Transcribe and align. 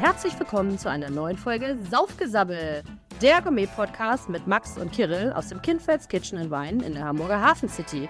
herzlich 0.00 0.38
willkommen 0.38 0.78
zu 0.78 0.88
einer 0.88 1.10
neuen 1.10 1.36
Folge 1.36 1.76
Saufgesabbel, 1.90 2.82
der 3.20 3.42
Gourmet-Podcast 3.42 4.30
mit 4.30 4.46
Max 4.46 4.78
und 4.78 4.92
Kirill 4.92 5.30
aus 5.34 5.48
dem 5.48 5.60
Kindfelds 5.60 6.08
Kitchen 6.08 6.38
and 6.38 6.50
Wine 6.50 6.82
in 6.82 6.94
der 6.94 7.04
Hamburger 7.04 7.38
Hafen 7.38 7.68
City. 7.68 8.08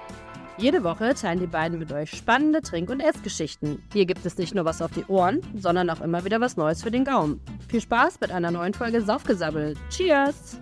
Jede 0.56 0.84
Woche 0.84 1.14
teilen 1.14 1.40
die 1.40 1.48
beiden 1.48 1.80
mit 1.80 1.90
euch 1.90 2.12
spannende 2.12 2.62
Trink- 2.62 2.90
und 2.90 3.00
Essgeschichten. 3.00 3.82
Hier 3.92 4.06
gibt 4.06 4.24
es 4.24 4.38
nicht 4.38 4.54
nur 4.54 4.64
was 4.64 4.80
auf 4.80 4.92
die 4.92 5.04
Ohren, 5.06 5.40
sondern 5.56 5.90
auch 5.90 6.00
immer 6.00 6.24
wieder 6.24 6.40
was 6.40 6.56
Neues 6.56 6.80
für 6.80 6.92
den 6.92 7.04
Gaumen. 7.04 7.40
Viel 7.68 7.80
Spaß 7.80 8.20
mit 8.20 8.30
einer 8.30 8.52
neuen 8.52 8.72
Folge 8.72 9.02
Saufgesabbel. 9.02 9.74
Cheers! 9.90 10.60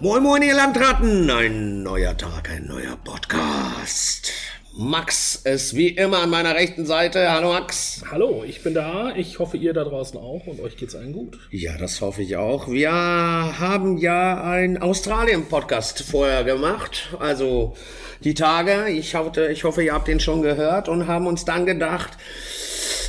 Moin 0.00 0.22
Moin 0.22 0.40
ihr 0.40 0.54
Landratten, 0.54 1.30
ein 1.30 1.82
neuer 1.82 2.16
Tag, 2.16 2.48
ein 2.48 2.66
neuer 2.66 2.96
Podcast. 3.04 4.32
Max 4.72 5.34
ist 5.34 5.74
wie 5.74 5.88
immer 5.88 6.20
an 6.20 6.30
meiner 6.30 6.54
rechten 6.54 6.86
Seite. 6.86 7.32
Hallo 7.32 7.52
Max. 7.52 8.02
Hallo, 8.08 8.44
ich 8.46 8.62
bin 8.62 8.72
da. 8.72 9.12
Ich 9.16 9.40
hoffe, 9.40 9.56
ihr 9.56 9.72
da 9.72 9.82
draußen 9.82 10.16
auch 10.18 10.46
und 10.46 10.60
euch 10.60 10.76
geht's 10.76 10.94
allen 10.94 11.12
gut. 11.12 11.38
Ja, 11.50 11.76
das 11.76 12.00
hoffe 12.00 12.22
ich 12.22 12.36
auch. 12.36 12.68
Wir 12.68 12.92
haben 12.92 13.98
ja 13.98 14.40
einen 14.42 14.78
Australien-Podcast 14.78 16.04
vorher 16.04 16.44
gemacht. 16.44 17.16
Also 17.18 17.76
die 18.22 18.34
Tage. 18.34 18.88
Ich 18.90 19.16
hoffe, 19.16 19.48
ich 19.48 19.64
hoffe, 19.64 19.82
ihr 19.82 19.92
habt 19.92 20.06
den 20.06 20.20
schon 20.20 20.40
gehört 20.40 20.88
und 20.88 21.08
haben 21.08 21.26
uns 21.26 21.44
dann 21.44 21.66
gedacht, 21.66 22.16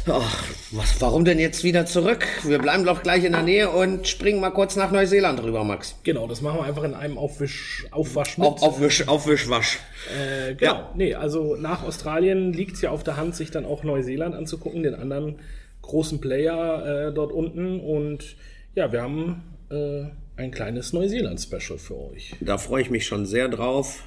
Ach, 0.08 0.48
was, 0.72 1.00
warum 1.00 1.26
denn 1.26 1.38
jetzt 1.38 1.64
wieder 1.64 1.86
zurück? 1.86 2.26
Wir 2.44 2.58
bleiben 2.58 2.86
doch 2.86 3.04
gleich 3.04 3.24
in 3.24 3.34
der 3.34 3.44
Nähe 3.44 3.70
und 3.70 4.08
springen 4.08 4.40
mal 4.40 4.50
kurz 4.50 4.76
nach 4.76 4.92
Neuseeland 4.92 5.44
rüber, 5.44 5.64
Max. 5.64 5.96
Genau, 6.04 6.28
das 6.28 6.42
machen 6.42 6.60
wir 6.60 6.64
einfach 6.64 6.84
in 6.84 6.96
einem 6.96 7.18
Aufwisch, 7.18 7.86
Aufwasch 7.92 8.38
mit. 8.40 8.48
Auf, 8.48 8.64
aufwisch, 8.64 9.08
Aufwischwasch. 9.08 9.80
Äh, 10.10 10.56
genau, 10.56 10.74
ja. 10.74 10.92
nee, 10.96 11.14
also 11.14 11.56
nach 11.56 11.84
Australien 11.84 12.52
liegt 12.52 12.76
es 12.76 12.82
ja 12.82 12.90
auf 12.90 13.04
der 13.04 13.18
Hand, 13.18 13.36
sich 13.36 13.52
dann 13.52 13.66
auch 13.66 13.84
Neuseeland 13.84 14.34
anzugucken, 14.34 14.82
den 14.82 14.96
anderen 14.96 15.36
großen 15.84 16.20
Player 16.20 17.10
äh, 17.10 17.14
dort 17.14 17.32
unten. 17.32 17.80
Und 17.80 18.36
ja, 18.74 18.92
wir 18.92 19.04
haben 19.04 19.44
äh, 19.70 20.06
ein 20.36 20.52
kleines 20.52 20.94
Neuseeland-Special 20.94 21.78
für 21.78 21.98
euch. 22.12 22.36
Da 22.40 22.58
freue 22.58 22.82
ich 22.82 22.90
mich 22.90 23.06
schon 23.06 23.28
sehr 23.28 23.50
drauf. 23.50 24.04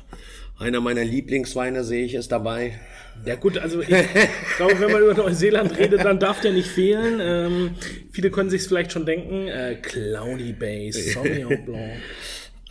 Einer 0.58 0.80
meiner 0.80 1.04
Lieblingsweine 1.04 1.82
sehe 1.82 2.04
ich 2.04 2.14
ist 2.14 2.30
dabei. 2.30 2.78
Ja 3.24 3.34
gut, 3.34 3.58
also 3.58 3.80
ich 3.80 3.88
glaube, 3.88 4.78
wenn 4.78 4.92
man 4.92 5.02
über 5.02 5.14
Neuseeland 5.14 5.76
redet, 5.76 6.04
dann 6.04 6.20
darf 6.20 6.40
der 6.40 6.52
nicht 6.52 6.68
fehlen. 6.68 7.18
Ähm, 7.20 7.70
viele 8.12 8.30
können 8.30 8.50
sich 8.50 8.62
vielleicht 8.62 8.92
schon 8.92 9.04
denken. 9.04 9.48
Äh, 9.48 9.76
Cloudy 9.82 10.52
Bay, 10.52 10.92
Sauvignon 10.92 11.58
Blanc. 11.66 11.92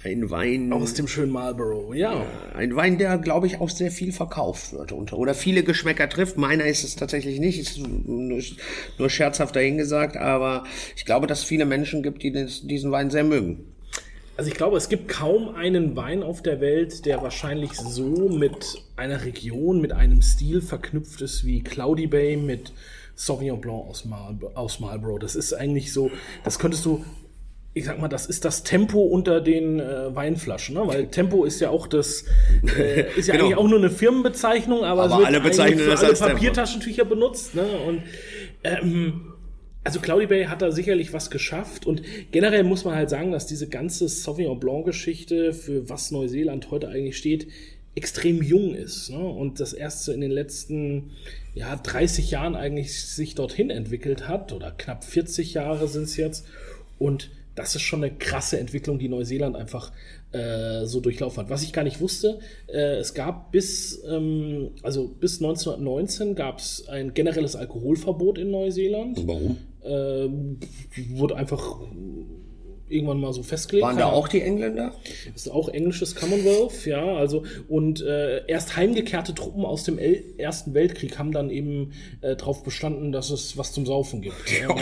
Ein 0.03 0.29
Wein. 0.29 0.73
Aus 0.73 0.93
dem 0.93 1.07
schönen 1.07 1.31
Marlborough, 1.31 1.93
ja. 1.95 2.25
Ein 2.53 2.75
Wein, 2.75 2.97
der, 2.97 3.17
glaube 3.17 3.47
ich, 3.47 3.61
auch 3.61 3.69
sehr 3.69 3.89
viel 3.89 4.11
verkauft 4.11 4.73
wird 4.73 4.91
oder 5.13 5.33
viele 5.33 5.63
Geschmäcker 5.63 6.09
trifft. 6.09 6.37
Meiner 6.37 6.65
ist 6.65 6.83
es 6.83 6.97
tatsächlich 6.97 7.39
nicht, 7.39 7.57
ist 7.57 7.77
nur, 7.79 8.41
nur 8.97 9.09
scherzhaft 9.09 9.55
dahingesagt, 9.55 10.17
aber 10.17 10.65
ich 10.97 11.05
glaube, 11.05 11.25
dass 11.27 11.39
es 11.39 11.45
viele 11.45 11.65
Menschen 11.65 12.03
gibt, 12.03 12.21
die 12.21 12.31
diesen 12.31 12.91
Wein 12.91 13.11
sehr 13.11 13.23
mögen. 13.23 13.72
Also 14.35 14.49
ich 14.49 14.55
glaube, 14.55 14.77
es 14.77 14.89
gibt 14.89 15.09
kaum 15.09 15.53
einen 15.53 15.95
Wein 15.95 16.23
auf 16.23 16.41
der 16.41 16.59
Welt, 16.59 17.05
der 17.05 17.21
wahrscheinlich 17.21 17.73
so 17.73 18.29
mit 18.29 18.81
einer 18.95 19.25
Region, 19.25 19.79
mit 19.79 19.91
einem 19.91 20.23
Stil 20.23 20.61
verknüpft 20.61 21.21
ist 21.21 21.45
wie 21.45 21.61
Cloudy 21.61 22.07
Bay 22.07 22.35
mit 22.35 22.73
Sauvignon 23.15 23.61
Blanc 23.61 23.87
aus, 23.87 24.05
Mal 24.05 24.35
aus 24.55 24.79
Marlborough. 24.79 25.19
Das 25.19 25.35
ist 25.35 25.53
eigentlich 25.53 25.93
so, 25.93 26.09
das 26.43 26.57
könntest 26.57 26.83
du, 26.83 27.05
ich 27.75 27.85
sag 27.85 27.99
mal, 28.01 28.07
das 28.07 28.25
ist 28.25 28.43
das 28.43 28.63
Tempo 28.63 29.03
unter 29.03 29.39
den 29.39 29.79
äh, 29.79 30.15
Weinflaschen, 30.15 30.73
ne? 30.75 30.87
weil 30.87 31.07
Tempo 31.07 31.43
ist 31.43 31.59
ja 31.61 31.69
auch 31.69 31.85
das, 31.85 32.25
äh, 32.75 33.11
ist 33.15 33.27
ja 33.27 33.33
genau. 33.35 33.45
eigentlich 33.45 33.57
auch 33.57 33.67
nur 33.67 33.77
eine 33.77 33.91
Firmenbezeichnung, 33.91 34.83
aber, 34.83 35.03
aber 35.03 35.13
es 35.13 35.17
wird 35.19 35.27
alle 35.27 35.41
bezeichnen 35.41 35.85
das 35.85 36.03
alle 36.03 36.33
Papiertaschentücher 36.33 37.05
benutzt. 37.05 37.53
Ne? 37.53 37.65
Und 37.87 38.01
ähm, 38.63 39.32
also 39.83 39.99
Cloudy 39.99 40.27
Bay 40.27 40.45
hat 40.45 40.61
da 40.61 40.71
sicherlich 40.71 41.13
was 41.13 41.29
geschafft 41.29 41.85
und 41.85 42.01
generell 42.31 42.63
muss 42.63 42.85
man 42.85 42.95
halt 42.95 43.09
sagen, 43.09 43.31
dass 43.31 43.47
diese 43.47 43.67
ganze 43.67 44.07
Sauvignon 44.07 44.59
Blanc 44.59 44.85
Geschichte, 44.85 45.53
für 45.53 45.89
was 45.89 46.11
Neuseeland 46.11 46.71
heute 46.71 46.87
eigentlich 46.89 47.17
steht, 47.17 47.47
extrem 47.95 48.41
jung 48.41 48.73
ist 48.73 49.09
ne? 49.09 49.19
und 49.19 49.59
das 49.59 49.73
erst 49.73 50.03
so 50.03 50.11
in 50.11 50.21
den 50.21 50.31
letzten 50.31 51.11
ja, 51.53 51.75
30 51.75 52.31
Jahren 52.31 52.55
eigentlich 52.55 53.03
sich 53.03 53.35
dorthin 53.35 53.69
entwickelt 53.69 54.27
hat 54.27 54.51
oder 54.51 54.71
knapp 54.71 55.03
40 55.03 55.53
Jahre 55.53 55.87
sind 55.87 56.03
es 56.03 56.17
jetzt 56.17 56.45
und 56.97 57.29
das 57.55 57.75
ist 57.75 57.83
schon 57.83 58.03
eine 58.03 58.11
krasse 58.11 58.59
Entwicklung, 58.59 58.97
die 58.97 59.09
Neuseeland 59.09 59.55
einfach 59.55 59.91
äh, 60.31 60.85
so 60.85 61.01
durchlaufen 61.01 61.43
hat. 61.43 61.51
Was 61.51 61.61
ich 61.61 61.71
gar 61.71 61.83
nicht 61.83 62.01
wusste, 62.01 62.39
äh, 62.67 62.95
es 62.95 63.13
gab 63.13 63.51
bis, 63.51 64.03
ähm, 64.09 64.71
also 64.81 65.07
bis 65.07 65.39
1919 65.39 66.33
gab 66.33 66.57
es 66.57 66.87
ein 66.87 67.13
generelles 67.13 67.55
Alkoholverbot 67.55 68.39
in 68.39 68.49
Neuseeland. 68.49 69.27
Warum? 69.27 69.57
Äh, 69.83 70.29
wurde 71.09 71.35
einfach 71.35 71.79
irgendwann 72.93 73.19
mal 73.19 73.33
so 73.33 73.43
festgelegt. 73.43 73.85
Waren 73.85 73.97
da 73.97 74.05
auch 74.05 74.27
die 74.27 74.41
Engländer? 74.41 74.93
Ist 75.35 75.49
auch 75.51 75.69
englisches 75.69 76.15
Commonwealth, 76.15 76.85
ja. 76.85 77.03
Also 77.15 77.43
und 77.67 78.01
äh, 78.01 78.45
erst 78.47 78.77
heimgekehrte 78.77 79.33
Truppen 79.33 79.65
aus 79.65 79.83
dem 79.83 79.97
El 79.97 80.23
Ersten 80.37 80.73
Weltkrieg 80.73 81.17
haben 81.17 81.31
dann 81.31 81.49
eben 81.49 81.93
äh, 82.21 82.35
darauf 82.35 82.63
bestanden, 82.63 83.11
dass 83.11 83.29
es 83.29 83.57
was 83.57 83.71
zum 83.71 83.85
Saufen 83.85 84.21
gibt. 84.21 84.35
Ja. 84.61 84.75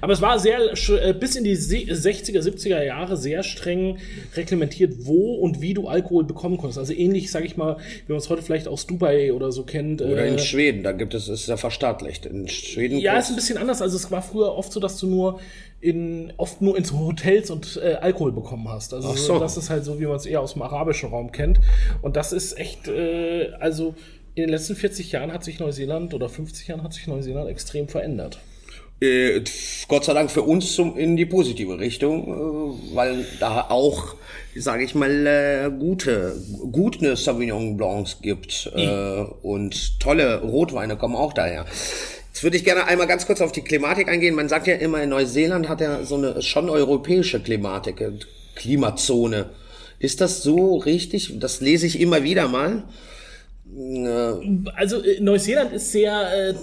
Aber 0.00 0.12
es 0.12 0.20
war 0.20 0.38
sehr 0.38 0.58
äh, 0.72 1.12
bis 1.12 1.36
in 1.36 1.44
die 1.44 1.56
60er, 1.56 2.40
70er 2.40 2.82
Jahre 2.82 3.16
sehr 3.16 3.42
streng 3.42 3.98
reglementiert, 4.34 5.06
wo 5.06 5.34
und 5.34 5.60
wie 5.60 5.74
du 5.74 5.88
Alkohol 5.88 6.24
bekommen 6.24 6.58
konntest. 6.58 6.78
Also 6.78 6.92
ähnlich, 6.92 7.30
sage 7.30 7.46
ich 7.46 7.56
mal, 7.56 7.76
wie 8.06 8.12
man 8.12 8.18
es 8.18 8.28
heute 8.30 8.42
vielleicht 8.42 8.68
aus 8.68 8.86
Dubai 8.86 9.32
oder 9.32 9.52
so 9.52 9.64
kennt. 9.64 10.02
Oder 10.02 10.26
in 10.26 10.34
äh, 10.34 10.38
Schweden, 10.38 10.82
da 10.82 10.92
gibt 10.92 11.14
es, 11.14 11.28
ist 11.28 11.48
ja 11.48 11.56
verstaatlicht. 11.56 12.26
In 12.26 12.48
Schweden. 12.48 12.98
Ja, 12.98 13.18
ist 13.18 13.30
ein 13.30 13.36
bisschen 13.36 13.58
anders. 13.58 13.82
Also 13.82 13.96
es 13.96 14.10
war 14.10 14.22
früher 14.22 14.54
oft 14.54 14.72
so, 14.72 14.80
dass 14.80 14.98
du 14.98 15.06
nur 15.06 15.40
in, 15.80 16.32
oft 16.36 16.60
nur 16.60 16.76
in 16.76 16.84
so 16.84 16.98
Hotels 16.98 17.50
und 17.50 17.80
äh, 17.82 17.94
Alkohol 17.94 18.32
bekommen 18.32 18.68
hast. 18.68 18.92
Also 18.92 19.12
so. 19.14 19.38
das 19.38 19.56
ist 19.56 19.70
halt 19.70 19.84
so, 19.84 20.00
wie 20.00 20.06
man 20.06 20.16
es 20.16 20.26
eher 20.26 20.40
aus 20.40 20.54
dem 20.54 20.62
arabischen 20.62 21.10
Raum 21.10 21.30
kennt. 21.30 21.60
Und 22.02 22.16
das 22.16 22.32
ist 22.32 22.58
echt, 22.58 22.88
äh, 22.88 23.52
also 23.60 23.94
in 24.34 24.44
den 24.44 24.50
letzten 24.50 24.76
40 24.76 25.12
Jahren 25.12 25.32
hat 25.32 25.44
sich 25.44 25.58
Neuseeland 25.58 26.14
oder 26.14 26.28
50 26.28 26.68
Jahren 26.68 26.82
hat 26.82 26.92
sich 26.92 27.06
Neuseeland 27.06 27.48
extrem 27.48 27.88
verändert. 27.88 28.38
Äh, 29.00 29.42
Gott 29.86 30.04
sei 30.04 30.12
Dank 30.12 30.30
für 30.30 30.42
uns 30.42 30.74
zum, 30.74 30.98
in 30.98 31.16
die 31.16 31.26
positive 31.26 31.78
Richtung, 31.78 32.26
äh, 32.26 32.94
weil 32.96 33.24
da 33.38 33.66
auch, 33.68 34.16
sage 34.56 34.82
ich 34.82 34.96
mal, 34.96 35.26
äh, 35.26 35.70
gute, 35.70 36.34
gute 36.72 37.14
Sauvignon 37.14 37.76
Blancs 37.76 38.18
gibt 38.20 38.72
äh, 38.74 39.24
und 39.42 40.00
tolle 40.00 40.40
Rotweine 40.40 40.96
kommen 40.96 41.14
auch 41.14 41.32
daher. 41.32 41.64
Jetzt 42.38 42.44
würde 42.44 42.56
ich 42.56 42.64
gerne 42.64 42.86
einmal 42.86 43.08
ganz 43.08 43.26
kurz 43.26 43.40
auf 43.40 43.50
die 43.50 43.62
Klimatik 43.62 44.08
eingehen. 44.08 44.36
Man 44.36 44.48
sagt 44.48 44.68
ja 44.68 44.76
immer, 44.76 45.02
in 45.02 45.08
Neuseeland 45.08 45.68
hat 45.68 45.80
er 45.80 46.04
so 46.04 46.14
eine 46.14 46.40
schon 46.40 46.70
europäische 46.70 47.40
Klimatik, 47.40 48.00
äh, 48.00 48.12
Klimazone. 48.54 49.46
Ist 49.98 50.20
das 50.20 50.44
so 50.44 50.76
richtig? 50.76 51.40
Das 51.40 51.60
lese 51.60 51.88
ich 51.88 51.98
immer 51.98 52.22
wieder 52.22 52.46
mal. 52.46 52.84
Äh, 53.76 54.70
also 54.76 55.02
äh, 55.02 55.18
Neuseeland 55.18 55.72
ist 55.72 55.90
sehr 55.90 56.50
äh, 56.50 56.54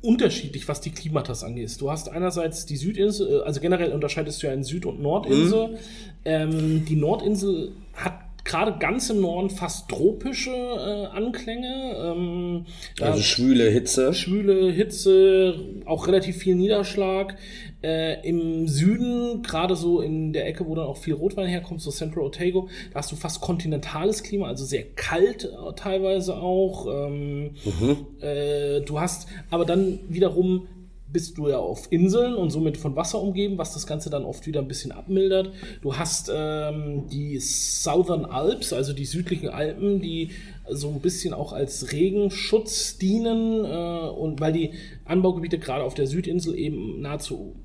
unterschiedlich, 0.00 0.66
was 0.68 0.80
die 0.80 0.92
Klimatas 0.92 1.44
angeht. 1.44 1.78
Du 1.78 1.90
hast 1.90 2.08
einerseits 2.08 2.64
die 2.64 2.78
Südinsel, 2.78 3.42
also 3.42 3.60
generell 3.60 3.92
unterscheidest 3.92 4.42
du 4.42 4.46
ja 4.46 4.54
in 4.54 4.64
Süd- 4.64 4.86
und 4.86 5.02
Nordinsel. 5.02 5.68
Mhm. 5.68 5.76
Ähm, 6.24 6.84
die 6.86 6.96
Nordinsel 6.96 7.72
hat 7.92 8.20
gerade 8.48 8.78
ganz 8.78 9.10
im 9.10 9.20
Norden 9.20 9.50
fast 9.50 9.88
tropische 9.88 10.50
äh, 10.50 11.06
Anklänge. 11.16 11.94
Ähm, 11.96 12.66
also 13.00 13.22
schwüle 13.22 13.70
Hitze. 13.70 14.14
Schwüle 14.14 14.72
Hitze, 14.72 15.54
auch 15.84 16.06
relativ 16.08 16.38
viel 16.38 16.56
Niederschlag. 16.56 17.36
Äh, 17.82 18.26
Im 18.26 18.66
Süden, 18.66 19.42
gerade 19.42 19.76
so 19.76 20.00
in 20.00 20.32
der 20.32 20.46
Ecke, 20.48 20.66
wo 20.66 20.74
dann 20.74 20.86
auch 20.86 20.96
viel 20.96 21.14
Rotwein 21.14 21.46
herkommt, 21.46 21.80
so 21.80 21.92
Central 21.92 22.24
Otago, 22.24 22.68
da 22.92 22.98
hast 22.98 23.12
du 23.12 23.16
fast 23.16 23.40
kontinentales 23.40 24.24
Klima, 24.24 24.48
also 24.48 24.64
sehr 24.64 24.82
kalt 24.96 25.44
äh, 25.44 25.72
teilweise 25.76 26.36
auch. 26.38 26.86
Ähm, 26.86 27.52
mhm. 27.64 28.06
äh, 28.20 28.80
du 28.80 28.98
hast 28.98 29.28
aber 29.50 29.64
dann 29.64 30.00
wiederum 30.08 30.66
bist 31.12 31.38
du 31.38 31.48
ja 31.48 31.58
auf 31.58 31.90
Inseln 31.90 32.34
und 32.34 32.50
somit 32.50 32.76
von 32.76 32.96
Wasser 32.96 33.20
umgeben, 33.20 33.58
was 33.58 33.72
das 33.72 33.86
Ganze 33.86 34.10
dann 34.10 34.24
oft 34.24 34.46
wieder 34.46 34.60
ein 34.60 34.68
bisschen 34.68 34.92
abmildert. 34.92 35.52
Du 35.82 35.96
hast 35.96 36.30
ähm, 36.34 37.08
die 37.08 37.38
Southern 37.38 38.24
Alps, 38.24 38.72
also 38.72 38.92
die 38.92 39.06
südlichen 39.06 39.48
Alpen, 39.48 40.00
die 40.00 40.30
so 40.70 40.88
ein 40.90 41.00
bisschen 41.00 41.32
auch 41.32 41.52
als 41.52 41.92
Regenschutz 41.92 42.98
dienen 42.98 43.64
äh, 43.64 44.08
und 44.08 44.40
weil 44.40 44.52
die 44.52 44.72
Anbaugebiete 45.04 45.58
gerade 45.58 45.84
auf 45.84 45.94
der 45.94 46.06
Südinsel 46.06 46.58
eben 46.58 47.00
nahezu 47.00 47.56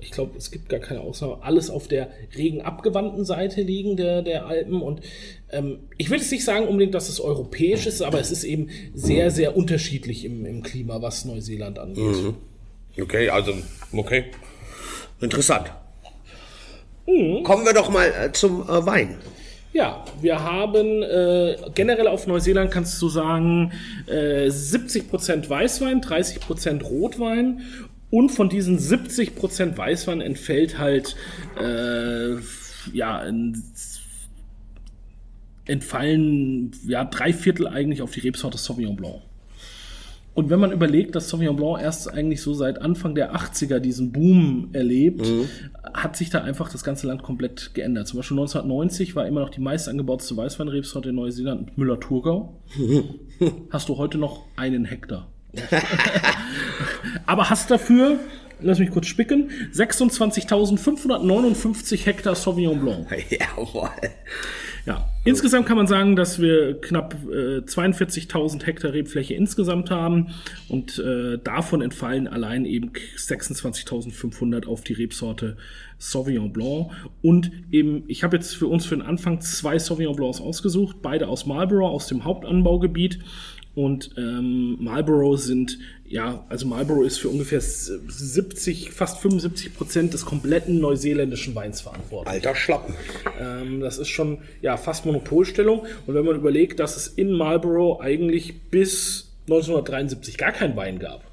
ich 0.00 0.10
glaube, 0.10 0.36
es 0.36 0.50
gibt 0.50 0.68
gar 0.68 0.80
keine 0.80 1.00
Ausnahme, 1.00 1.38
alles 1.42 1.70
auf 1.70 1.88
der 1.88 2.10
regenabgewandten 2.36 3.24
Seite 3.24 3.62
liegen 3.62 3.96
der, 3.96 4.22
der 4.22 4.46
Alpen. 4.46 4.82
Und 4.82 5.00
ähm, 5.50 5.80
ich 5.96 6.10
will 6.10 6.18
jetzt 6.18 6.32
nicht 6.32 6.44
sagen 6.44 6.66
unbedingt, 6.66 6.94
dass 6.94 7.08
es 7.08 7.20
europäisch 7.20 7.86
ist, 7.86 8.02
aber 8.02 8.20
es 8.20 8.30
ist 8.30 8.44
eben 8.44 8.68
sehr, 8.94 9.30
sehr 9.30 9.56
unterschiedlich 9.56 10.24
im, 10.24 10.44
im 10.46 10.62
Klima, 10.62 11.00
was 11.02 11.24
Neuseeland 11.24 11.78
angeht. 11.78 12.04
Mhm. 12.04 12.34
Okay, 13.00 13.28
also, 13.30 13.52
okay. 13.92 14.24
Interessant. 15.20 15.72
Mhm. 17.06 17.42
Kommen 17.42 17.64
wir 17.64 17.72
doch 17.72 17.90
mal 17.90 18.06
äh, 18.06 18.32
zum 18.32 18.62
äh, 18.62 18.86
Wein. 18.86 19.18
Ja, 19.72 20.04
wir 20.20 20.42
haben 20.42 21.02
äh, 21.02 21.56
generell 21.74 22.08
auf 22.08 22.26
Neuseeland 22.26 22.70
kannst 22.70 23.00
du 23.02 23.08
sagen 23.08 23.72
äh, 24.06 24.46
70% 24.48 25.48
Weißwein, 25.48 26.00
30% 26.00 26.82
Rotwein 26.82 27.60
und 28.10 28.30
von 28.30 28.48
diesen 28.48 28.78
70% 28.78 29.76
Weißwein 29.76 30.20
entfällt 30.20 30.78
halt 30.78 31.16
äh, 31.60 32.36
ja 32.92 33.22
entfallen 35.66 36.72
ja 36.86 37.04
drei 37.04 37.32
Viertel 37.32 37.68
eigentlich 37.68 38.02
auf 38.02 38.10
die 38.10 38.20
Rebsorte 38.20 38.58
Sauvignon 38.58 38.96
Blanc. 38.96 39.22
Und 40.38 40.50
wenn 40.50 40.60
man 40.60 40.70
überlegt, 40.70 41.16
dass 41.16 41.28
Sauvignon 41.28 41.56
Blanc 41.56 41.82
erst 41.82 42.12
eigentlich 42.12 42.40
so 42.42 42.54
seit 42.54 42.80
Anfang 42.80 43.16
der 43.16 43.34
80er 43.34 43.80
diesen 43.80 44.12
Boom 44.12 44.68
erlebt, 44.72 45.26
mhm. 45.26 45.48
hat 45.92 46.16
sich 46.16 46.30
da 46.30 46.42
einfach 46.42 46.70
das 46.70 46.84
ganze 46.84 47.08
Land 47.08 47.24
komplett 47.24 47.74
geändert. 47.74 48.06
Zum 48.06 48.18
Beispiel 48.18 48.36
1990 48.38 49.16
war 49.16 49.26
immer 49.26 49.40
noch 49.40 49.50
die 49.50 49.60
meist 49.60 49.88
angebauteste 49.88 50.36
Weißweinrebsorte 50.36 51.08
in 51.08 51.16
Neuseeland 51.16 51.76
Müller-Thurgau. 51.76 52.56
hast 53.70 53.88
du 53.88 53.98
heute 53.98 54.16
noch 54.16 54.44
einen 54.54 54.84
Hektar. 54.84 55.26
Aber 57.26 57.50
hast 57.50 57.70
dafür, 57.70 58.18
lass 58.60 58.78
mich 58.78 58.90
kurz 58.90 59.06
spicken, 59.06 59.50
26.559 59.72 62.04
Hektar 62.04 62.34
Sauvignon 62.34 62.80
Blanc. 62.80 63.06
Jawohl. 63.30 63.88
Ja, 64.86 65.10
insgesamt 65.24 65.66
kann 65.66 65.76
man 65.76 65.86
sagen, 65.86 66.16
dass 66.16 66.40
wir 66.40 66.80
knapp 66.80 67.14
äh, 67.30 67.58
42.000 67.58 68.64
Hektar 68.64 68.94
Rebfläche 68.94 69.34
insgesamt 69.34 69.90
haben 69.90 70.28
und 70.70 70.98
äh, 70.98 71.36
davon 71.36 71.82
entfallen 71.82 72.26
allein 72.26 72.64
eben 72.64 72.92
26.500 73.18 74.66
auf 74.66 74.82
die 74.82 74.94
Rebsorte 74.94 75.58
Sauvignon 75.98 76.54
Blanc 76.54 76.92
und 77.20 77.50
eben, 77.70 78.04
ich 78.06 78.24
habe 78.24 78.36
jetzt 78.36 78.56
für 78.56 78.66
uns 78.66 78.86
für 78.86 78.96
den 78.96 79.04
Anfang 79.04 79.42
zwei 79.42 79.78
Sauvignon 79.78 80.16
Blancs 80.16 80.40
ausgesucht, 80.40 81.02
beide 81.02 81.28
aus 81.28 81.44
Marlborough, 81.44 81.90
aus 81.90 82.06
dem 82.06 82.24
Hauptanbaugebiet 82.24 83.18
und 83.74 84.12
ähm, 84.16 84.78
Marlborough 84.80 85.38
sind, 85.38 85.78
ja, 86.08 86.44
also 86.48 86.66
Marlborough 86.66 87.06
ist 87.06 87.18
für 87.18 87.28
ungefähr 87.28 87.60
70, 87.60 88.92
fast 88.92 89.20
75 89.20 89.74
Prozent 89.74 90.14
des 90.14 90.24
kompletten 90.24 90.80
neuseeländischen 90.80 91.54
Weins 91.54 91.80
verantwortlich. 91.82 92.32
Alter 92.32 92.54
Schlappen. 92.54 92.94
Ähm, 93.38 93.80
das 93.80 93.98
ist 93.98 94.08
schon, 94.08 94.38
ja, 94.62 94.76
fast 94.76 95.04
Monopolstellung. 95.04 95.86
Und 96.06 96.14
wenn 96.14 96.24
man 96.24 96.36
überlegt, 96.36 96.80
dass 96.80 96.96
es 96.96 97.08
in 97.08 97.32
Marlborough 97.32 98.00
eigentlich 98.00 98.58
bis 98.70 99.32
1973 99.42 100.38
gar 100.38 100.52
keinen 100.52 100.76
Wein 100.76 100.98
gab. 100.98 101.24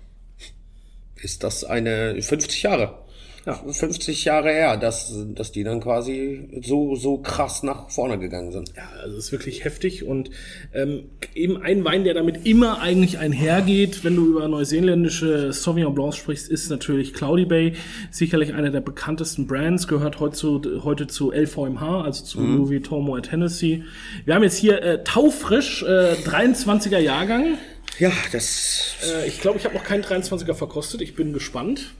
Ist 1.15 1.43
das 1.43 1.63
eine 1.63 2.21
50 2.21 2.63
Jahre? 2.63 3.04
Ja, 3.45 3.53
50 3.53 4.25
Jahre 4.25 4.49
her, 4.49 4.75
dass, 4.75 5.13
dass 5.35 5.51
die 5.51 5.63
dann 5.63 5.79
quasi 5.79 6.49
so, 6.63 6.95
so 6.95 7.19
krass 7.19 7.61
nach 7.61 7.91
vorne 7.91 8.17
gegangen 8.17 8.51
sind. 8.51 8.73
Ja, 8.75 8.89
also 9.03 9.17
es 9.17 9.25
ist 9.25 9.31
wirklich 9.31 9.63
heftig 9.63 10.03
und 10.03 10.31
ähm, 10.73 11.03
eben 11.35 11.61
ein 11.61 11.85
Wein, 11.85 12.03
der 12.05 12.15
damit 12.15 12.47
immer 12.47 12.81
eigentlich 12.81 13.19
einhergeht, 13.19 14.03
wenn 14.03 14.15
du 14.15 14.25
über 14.25 14.47
neuseeländische 14.47 15.53
Sauvignon 15.53 15.93
Blancs 15.93 16.17
sprichst, 16.17 16.49
ist 16.49 16.69
natürlich 16.69 17.13
Cloudy 17.13 17.45
Bay. 17.45 17.73
Sicherlich 18.09 18.55
einer 18.55 18.71
der 18.71 18.81
bekanntesten 18.81 19.45
Brands, 19.45 19.87
gehört 19.87 20.19
heute 20.19 20.35
zu, 20.35 20.61
heute 20.83 21.05
zu 21.05 21.31
LVMH, 21.31 22.01
also 22.03 22.23
zu 22.23 22.39
mhm. 22.39 22.57
Louis 22.57 22.69
Vuitton 22.71 23.03
Moet 23.05 23.31
Hennessy. 23.31 23.83
Wir 24.25 24.33
haben 24.33 24.43
jetzt 24.43 24.57
hier 24.57 24.81
äh, 24.81 25.03
taufrisch, 25.03 25.83
äh, 25.83 26.15
23er 26.25 26.97
Jahrgang. 26.97 27.59
Ja, 27.99 28.11
das. 28.31 28.95
Äh, 29.03 29.27
ich 29.27 29.39
glaube, 29.39 29.59
ich 29.59 29.65
habe 29.65 29.75
noch 29.75 29.83
keinen 29.83 30.03
23er 30.03 30.55
verkostet. 30.55 31.01
Ich 31.01 31.15
bin 31.15 31.31
gespannt. 31.31 31.91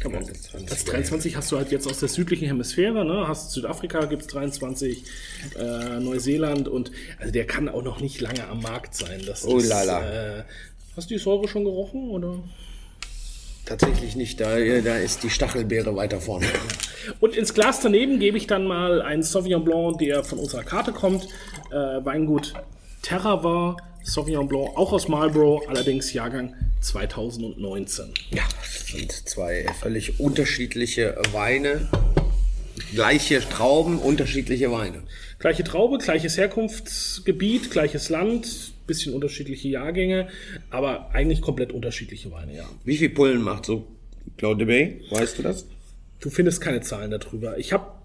Kann 0.00 0.12
man, 0.12 0.26
das 0.66 0.84
23 0.84 1.36
hast 1.36 1.52
du 1.52 1.56
halt 1.56 1.70
jetzt 1.70 1.86
aus 1.86 2.00
der 2.00 2.08
südlichen 2.08 2.46
Hemisphäre, 2.46 3.04
ne? 3.04 3.26
Hast 3.26 3.52
Südafrika 3.52 4.04
gibt 4.06 4.22
es 4.22 4.28
23, 4.28 5.04
äh, 5.58 6.00
Neuseeland 6.00 6.68
und 6.68 6.92
also 7.18 7.32
der 7.32 7.46
kann 7.46 7.68
auch 7.68 7.82
noch 7.82 8.00
nicht 8.00 8.20
lange 8.20 8.46
am 8.46 8.60
Markt 8.60 8.94
sein. 8.94 9.22
Das 9.26 9.44
oh 9.46 9.58
lala. 9.58 10.38
Äh, 10.38 10.44
hast 10.96 11.10
du 11.10 11.14
die 11.14 11.20
Säure 11.20 11.48
schon 11.48 11.64
gerochen 11.64 12.10
oder? 12.10 12.38
Tatsächlich 13.66 14.16
nicht, 14.16 14.40
da, 14.40 14.58
da 14.80 14.96
ist 14.96 15.22
die 15.24 15.30
Stachelbeere 15.30 15.94
weiter 15.94 16.20
vorne. 16.20 16.46
Und 17.20 17.36
ins 17.36 17.52
Glas 17.52 17.80
daneben 17.80 18.18
gebe 18.18 18.38
ich 18.38 18.46
dann 18.46 18.66
mal 18.66 19.02
einen 19.02 19.22
Sauvignon 19.22 19.62
Blanc, 19.62 19.98
der 19.98 20.24
von 20.24 20.38
unserer 20.38 20.64
Karte 20.64 20.92
kommt. 20.92 21.24
Äh, 21.70 21.74
Weingut 22.04 22.54
Terra 23.02 23.42
Sauvignon 24.08 24.48
Blanc, 24.48 24.70
auch 24.74 24.92
aus 24.92 25.06
Marlborough, 25.06 25.68
allerdings 25.68 26.14
Jahrgang 26.14 26.54
2019. 26.80 28.06
Ja, 28.30 28.42
das 28.58 28.86
sind 28.86 29.12
zwei 29.12 29.66
völlig 29.80 30.18
unterschiedliche 30.18 31.14
Weine. 31.32 31.88
Gleiche 32.94 33.40
Trauben, 33.40 33.98
unterschiedliche 33.98 34.72
Weine. 34.72 35.02
Gleiche 35.38 35.62
Traube, 35.62 35.98
gleiches 35.98 36.38
Herkunftsgebiet, 36.38 37.70
gleiches 37.70 38.08
Land, 38.08 38.72
bisschen 38.86 39.12
unterschiedliche 39.12 39.68
Jahrgänge, 39.68 40.28
aber 40.70 41.10
eigentlich 41.12 41.42
komplett 41.42 41.72
unterschiedliche 41.72 42.30
Weine, 42.32 42.56
ja. 42.56 42.68
Wie 42.84 42.96
viel 42.96 43.10
Pullen 43.10 43.42
macht 43.42 43.66
so 43.66 43.86
Claude 44.38 44.64
Bay? 44.64 45.02
Weißt 45.10 45.38
du 45.38 45.42
das? 45.42 45.66
Du 46.20 46.30
findest 46.30 46.62
keine 46.62 46.80
Zahlen 46.80 47.10
darüber. 47.10 47.58
Ich 47.58 47.74
habe 47.74 47.97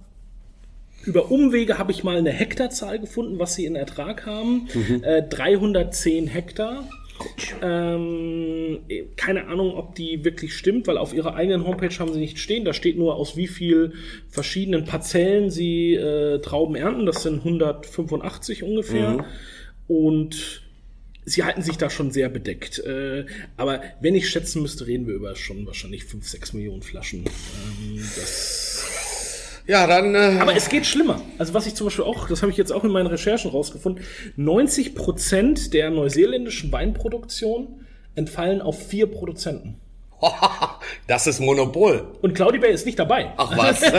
über 1.05 1.31
Umwege 1.31 1.77
habe 1.77 1.91
ich 1.91 2.03
mal 2.03 2.17
eine 2.17 2.31
Hektarzahl 2.31 2.99
gefunden, 2.99 3.39
was 3.39 3.55
sie 3.55 3.65
in 3.65 3.75
Ertrag 3.75 4.25
haben. 4.25 4.67
Mhm. 4.73 5.03
Äh, 5.03 5.23
310 5.23 6.27
Hektar. 6.27 6.87
Ähm, 7.61 8.79
keine 9.15 9.47
Ahnung, 9.47 9.75
ob 9.75 9.95
die 9.95 10.25
wirklich 10.25 10.55
stimmt, 10.55 10.87
weil 10.87 10.97
auf 10.97 11.13
ihrer 11.13 11.35
eigenen 11.35 11.65
Homepage 11.65 11.93
haben 11.99 12.11
sie 12.11 12.19
nicht 12.19 12.39
stehen. 12.39 12.65
Da 12.65 12.73
steht 12.73 12.97
nur, 12.97 13.15
aus 13.15 13.37
wie 13.37 13.47
viel 13.47 13.93
verschiedenen 14.29 14.85
Parzellen 14.85 15.49
sie 15.49 15.93
äh, 15.93 16.39
Trauben 16.39 16.75
ernten. 16.75 17.05
Das 17.05 17.23
sind 17.23 17.39
185 17.39 18.63
ungefähr. 18.63 19.11
Mhm. 19.11 19.25
Und 19.87 20.63
sie 21.25 21.43
halten 21.43 21.61
sich 21.61 21.77
da 21.77 21.89
schon 21.89 22.11
sehr 22.11 22.29
bedeckt. 22.29 22.79
Äh, 22.79 23.25
aber 23.57 23.81
wenn 24.01 24.15
ich 24.15 24.29
schätzen 24.29 24.61
müsste, 24.61 24.87
reden 24.87 25.07
wir 25.07 25.13
über 25.13 25.35
schon 25.35 25.65
wahrscheinlich 25.65 26.03
5, 26.05 26.27
6 26.27 26.53
Millionen 26.53 26.81
Flaschen. 26.81 27.19
Ähm, 27.19 27.97
das 27.97 28.62
ja, 29.67 29.87
dann. 29.87 30.15
Äh 30.15 30.39
Aber 30.39 30.55
es 30.55 30.69
geht 30.69 30.85
schlimmer. 30.85 31.21
Also 31.37 31.53
was 31.53 31.65
ich 31.65 31.75
zum 31.75 31.87
Beispiel 31.87 32.05
auch, 32.05 32.27
das 32.27 32.41
habe 32.41 32.51
ich 32.51 32.57
jetzt 32.57 32.71
auch 32.71 32.83
in 32.83 32.91
meinen 32.91 33.07
Recherchen 33.07 33.51
rausgefunden, 33.51 34.03
90 34.35 34.95
Prozent 34.95 35.73
der 35.73 35.89
neuseeländischen 35.89 36.71
Weinproduktion 36.71 37.85
entfallen 38.15 38.61
auf 38.61 38.87
vier 38.87 39.07
Produzenten. 39.07 39.79
das 41.07 41.27
ist 41.27 41.39
Monopol. 41.39 42.07
Und 42.21 42.33
Cloudy 42.33 42.59
Bay 42.59 42.71
ist 42.71 42.85
nicht 42.85 42.99
dabei. 42.99 43.33
Ach 43.37 43.57
was. 43.57 43.81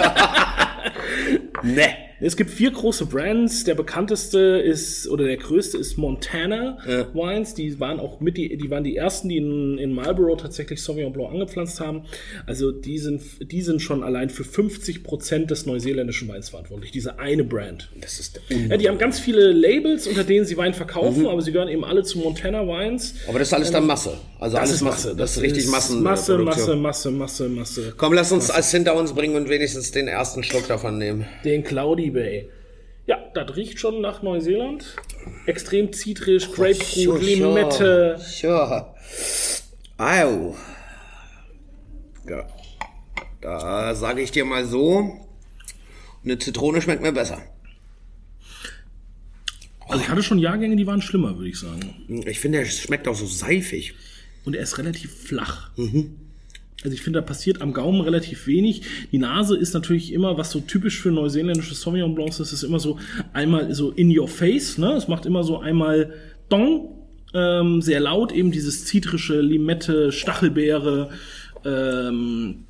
ne. 1.62 1.96
Es 2.24 2.36
gibt 2.36 2.50
vier 2.50 2.70
große 2.70 3.04
Brands. 3.04 3.64
Der 3.64 3.74
bekannteste 3.74 4.38
ist 4.38 5.06
oder 5.08 5.24
der 5.26 5.36
größte 5.36 5.76
ist 5.76 5.98
Montana 5.98 6.78
ja. 6.88 7.14
Wines. 7.14 7.52
Die 7.52 7.78
waren 7.80 8.00
auch 8.00 8.20
mit 8.20 8.38
die, 8.38 8.56
die 8.56 8.70
waren 8.70 8.82
die 8.82 8.96
ersten, 8.96 9.28
die 9.28 9.36
in, 9.36 9.76
in 9.76 9.92
Marlborough 9.92 10.40
tatsächlich 10.40 10.82
Sauvignon 10.82 11.12
Blanc 11.12 11.32
angepflanzt 11.32 11.80
haben. 11.80 12.04
Also 12.46 12.72
die 12.72 12.98
sind, 12.98 13.22
die 13.52 13.60
sind 13.60 13.82
schon 13.82 14.02
allein 14.02 14.30
für 14.30 14.42
50 14.42 15.04
Prozent 15.04 15.50
des 15.50 15.66
neuseeländischen 15.66 16.26
Weins 16.28 16.48
verantwortlich. 16.48 16.92
Diese 16.92 17.18
eine 17.18 17.44
Brand. 17.44 17.90
Das 18.00 18.18
ist 18.18 18.40
ja, 18.48 18.78
die 18.78 18.88
haben 18.88 18.98
ganz 18.98 19.18
viele 19.18 19.52
Labels, 19.52 20.06
unter 20.06 20.24
denen 20.24 20.46
sie 20.46 20.56
Wein 20.56 20.72
verkaufen, 20.72 21.22
mhm. 21.22 21.28
aber 21.28 21.42
sie 21.42 21.52
gehören 21.52 21.68
eben 21.68 21.84
alle 21.84 22.04
zu 22.04 22.18
Montana 22.18 22.66
Wines. 22.66 23.16
Aber 23.28 23.38
das 23.38 23.48
ist 23.48 23.54
alles 23.54 23.70
dann 23.70 23.86
Masse. 23.86 24.16
Also 24.40 24.56
das 24.56 24.68
alles 24.70 24.80
Masse. 24.80 25.08
Das, 25.08 25.16
das 25.16 25.36
ist 25.36 25.42
richtig 25.42 25.66
Massen. 25.66 26.02
Masse, 26.02 26.38
Masse, 26.38 26.74
Masse, 26.74 27.10
Masse, 27.10 27.48
Masse. 27.50 27.94
Komm, 27.98 28.14
lass 28.14 28.32
uns 28.32 28.48
Masse. 28.48 28.56
als 28.56 28.70
hinter 28.70 28.96
uns 28.96 29.12
bringen 29.12 29.36
und 29.36 29.50
wenigstens 29.50 29.90
den 29.90 30.08
ersten 30.08 30.42
Schluck 30.42 30.66
davon 30.68 30.96
nehmen. 30.96 31.26
Den 31.44 31.62
Cloudy 31.62 32.13
Bay. 32.14 32.48
Ja, 33.06 33.18
das 33.34 33.54
riecht 33.54 33.78
schon 33.78 34.00
nach 34.00 34.22
Neuseeland. 34.22 34.96
Extrem 35.44 35.92
zitrisch, 35.92 36.50
Grapefruit, 36.50 37.22
Limette. 37.22 38.16
Sure. 38.18 38.94
Au. 39.98 40.56
Ja. 42.26 42.46
Da 43.42 43.94
sage 43.94 44.22
ich 44.22 44.30
dir 44.30 44.46
mal 44.46 44.64
so, 44.64 45.20
eine 46.24 46.38
Zitrone 46.38 46.80
schmeckt 46.80 47.02
mir 47.02 47.12
besser. 47.12 47.42
Also 49.86 50.02
ich 50.02 50.08
hatte 50.08 50.22
schon 50.22 50.38
Jahrgänge, 50.38 50.76
die 50.76 50.86
waren 50.86 51.02
schlimmer, 51.02 51.36
würde 51.36 51.50
ich 51.50 51.58
sagen. 51.58 52.22
Ich 52.26 52.40
finde, 52.40 52.58
er 52.58 52.64
schmeckt 52.64 53.06
auch 53.06 53.14
so 53.14 53.26
seifig. 53.26 53.94
Und 54.46 54.56
er 54.56 54.62
ist 54.62 54.78
relativ 54.78 55.14
flach. 55.14 55.70
Mhm. 55.76 56.23
Also 56.84 56.94
ich 56.94 57.02
finde, 57.02 57.20
da 57.20 57.26
passiert 57.26 57.62
am 57.62 57.72
Gaumen 57.72 58.02
relativ 58.02 58.46
wenig. 58.46 58.82
Die 59.10 59.16
Nase 59.16 59.56
ist 59.56 59.72
natürlich 59.72 60.12
immer, 60.12 60.36
was 60.36 60.50
so 60.50 60.60
typisch 60.60 61.00
für 61.00 61.10
neuseeländische 61.10 61.74
Sauvignon 61.74 62.14
Blancs 62.14 62.40
ist, 62.40 62.52
ist 62.52 62.62
immer 62.62 62.78
so 62.78 62.98
einmal 63.32 63.74
so 63.74 63.90
in 63.90 64.16
your 64.16 64.28
face. 64.28 64.76
Ne? 64.76 64.92
Es 64.92 65.08
macht 65.08 65.24
immer 65.24 65.44
so 65.44 65.58
einmal 65.58 66.12
Dong, 66.50 66.90
ähm, 67.32 67.80
sehr 67.80 68.00
laut, 68.00 68.32
eben 68.32 68.52
dieses 68.52 68.84
zitrische 68.84 69.40
Limette, 69.40 70.12
Stachelbeere. 70.12 71.08
Ähm, 71.64 72.64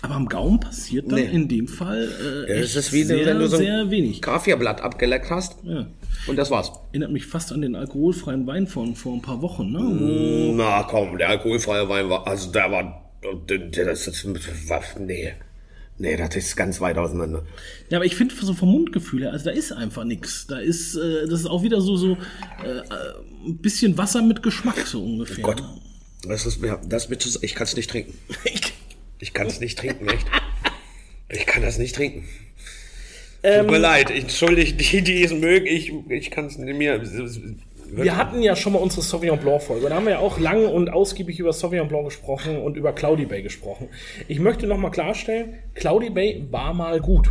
aber 0.00 0.14
am 0.14 0.28
Gaumen 0.28 0.60
passiert 0.60 1.10
dann 1.10 1.18
nee. 1.18 1.24
in 1.32 1.48
dem 1.48 1.66
Fall 1.66 2.08
äh, 2.48 2.60
das 2.60 2.76
ist 2.76 2.92
wie 2.92 3.02
sehr, 3.02 3.26
wenn 3.26 3.40
du 3.40 3.48
so 3.48 3.56
ein 3.56 3.90
wenig. 3.90 4.22
Kaffeeblatt 4.22 4.80
abgeleckt 4.80 5.28
hast. 5.30 5.56
Ja. 5.64 5.88
Und 6.28 6.36
das 6.36 6.52
war's. 6.52 6.70
Erinnert 6.92 7.10
mich 7.10 7.26
fast 7.26 7.50
an 7.50 7.62
den 7.62 7.74
alkoholfreien 7.74 8.46
Wein 8.46 8.68
von 8.68 8.94
vor 8.94 9.14
ein 9.14 9.22
paar 9.22 9.42
Wochen. 9.42 9.72
Ne? 9.72 10.54
Na 10.54 10.84
komm, 10.84 11.18
der 11.18 11.30
alkoholfreie 11.30 11.88
Wein 11.88 12.08
war, 12.08 12.28
also 12.28 12.52
der 12.52 12.70
war 12.70 13.05
das, 13.34 14.04
das, 14.04 14.26
das, 14.68 14.96
nee. 14.98 15.32
Nee, 15.98 16.16
das 16.16 16.36
ist 16.36 16.56
ganz 16.56 16.80
weit 16.80 16.98
auseinander. 16.98 17.46
Ja, 17.88 17.98
aber 17.98 18.04
ich 18.04 18.16
finde 18.16 18.34
so 18.34 18.52
vom 18.52 18.70
Mundgefühl 18.70 19.22
her, 19.22 19.32
also 19.32 19.46
da 19.46 19.50
ist 19.52 19.72
einfach 19.72 20.04
nix. 20.04 20.46
Da 20.46 20.58
ist, 20.58 20.94
äh, 20.94 21.26
das 21.26 21.40
ist 21.40 21.46
auch 21.46 21.62
wieder 21.62 21.80
so, 21.80 21.96
so 21.96 22.18
äh, 22.62 22.82
ein 23.46 23.56
bisschen 23.58 23.96
Wasser 23.96 24.20
mit 24.20 24.42
Geschmack, 24.42 24.86
so 24.86 25.02
ungefähr. 25.02 25.42
Gott. 25.42 25.62
Das 26.28 26.44
ist 26.44 26.60
mir, 26.60 26.80
das 26.86 27.08
mit, 27.08 27.38
ich 27.40 27.54
kann 27.54 27.66
es 27.66 27.76
nicht 27.76 27.90
trinken. 27.90 28.14
Ich 29.18 29.32
kann 29.32 29.46
es 29.46 29.60
nicht 29.60 29.78
trinken, 29.78 30.08
echt. 30.08 30.26
Ich 31.30 31.46
kann 31.46 31.62
das 31.62 31.78
nicht 31.78 31.94
trinken. 31.94 32.28
Tut 33.42 33.70
mir 33.70 33.78
leid, 33.78 34.10
ich 34.10 34.24
entschuldige 34.24 34.74
die, 34.74 35.02
die 35.02 35.22
es 35.22 35.32
mögen, 35.32 35.66
ich, 35.66 35.92
ich 36.08 36.30
kann 36.30 36.46
es 36.46 36.58
mehr. 36.58 37.00
Wir 37.92 38.16
hatten 38.16 38.42
ja 38.42 38.56
schon 38.56 38.72
mal 38.72 38.78
unsere 38.80 39.02
Sauvignon 39.02 39.38
Blanc 39.38 39.62
Folge. 39.62 39.88
Da 39.88 39.94
haben 39.96 40.04
wir 40.06 40.12
ja 40.12 40.18
auch 40.18 40.38
lang 40.38 40.66
und 40.66 40.88
ausgiebig 40.90 41.38
über 41.38 41.52
Sauvignon 41.52 41.88
Blanc 41.88 42.04
gesprochen 42.06 42.58
und 42.58 42.76
über 42.76 42.92
Cloudy 42.92 43.26
Bay 43.26 43.42
gesprochen. 43.42 43.88
Ich 44.28 44.38
möchte 44.40 44.66
noch 44.66 44.76
mal 44.78 44.90
klarstellen, 44.90 45.54
Cloudy 45.74 46.10
Bay 46.10 46.46
war 46.50 46.74
mal 46.74 47.00
gut. 47.00 47.28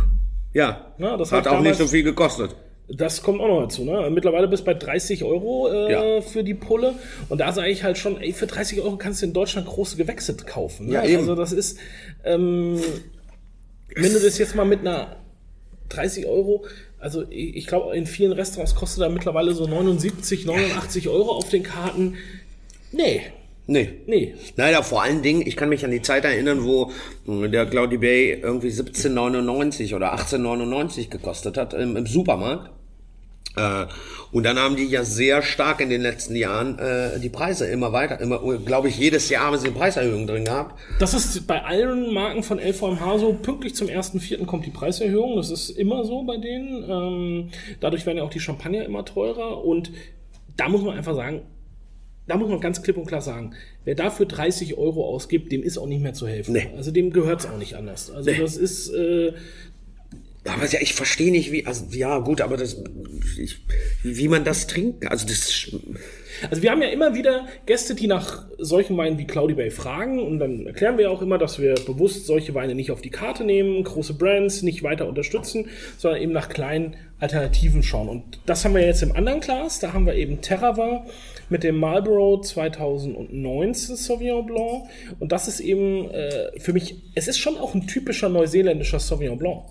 Ja, 0.52 0.92
Ja, 0.98 1.16
das 1.16 1.30
hat 1.32 1.40
hat 1.44 1.48
auch 1.48 1.60
nicht 1.60 1.72
damals- 1.74 1.78
so 1.78 1.86
viel 1.86 2.02
gekostet. 2.02 2.56
Das 2.88 3.20
kommt 3.22 3.40
auch 3.40 3.48
noch 3.48 3.62
dazu. 3.62 3.84
Ne? 3.84 4.08
Mittlerweile 4.10 4.46
bist 4.46 4.62
du 4.62 4.66
bei 4.66 4.74
30 4.74 5.24
Euro 5.24 5.68
äh, 5.72 5.92
Ja. 5.92 6.20
für 6.20 6.44
die 6.44 6.54
Pulle. 6.54 6.94
Und 7.28 7.38
da 7.40 7.52
sage 7.52 7.68
ich 7.68 7.82
halt 7.82 7.98
schon, 7.98 8.20
ey, 8.20 8.32
für 8.32 8.46
30 8.46 8.80
Euro 8.80 8.96
kannst 8.96 9.22
du 9.22 9.26
in 9.26 9.32
Deutschland 9.32 9.66
große 9.66 9.96
Gewächse 9.96 10.36
kaufen. 10.36 10.86
Ne? 10.86 10.92
Ja, 10.94 11.04
eben. 11.04 11.18
Also 11.18 11.34
das 11.34 11.50
ist, 11.52 11.78
ähm, 12.24 12.80
wenn 13.94 14.12
du 14.12 14.20
das 14.20 14.38
jetzt 14.38 14.54
mal 14.54 14.64
mit 14.64 14.80
einer 14.80 15.16
30 15.88 16.26
Euro, 16.26 16.64
also 17.06 17.24
ich, 17.30 17.68
glaube, 17.68 17.96
in 17.96 18.04
vielen 18.04 18.32
Restaurants 18.32 18.74
kostet 18.74 19.02
da 19.04 19.08
mittlerweile 19.08 19.54
so 19.54 19.68
79, 19.68 20.44
89 20.44 21.08
Euro 21.08 21.30
auf 21.36 21.48
den 21.48 21.62
Karten. 21.62 22.16
Nee, 22.90 23.22
Nee. 23.68 23.90
nee. 24.06 24.34
Naja, 24.56 24.82
vor 24.82 25.02
allen 25.02 25.22
Dingen, 25.22 25.42
ich 25.46 25.54
kann 25.54 25.68
mich 25.68 25.84
an 25.84 25.92
die 25.92 26.02
Zeit 26.02 26.24
erinnern, 26.24 26.64
wo 26.64 26.90
äh, 27.28 27.48
der 27.48 27.66
Cloudy 27.66 27.98
Bay 27.98 28.40
irgendwie 28.42 28.70
17,99 28.70 29.94
oder 29.94 30.14
18,99 30.16 31.10
gekostet 31.10 31.56
hat 31.56 31.74
im, 31.74 31.96
im 31.96 32.06
Supermarkt. 32.06 32.70
Äh, 33.56 33.86
und 34.32 34.44
dann 34.44 34.58
haben 34.58 34.76
die 34.76 34.84
ja 34.84 35.04
sehr 35.04 35.42
stark 35.42 35.80
in 35.80 35.88
den 35.88 36.02
letzten 36.02 36.36
Jahren 36.36 36.78
äh, 36.78 37.18
die 37.20 37.28
Preise 37.28 37.66
immer 37.66 37.92
weiter, 37.92 38.20
immer, 38.20 38.38
glaube 38.58 38.88
ich, 38.88 38.98
jedes 38.98 39.28
Jahr 39.30 39.44
haben 39.44 39.58
sie 39.58 39.68
eine 39.68 39.76
Preiserhöhung 39.76 40.26
drin 40.26 40.44
gehabt. 40.44 40.78
Das 40.98 41.14
ist 41.14 41.46
bei 41.46 41.62
allen 41.64 42.12
Marken 42.12 42.42
von 42.42 42.58
LVMH 42.58 43.18
so. 43.18 43.32
Pünktlich 43.32 43.74
zum 43.74 43.88
1.4. 43.88 44.44
kommt 44.44 44.66
die 44.66 44.70
Preiserhöhung. 44.70 45.36
Das 45.36 45.50
ist 45.50 45.70
immer 45.70 46.04
so 46.04 46.22
bei 46.24 46.36
denen. 46.36 46.84
Ähm, 46.88 47.50
dadurch 47.80 48.04
werden 48.06 48.18
ja 48.18 48.24
auch 48.24 48.30
die 48.30 48.40
Champagner 48.40 48.84
immer 48.84 49.04
teurer. 49.04 49.64
Und 49.64 49.90
da 50.56 50.68
muss 50.68 50.82
man 50.82 50.96
einfach 50.96 51.14
sagen, 51.14 51.42
da 52.26 52.36
muss 52.36 52.48
man 52.48 52.60
ganz 52.60 52.82
klipp 52.82 52.96
und 52.96 53.06
klar 53.06 53.20
sagen, 53.20 53.54
wer 53.84 53.94
dafür 53.94 54.26
30 54.26 54.76
Euro 54.76 55.06
ausgibt, 55.06 55.52
dem 55.52 55.62
ist 55.62 55.78
auch 55.78 55.86
nicht 55.86 56.02
mehr 56.02 56.12
zu 56.12 56.26
helfen. 56.26 56.54
Nee. 56.54 56.68
Also 56.76 56.90
dem 56.90 57.10
gehört 57.10 57.40
es 57.40 57.46
auch 57.46 57.58
nicht 57.58 57.74
anders. 57.74 58.10
Also 58.10 58.30
das 58.32 58.56
ist, 58.56 58.88
äh, 58.92 59.32
Aber 60.46 60.66
ja, 60.66 60.80
ich 60.80 60.94
verstehe 60.94 61.30
nicht, 61.30 61.52
wie, 61.52 61.66
also 61.66 61.86
ja 61.90 62.18
gut, 62.18 62.40
aber 62.40 62.56
das, 62.56 62.82
ich, 63.38 63.58
wie 64.02 64.28
man 64.28 64.44
das 64.44 64.66
trinkt, 64.66 65.10
also 65.10 65.26
das, 65.26 65.70
Also 66.50 66.62
wir 66.62 66.70
haben 66.70 66.82
ja 66.82 66.88
immer 66.88 67.14
wieder 67.14 67.46
Gäste, 67.64 67.94
die 67.94 68.06
nach 68.06 68.46
solchen 68.58 68.96
Weinen 68.96 69.18
wie 69.18 69.26
Cloudy 69.26 69.54
Bay 69.54 69.70
fragen 69.70 70.18
und 70.18 70.38
dann 70.38 70.66
erklären 70.66 70.98
wir 70.98 71.10
auch 71.10 71.22
immer, 71.22 71.38
dass 71.38 71.58
wir 71.58 71.74
bewusst 71.74 72.26
solche 72.26 72.54
Weine 72.54 72.74
nicht 72.74 72.90
auf 72.90 73.00
die 73.00 73.10
Karte 73.10 73.44
nehmen, 73.44 73.82
große 73.84 74.14
Brands 74.14 74.62
nicht 74.62 74.82
weiter 74.82 75.06
unterstützen, 75.06 75.68
sondern 75.98 76.20
eben 76.20 76.32
nach 76.32 76.48
kleinen 76.48 76.96
Alternativen 77.18 77.82
schauen. 77.82 78.08
Und 78.08 78.40
das 78.46 78.64
haben 78.64 78.74
wir 78.74 78.84
jetzt 78.84 79.02
im 79.02 79.12
anderen 79.12 79.40
Glas. 79.40 79.80
Da 79.80 79.92
haben 79.92 80.06
wir 80.06 80.14
eben 80.14 80.40
Terrava 80.42 81.06
mit 81.48 81.62
dem 81.62 81.78
Marlborough 81.78 82.42
2019 82.42 83.96
Sauvignon 83.96 84.46
Blanc. 84.46 84.84
Und 85.18 85.32
das 85.32 85.48
ist 85.48 85.60
eben 85.60 86.10
äh, 86.10 86.58
für 86.58 86.72
mich, 86.72 86.96
es 87.14 87.28
ist 87.28 87.38
schon 87.38 87.56
auch 87.56 87.74
ein 87.74 87.86
typischer 87.86 88.28
neuseeländischer 88.28 88.98
Sauvignon 88.98 89.38
Blanc. 89.38 89.64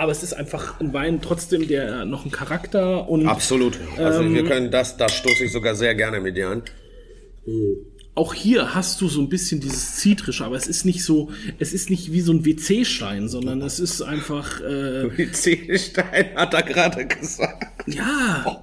Aber 0.00 0.12
es 0.12 0.22
ist 0.22 0.32
einfach 0.32 0.80
ein 0.80 0.94
Wein 0.94 1.20
trotzdem, 1.20 1.68
der 1.68 2.06
noch 2.06 2.22
einen 2.22 2.30
Charakter 2.30 3.06
und 3.06 3.26
absolut. 3.26 3.78
Also 3.98 4.24
wir 4.32 4.44
können 4.44 4.70
das, 4.70 4.96
da 4.96 5.10
stoße 5.10 5.44
ich 5.44 5.52
sogar 5.52 5.74
sehr 5.74 5.94
gerne 5.94 6.20
mit 6.20 6.38
dir 6.38 6.48
an. 6.48 6.62
auch 8.14 8.32
hier 8.32 8.74
hast 8.74 8.98
du 9.02 9.08
so 9.08 9.20
ein 9.20 9.28
bisschen 9.28 9.60
dieses 9.60 9.96
Zitrische, 9.96 10.46
aber 10.46 10.56
es 10.56 10.66
ist 10.66 10.86
nicht 10.86 11.04
so, 11.04 11.28
es 11.58 11.74
ist 11.74 11.90
nicht 11.90 12.12
wie 12.12 12.22
so 12.22 12.32
ein 12.32 12.46
WC-Stein, 12.46 13.28
sondern 13.28 13.60
es 13.60 13.78
ist 13.78 14.00
einfach, 14.00 14.62
äh, 14.62 15.10
Ziegelstein 15.32 16.34
hat 16.34 16.54
er 16.54 16.62
gerade 16.62 17.06
gesagt. 17.06 17.66
ja, 17.86 18.58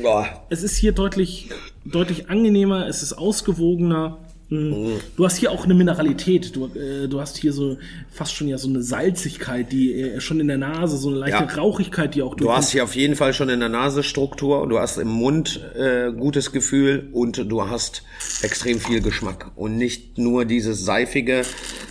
Boah. 0.00 0.46
es 0.50 0.62
ist 0.62 0.76
hier 0.76 0.92
deutlich, 0.92 1.48
deutlich 1.84 2.30
angenehmer, 2.30 2.86
es 2.86 3.02
ist 3.02 3.14
ausgewogener. 3.14 4.18
Mm. 4.50 4.94
Du 5.16 5.24
hast 5.24 5.36
hier 5.36 5.52
auch 5.52 5.64
eine 5.64 5.74
Mineralität. 5.74 6.56
Du, 6.56 6.66
äh, 6.66 7.06
du 7.08 7.20
hast 7.20 7.36
hier 7.38 7.52
so 7.52 7.78
fast 8.10 8.34
schon 8.34 8.48
ja 8.48 8.58
so 8.58 8.68
eine 8.68 8.82
Salzigkeit, 8.82 9.70
die 9.70 9.92
äh, 9.94 10.20
schon 10.20 10.40
in 10.40 10.48
der 10.48 10.58
Nase, 10.58 10.96
so 10.96 11.08
eine 11.08 11.18
leichte 11.18 11.44
Ja. 11.44 11.54
Rauchigkeit, 11.60 12.14
die 12.16 12.22
auch 12.22 12.34
Du 12.34 12.50
hast 12.52 12.72
hier 12.72 12.82
auf 12.82 12.96
jeden 12.96 13.14
Fall 13.14 13.32
schon 13.32 13.48
in 13.48 13.60
der 13.60 13.68
Nase 13.68 14.02
Struktur, 14.02 14.66
du 14.68 14.78
hast 14.80 14.98
im 14.98 15.06
Mund 15.08 15.60
äh, 15.76 16.10
gutes 16.12 16.50
Gefühl 16.50 17.08
und 17.12 17.48
du 17.48 17.68
hast 17.70 18.02
extrem 18.42 18.80
viel 18.80 19.00
Geschmack 19.00 19.52
und 19.54 19.78
nicht 19.78 20.18
nur 20.18 20.44
dieses 20.44 20.84
seifige, 20.84 21.42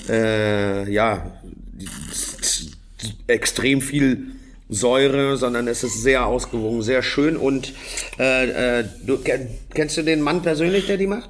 äh, 0.10 0.92
ja, 0.92 1.32
extrem 3.28 3.82
viel 3.82 4.28
Säure, 4.68 5.38
sondern 5.38 5.68
es 5.68 5.84
ist 5.84 6.02
sehr 6.04 6.26
ausgewogen, 6.26 6.82
sehr 6.82 7.02
schön 7.02 7.38
und 7.38 7.74
äh, 8.20 8.80
äh, 8.82 8.84
du 9.06 9.18
ken- 9.18 9.48
kennst 9.74 9.98
du 9.98 10.04
den 10.04 10.22
Mann 10.22 10.42
persönlich, 10.42 10.86
der 10.88 10.98
die 10.98 11.08
macht? 11.08 11.30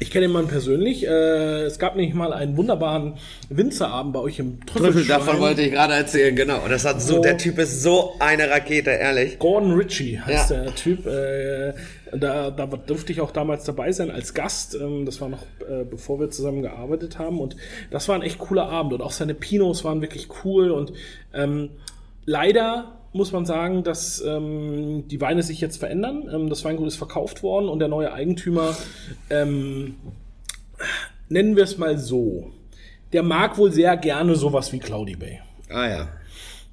Ich 0.00 0.10
kenne 0.10 0.26
den 0.26 0.32
Mann 0.32 0.46
persönlich. 0.48 1.06
Äh, 1.06 1.62
es 1.64 1.78
gab 1.78 1.96
nämlich 1.96 2.14
mal 2.14 2.32
einen 2.32 2.56
wunderbaren 2.56 3.14
Winzerabend 3.48 4.12
bei 4.12 4.20
euch 4.20 4.38
im 4.38 4.64
Trüffel, 4.64 5.04
davon 5.06 5.40
wollte 5.40 5.62
ich 5.62 5.72
gerade 5.72 5.94
erzählen, 5.94 6.34
genau. 6.36 6.62
Und 6.62 6.70
das 6.70 6.84
hat 6.84 7.02
so, 7.02 7.16
So. 7.16 7.22
der 7.22 7.36
Typ 7.38 7.58
ist 7.58 7.82
so 7.82 8.14
eine 8.20 8.48
Rakete, 8.50 8.90
ehrlich. 8.90 9.38
Gordon 9.38 9.72
Ritchie 9.74 10.18
heißt 10.20 10.50
Ja. 10.50 10.62
der 10.62 10.74
Typ. 10.74 11.06
Äh, 11.06 11.74
da, 12.16 12.50
da 12.50 12.66
durfte 12.66 13.12
ich 13.12 13.20
auch 13.20 13.32
damals 13.32 13.64
dabei 13.64 13.92
sein 13.92 14.10
als 14.10 14.34
Gast. 14.34 14.74
Ähm, 14.74 15.04
das 15.04 15.20
war 15.20 15.28
noch 15.28 15.42
äh, 15.68 15.84
bevor 15.84 16.20
wir 16.20 16.30
zusammen 16.30 16.62
gearbeitet 16.62 17.18
haben. 17.18 17.40
Und 17.40 17.56
das 17.90 18.08
war 18.08 18.14
ein 18.14 18.22
echt 18.22 18.38
cooler 18.38 18.68
Abend. 18.68 18.92
Und 18.94 19.02
auch 19.02 19.12
seine 19.12 19.34
Pinots 19.34 19.84
waren 19.84 20.00
wirklich 20.00 20.28
cool. 20.44 20.70
Und 20.70 20.92
ähm, 21.34 21.70
leider 22.24 22.97
muss 23.12 23.32
man 23.32 23.46
sagen, 23.46 23.82
dass 23.84 24.20
ähm, 24.20 25.04
die 25.08 25.20
Weine 25.20 25.42
sich 25.42 25.60
jetzt 25.60 25.78
verändern. 25.78 26.28
Ähm, 26.32 26.48
das 26.50 26.64
Weingut 26.64 26.86
ist 26.86 26.96
verkauft 26.96 27.42
worden 27.42 27.68
und 27.68 27.78
der 27.78 27.88
neue 27.88 28.12
Eigentümer, 28.12 28.76
ähm, 29.30 29.96
nennen 31.28 31.56
wir 31.56 31.64
es 31.64 31.78
mal 31.78 31.98
so, 31.98 32.50
der 33.12 33.22
mag 33.22 33.58
wohl 33.58 33.72
sehr 33.72 33.96
gerne 33.96 34.36
sowas 34.36 34.72
wie 34.72 34.78
Cloudy 34.78 35.16
Bay. 35.16 35.40
Ah 35.70 35.88
ja. 35.88 36.08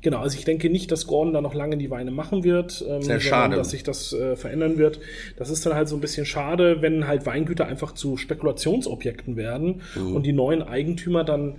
Genau, 0.02 0.20
also 0.20 0.38
ich 0.38 0.46
denke 0.46 0.70
nicht, 0.70 0.92
dass 0.92 1.08
Gordon 1.08 1.34
da 1.34 1.42
noch 1.42 1.56
lange 1.56 1.78
die 1.78 1.90
Weine 1.90 2.12
machen 2.12 2.44
wird, 2.44 2.86
ähm, 2.88 3.02
sondern 3.02 3.22
schade. 3.22 3.56
dass 3.56 3.72
sich 3.72 3.82
das 3.82 4.14
äh, 4.14 4.36
verändern 4.36 4.78
wird. 4.78 5.00
Das 5.38 5.50
ist 5.50 5.66
dann 5.66 5.74
halt 5.74 5.88
so 5.90 5.96
ein 5.96 6.02
bisschen 6.02 6.28
schade, 6.28 6.84
wenn 6.84 7.08
halt 7.08 7.26
Weingüter 7.26 7.66
einfach 7.66 7.94
zu 7.94 8.16
Spekulationsobjekten 8.16 9.36
werden 9.36 9.82
Mhm. 9.96 10.16
und 10.16 10.24
die 10.24 10.34
neuen 10.34 10.62
Eigentümer 10.62 11.24
dann 11.24 11.56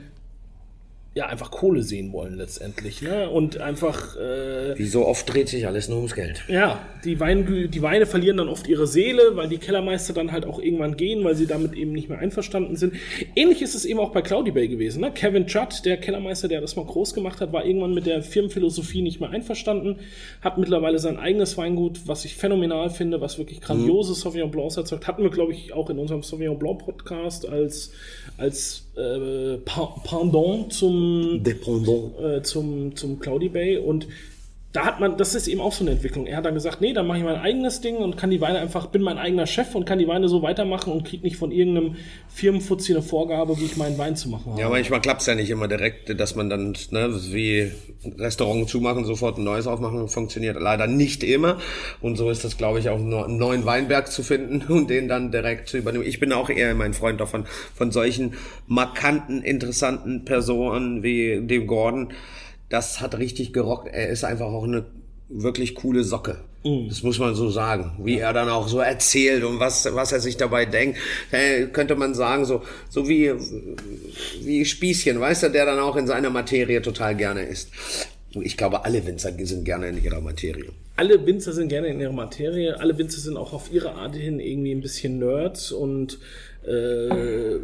ja 1.17 1.27
einfach 1.27 1.51
Kohle 1.51 1.83
sehen 1.83 2.13
wollen 2.13 2.35
letztendlich, 2.35 3.01
ne? 3.01 3.31
Und 3.31 3.59
einfach 3.59 4.17
äh, 4.17 4.79
Wie 4.79 4.87
so 4.87 5.07
oft 5.07 5.33
dreht 5.33 5.49
sich 5.49 5.67
alles 5.67 5.89
nur 5.89 5.97
ums 5.97 6.15
Geld. 6.15 6.45
ja, 6.47 6.85
die, 7.05 7.19
Weingü 7.19 7.69
die 7.69 7.81
Weine 7.81 8.05
verlieren 8.05 8.37
dann 8.37 8.49
oft 8.49 8.69
ihre 8.69 8.87
Seele, 8.87 9.35
weil 9.35 9.49
die 9.49 9.57
Kellermeister 9.57 10.13
dann 10.13 10.31
halt 10.31 10.45
auch 10.45 10.61
irgendwann 10.61 10.99
gehen, 10.99 11.25
weil 11.25 11.35
sie 11.35 11.47
damit 11.47 11.73
eben 11.73 11.93
nicht 11.93 12.11
mehr 12.11 12.19
einverstanden 12.19 12.77
sind. 12.77 12.97
Ähnlich 13.35 13.63
ist 13.63 13.75
es 13.75 13.87
eben 13.87 13.99
auch 13.99 14.13
bei 14.13 14.21
Cloudy 14.21 14.51
Bay 14.51 14.69
gewesen. 14.69 15.01
Ne? 15.01 15.11
Kevin 15.11 15.47
Judd, 15.47 15.87
der 15.87 15.97
Kellermeister, 15.97 16.49
der 16.49 16.61
das 16.61 16.77
mal 16.77 16.85
groß 16.85 17.15
gemacht 17.15 17.41
hat, 17.41 17.51
war 17.51 17.65
irgendwann 17.65 17.95
mit 17.95 18.05
der 18.05 18.23
Firmenphilosophie 18.23 19.01
nicht 19.01 19.19
mehr 19.19 19.31
einverstanden, 19.31 19.97
hat 20.43 20.59
mittlerweile 20.59 20.99
sein 20.99 21.17
eigenes 21.17 21.57
Weingut, 21.57 22.07
was 22.07 22.27
ich 22.27 22.35
phänomenal 22.35 22.91
finde, 22.91 23.23
was 23.23 23.39
wirklich 23.39 23.63
grandiose 23.63 24.13
Sauvignon 24.13 24.51
Blancs 24.51 24.77
erzeugt. 24.77 25.07
Hatten 25.07 25.23
wir, 25.23 25.31
glaube 25.31 25.53
ich, 25.53 25.73
auch 25.73 25.89
in 25.89 25.99
unserem 25.99 26.23
Sauvignon 26.23 26.59
Blanc 26.59 26.85
Podcast 26.85 27.49
als, 27.49 27.93
als 28.37 28.87
äh, 28.99 29.57
Pendant 30.05 30.75
zum 30.75 31.06
Dependant. 31.43 32.13
äh, 32.21 32.43
zum, 32.43 32.97
zum 32.97 33.19
Cloudy 33.19 33.49
Bay 33.49 33.79
und 33.79 34.07
da 34.77 34.85
hat 34.85 35.01
man, 35.01 35.17
das 35.17 35.35
ist 35.35 35.49
eben 35.49 35.63
auch 35.63 35.73
so 35.73 35.83
eine 35.83 35.93
Entwicklung. 35.93 36.27
Er 36.27 36.37
hat 36.37 36.45
dann 36.45 36.53
gesagt, 36.53 36.83
nee, 36.83 36.93
dann 36.93 37.07
mache 37.07 37.17
ich 37.17 37.25
mein 37.25 37.37
eigenes 37.37 37.81
Ding 37.81 37.97
und 37.97 38.19
kann 38.19 38.29
die 38.29 38.43
Weine 38.43 38.59
einfach, 38.59 38.89
bin 38.89 39.01
mein 39.01 39.17
eigener 39.17 39.47
Chef 39.47 39.75
und 39.75 39.87
kann 39.87 39.99
die 39.99 40.07
Weine 40.07 40.29
so 40.29 40.43
weitermachen 40.43 40.93
und 40.93 41.03
krieg 41.03 41.23
nicht 41.23 41.39
von 41.39 41.51
irgendeinem 41.51 41.97
Firmenfuzzi 42.29 42.93
eine 42.93 43.01
Vorgabe, 43.01 43.59
wie 43.59 43.65
ich 43.65 43.79
meinen 43.79 43.97
Wein 43.97 44.17
zu 44.17 44.29
machen 44.29 44.53
habe. 44.53 44.61
Ja, 44.61 44.69
manchmal 44.69 45.01
klappt's 45.01 45.25
ja 45.25 45.35
nicht 45.35 45.49
immer 45.49 45.67
direkt, 45.67 46.21
dass 46.21 46.35
man 46.35 46.51
dann, 46.51 46.77
ne, 46.91 47.09
wie 47.31 47.73
Restaurant 48.19 48.69
zumachen, 48.69 49.07
sofort 49.07 49.39
ein 49.39 49.45
neues 49.45 49.67
aufmachen, 49.67 50.09
funktioniert 50.09 50.61
leider 50.61 50.87
nicht 50.87 51.25
immer. 51.25 51.57
Und 52.03 52.17
so 52.17 52.29
ist 52.29 52.45
das, 52.45 52.59
glaube 52.59 52.79
ich, 52.79 52.91
auch 52.91 52.99
nur 52.99 53.25
einen 53.25 53.39
neuen 53.39 53.65
Weinberg 53.65 54.13
zu 54.13 54.23
finden 54.23 54.61
und 54.71 54.91
den 54.91 55.09
dann 55.09 55.33
direkt 55.33 55.71
zu 55.71 55.79
übernehmen. 55.79 56.05
Ich 56.07 56.21
bin 56.21 56.35
auch 56.35 56.51
eher 56.51 56.75
mein 56.75 56.93
Freund 56.93 57.19
davon, 57.19 57.47
von 57.75 57.93
solchen 57.93 58.35
markanten, 58.67 59.41
interessanten 59.41 60.27
Personen 60.27 61.03
wie 61.03 61.41
dem 61.41 61.67
Gordon. 61.67 62.13
Das 62.69 63.01
hat 63.01 63.19
richtig 63.19 63.53
gerockt. 63.53 63.89
Er 63.93 64.09
ist 64.09 64.25
einfach 64.25 64.47
auch 64.47 64.65
eine 64.65 64.85
wirklich 65.29 65.75
coole 65.75 66.05
Socke. 66.05 66.39
Das 66.89 67.05
muss 67.05 67.19
man 67.21 67.35
so 67.35 67.49
sagen. 67.49 67.93
Wie 68.03 68.19
er 68.19 68.33
dann 68.33 68.49
auch 68.49 68.67
so 68.67 68.81
erzählt 68.81 69.45
und 69.45 69.61
was, 69.61 69.89
was 69.95 70.11
er 70.11 70.19
sich 70.19 70.37
dabei 70.37 70.67
denkt. 70.67 70.99
Äh, 71.31 71.67
könnte 71.67 71.95
man 71.95 72.15
sagen, 72.15 72.45
so, 72.45 72.63
so 72.89 73.09
wie, 73.09 73.33
wie 74.43 74.65
Spießchen, 74.65 75.21
weißt 75.21 75.45
du, 75.45 75.51
der 75.51 75.65
dann 75.65 75.79
auch 75.79 75.95
in 75.95 76.09
seiner 76.09 76.31
Materie 76.31 76.83
total 76.83 77.15
gerne 77.15 77.43
ist. 77.43 77.71
Ich 78.33 78.57
glaube, 78.57 78.85
alle 78.85 79.07
Winzer 79.07 79.33
sind 79.39 79.65
gerne 79.65 79.89
in 79.89 80.03
ihrer 80.03 80.21
Materie. 80.21 80.71
alle 80.97 81.25
Winzer 81.25 81.53
sind 81.53 81.69
gerne 81.69 81.89
in 81.89 82.01
ihrer 82.01 82.13
Materie, 82.13 82.79
alle 82.81 82.99
Winzer 82.99 83.21
sind 83.21 83.37
auch 83.37 83.53
auf 83.53 83.73
ihre 83.73 83.93
Art 83.93 84.17
hin 84.17 84.41
irgendwie 84.41 84.73
ein 84.73 84.81
bisschen 84.81 85.19
Nerds 85.19 85.71
und 85.73 86.19
äh, 86.67 87.59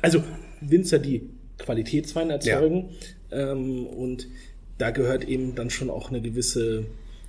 also 0.00 0.22
Winzer, 0.60 1.00
die 1.00 1.28
Qualitätswein 1.58 2.30
erzeugen 2.30 2.90
ähm, 3.32 3.86
und 3.86 4.28
da 4.78 4.90
gehört 4.90 5.24
eben 5.24 5.54
dann 5.54 5.70
schon 5.70 5.90
auch 5.90 6.10
eine 6.10 6.20
gewisse, 6.20 6.86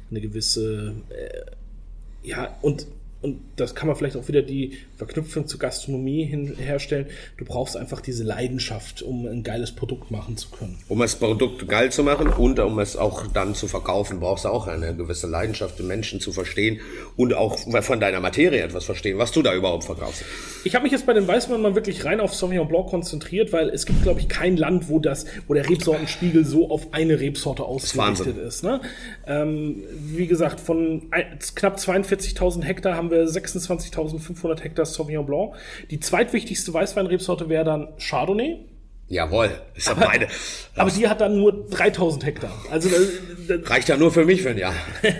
eine 0.09 0.21
gewisse, 0.21 0.93
äh, 1.09 2.27
ja 2.27 2.57
und 2.61 2.87
und 3.23 3.39
das 3.55 3.73
kann 3.73 3.87
man 3.87 3.95
vielleicht 3.95 4.17
auch 4.17 4.27
wieder 4.27 4.41
die 4.41 4.77
Verknüpfung 4.97 5.47
zur 5.47 5.57
Gastronomie 5.57 6.25
hin, 6.25 6.55
herstellen. 6.57 7.05
Du 7.37 7.45
brauchst 7.45 7.77
einfach 7.77 8.01
diese 8.01 8.23
Leidenschaft, 8.25 9.01
um 9.01 9.25
ein 9.25 9.43
geiles 9.43 9.71
Produkt 9.71 10.11
machen 10.11 10.35
zu 10.35 10.49
können. 10.49 10.77
Um 10.89 10.99
das 10.99 11.15
Produkt 11.15 11.67
geil 11.69 11.89
zu 11.89 12.03
machen 12.03 12.27
und 12.27 12.59
um 12.59 12.79
es 12.79 12.97
auch 12.97 13.27
dann 13.27 13.55
zu 13.55 13.69
verkaufen, 13.69 14.19
brauchst 14.19 14.43
du 14.43 14.49
auch 14.49 14.67
eine 14.67 14.93
gewisse 14.93 15.27
Leidenschaft, 15.27 15.79
den 15.79 15.87
Menschen 15.87 16.19
zu 16.19 16.33
verstehen 16.33 16.81
und 17.15 17.33
auch 17.33 17.59
von 17.59 17.99
deiner 18.01 18.19
Materie 18.19 18.61
etwas 18.61 18.83
verstehen, 18.83 19.17
was 19.17 19.31
du 19.31 19.41
da 19.41 19.55
überhaupt 19.55 19.85
verkaufst. 19.85 20.25
Ich 20.65 20.75
habe 20.75 20.83
mich 20.83 20.91
jetzt 20.91 21.05
bei 21.05 21.13
den 21.13 21.25
Weißweinen 21.25 21.61
mal 21.61 21.75
wirklich 21.75 22.03
rein 22.03 22.19
auf 22.19 22.33
Sauvignon 22.33 22.67
Blanc 22.67 22.87
konzentriert, 22.89 23.53
weil 23.53 23.69
es 23.69 23.85
gibt, 23.85 24.03
glaube 24.03 24.19
ich, 24.19 24.27
kein 24.27 24.57
Land, 24.57 24.89
wo 24.89 24.99
das, 24.99 25.25
wo 25.47 25.53
der 25.53 25.69
Rebsortenspiegel 25.69 26.43
so 26.43 26.69
auf 26.69 26.91
eine 26.91 27.21
Rebsorte 27.21 27.63
ausgerichtet 27.63 28.27
Wahnsinn. 28.27 28.39
ist. 28.39 28.63
Ne? 28.63 28.81
Ähm, 29.25 29.83
wie 29.95 30.27
gesagt, 30.27 30.59
von 30.59 31.09
knapp 31.55 31.77
42.000 31.77 32.63
Hektar 32.63 32.95
haben 32.95 33.11
wir 33.11 33.12
26.500 33.13 34.61
Hektar 34.61 34.85
Sauvignon 34.85 35.25
Blanc. 35.25 35.53
Die 35.89 35.99
zweitwichtigste 35.99 36.73
Weißweinrebsorte 36.73 37.49
wäre 37.49 37.63
dann 37.63 37.89
Chardonnay. 37.97 38.59
Jawohl, 39.07 39.51
ist 39.75 39.87
ja 39.87 39.93
beide. 39.93 40.27
Aber 40.75 40.89
die 40.89 41.07
hat 41.07 41.21
dann 41.21 41.37
nur 41.37 41.67
3000 41.69 42.25
Hektar. 42.25 42.51
Also 42.71 42.89
das, 42.89 42.99
das, 43.47 43.69
Reicht 43.69 43.89
ja 43.89 43.97
nur 43.97 44.11
für 44.11 44.25
mich 44.25 44.41
für 44.41 44.49
ein 44.49 44.57
Jahr. 44.57 44.73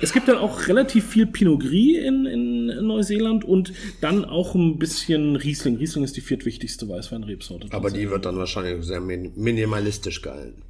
es 0.00 0.12
gibt 0.12 0.28
dann 0.28 0.38
auch 0.38 0.68
relativ 0.68 1.06
viel 1.06 1.26
Pinot 1.26 1.60
Gris 1.60 1.98
in, 1.98 2.24
in 2.24 2.86
Neuseeland 2.86 3.44
und 3.44 3.72
dann 4.00 4.24
auch 4.24 4.54
ein 4.54 4.78
bisschen 4.78 5.36
Riesling. 5.36 5.76
Riesling 5.76 6.04
ist 6.04 6.16
die 6.16 6.20
viertwichtigste 6.20 6.88
Weißweinrebsorte. 6.88 7.68
Aber 7.72 7.90
die 7.90 8.08
wird 8.10 8.24
dann 8.24 8.38
wahrscheinlich 8.38 8.84
sehr 8.86 9.00
min 9.00 9.32
minimalistisch 9.36 10.22
gehalten. 10.22 10.62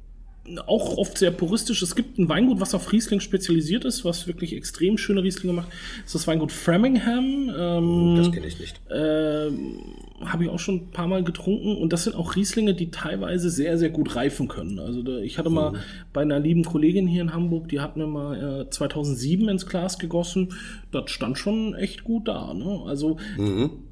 Auch 0.65 0.97
oft 0.97 1.17
sehr 1.17 1.31
puristisch. 1.31 1.81
Es 1.81 1.95
gibt 1.95 2.17
ein 2.17 2.29
Weingut, 2.29 2.59
was 2.59 2.73
auf 2.73 2.91
Riesling 2.91 3.19
spezialisiert 3.19 3.85
ist, 3.85 4.05
was 4.05 4.27
wirklich 4.27 4.53
extrem 4.55 4.97
schöne 4.97 5.23
Rieslinge 5.23 5.53
macht. 5.53 5.67
Das 5.69 6.05
ist 6.07 6.15
das 6.15 6.27
Weingut 6.27 6.51
Framingham. 6.51 7.51
Ähm, 7.57 8.15
Das 8.15 8.31
kenne 8.31 8.47
ich 8.47 8.59
nicht. 8.59 8.79
ähm, 8.89 9.79
habe 10.21 10.45
ich 10.45 10.49
auch 10.49 10.59
schon 10.59 10.75
ein 10.75 10.91
paar 10.91 11.07
Mal 11.07 11.23
getrunken 11.23 11.75
und 11.77 11.93
das 11.93 12.05
sind 12.05 12.15
auch 12.15 12.35
Rieslinge, 12.35 12.73
die 12.73 12.89
teilweise 12.91 13.49
sehr, 13.49 13.77
sehr 13.77 13.89
gut 13.89 14.15
reifen 14.15 14.47
können. 14.47 14.79
Also 14.79 15.03
da, 15.03 15.17
ich 15.19 15.37
hatte 15.37 15.49
mal 15.49 15.73
bei 16.13 16.21
einer 16.21 16.39
lieben 16.39 16.63
Kollegin 16.63 17.07
hier 17.07 17.21
in 17.21 17.33
Hamburg, 17.33 17.69
die 17.69 17.79
hat 17.79 17.97
mir 17.97 18.07
mal 18.07 18.61
äh, 18.61 18.69
2007 18.69 19.47
ins 19.49 19.65
Glas 19.67 19.99
gegossen. 19.99 20.53
Das 20.91 21.11
stand 21.11 21.37
schon 21.37 21.75
echt 21.75 22.03
gut 22.03 22.27
da. 22.27 22.53
Ne? 22.53 22.81
Also 22.87 23.17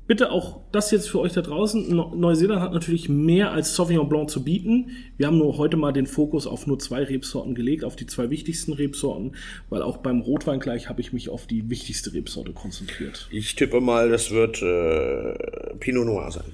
bitte 0.08 0.32
auch 0.32 0.62
das 0.72 0.92
jetzt 0.92 1.10
für 1.10 1.20
euch 1.20 1.34
da 1.34 1.42
draußen. 1.42 1.94
Neu- 1.96 2.16
Neuseeland 2.16 2.62
hat 2.62 2.74
natürlich 2.74 3.10
mehr 3.10 3.52
als 3.52 3.76
Sauvignon 3.76 4.08
Blanc 4.10 4.30
zu 4.30 4.44
bieten. 4.44 4.90
Wir 5.18 5.28
haben 5.28 5.38
nur 5.38 5.58
heute 5.58 5.78
mal 5.78 5.92
den 5.92 6.08
Fokus 6.08 6.48
auf 6.48 6.68
nur 6.68 6.80
zwei 6.80 7.04
Rebsorten 7.04 7.56
gelegt, 7.56 7.84
auf 7.84 7.96
die 7.96 8.06
zwei 8.06 8.30
wichtigsten 8.30 8.74
Rebsorten, 8.74 9.36
weil 9.70 9.82
auch 9.82 9.98
beim 9.98 10.22
Rotwein 10.22 10.60
gleich 10.60 10.90
habe 10.90 11.02
ich 11.02 11.14
mich 11.14 11.30
auf 11.30 11.48
die 11.48 11.70
wichtigste 11.70 12.14
Rebsorte 12.14 12.52
konzentriert. 12.54 13.28
Ich 13.32 13.56
tippe 13.56 13.82
mal, 13.82 14.10
das 14.10 14.32
wird 14.32 14.62
äh, 14.62 15.76
Pinot 15.80 16.06
Noir 16.06 16.32
sein. 16.32 16.46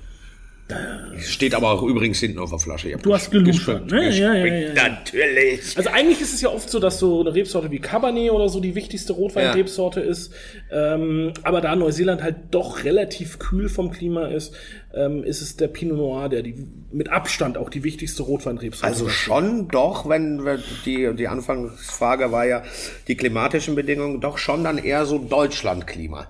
Steht 1.19 1.53
aber 1.53 1.71
auch 1.71 1.83
übrigens 1.83 2.19
hinten 2.19 2.39
auf 2.39 2.49
der 2.49 2.59
Flasche. 2.59 2.97
Du 3.01 3.13
hast 3.13 3.31
geluschert, 3.31 3.91
ne? 3.91 4.09
Ja, 4.09 4.33
ja, 4.33 4.45
ja. 4.45 4.73
Natürlich. 4.73 5.77
Also 5.77 5.89
eigentlich 5.89 6.21
ist 6.21 6.33
es 6.33 6.41
ja 6.41 6.49
oft 6.49 6.69
so, 6.69 6.79
dass 6.79 6.99
so 6.99 7.21
eine 7.21 7.33
Rebsorte 7.33 7.71
wie 7.71 7.79
Cabernet 7.79 8.31
oder 8.31 8.49
so 8.49 8.59
die 8.59 8.75
wichtigste 8.75 9.13
Rotweinrebsorte 9.13 9.99
ist. 10.01 10.33
Ähm, 10.71 11.33
aber 11.43 11.61
da 11.61 11.75
Neuseeland 11.75 12.23
halt 12.23 12.35
doch 12.51 12.83
relativ 12.83 13.39
kühl 13.39 13.69
vom 13.69 13.91
Klima 13.91 14.27
ist, 14.27 14.55
ähm, 14.93 15.23
ist 15.23 15.41
es 15.41 15.57
der 15.57 15.67
Pinot 15.67 15.97
Noir, 15.97 16.29
der 16.29 16.41
die 16.41 16.67
mit 16.91 17.09
Abstand 17.09 17.57
auch 17.57 17.69
die 17.69 17.83
wichtigste 17.83 18.23
Rotweinrebsorte 18.23 18.85
Also 18.85 19.07
ist. 19.07 19.13
schon 19.13 19.67
doch, 19.67 20.09
wenn 20.09 20.43
wir 20.43 20.59
die, 20.85 21.13
die 21.15 21.27
Anfangsfrage 21.27 22.31
war 22.31 22.45
ja 22.45 22.63
die 23.07 23.15
klimatischen 23.15 23.75
Bedingungen, 23.75 24.21
doch 24.21 24.37
schon 24.37 24.63
dann 24.63 24.77
eher 24.77 25.05
so 25.05 25.17
Deutschlandklima. 25.17 26.27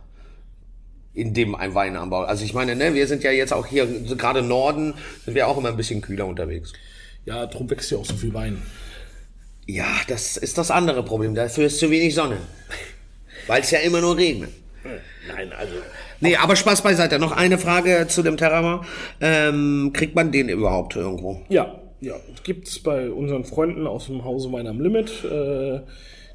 In 1.13 1.33
dem 1.33 1.55
ein 1.55 1.75
Weinanbau. 1.75 2.21
Also 2.21 2.45
ich 2.45 2.53
meine, 2.53 2.75
ne, 2.75 2.93
wir 2.93 3.05
sind 3.07 3.23
ja 3.23 3.31
jetzt 3.31 3.51
auch 3.51 3.65
hier, 3.65 3.85
gerade 3.85 4.41
Norden, 4.41 4.93
sind 5.25 5.35
wir 5.35 5.47
auch 5.47 5.57
immer 5.57 5.69
ein 5.69 5.77
bisschen 5.77 6.01
kühler 6.01 6.25
unterwegs. 6.25 6.71
Ja, 7.25 7.45
drum 7.47 7.69
wächst 7.69 7.91
ja 7.91 7.97
auch 7.97 8.05
so 8.05 8.15
viel 8.15 8.33
Wein. 8.33 8.61
Ja, 9.65 9.87
das 10.07 10.37
ist 10.37 10.57
das 10.57 10.71
andere 10.71 11.03
Problem. 11.03 11.35
Dafür 11.35 11.65
ist 11.65 11.79
zu 11.79 11.89
wenig 11.89 12.15
Sonne. 12.15 12.37
Weil 13.47 13.61
es 13.61 13.71
ja 13.71 13.79
immer 13.79 14.01
nur 14.01 14.17
regnet. 14.17 14.51
Nein, 15.27 15.51
also. 15.53 15.73
Nee, 16.19 16.35
aber 16.35 16.55
Spaß 16.55 16.81
beiseite. 16.81 17.19
Noch 17.19 17.31
eine 17.31 17.57
Frage 17.57 18.05
zu 18.07 18.23
dem 18.23 18.37
Terramar. 18.37 18.85
Ähm, 19.19 19.91
kriegt 19.93 20.15
man 20.15 20.31
den 20.31 20.49
überhaupt 20.49 20.95
irgendwo? 20.95 21.41
Ja, 21.49 21.79
ja. 21.99 22.15
Gibt's 22.43 22.79
bei 22.79 23.09
unseren 23.09 23.45
Freunden 23.45 23.85
aus 23.87 24.07
dem 24.07 24.23
Hause 24.23 24.51
Wein 24.51 24.67
am 24.67 24.81
Limit. 24.81 25.23
Äh, 25.23 25.81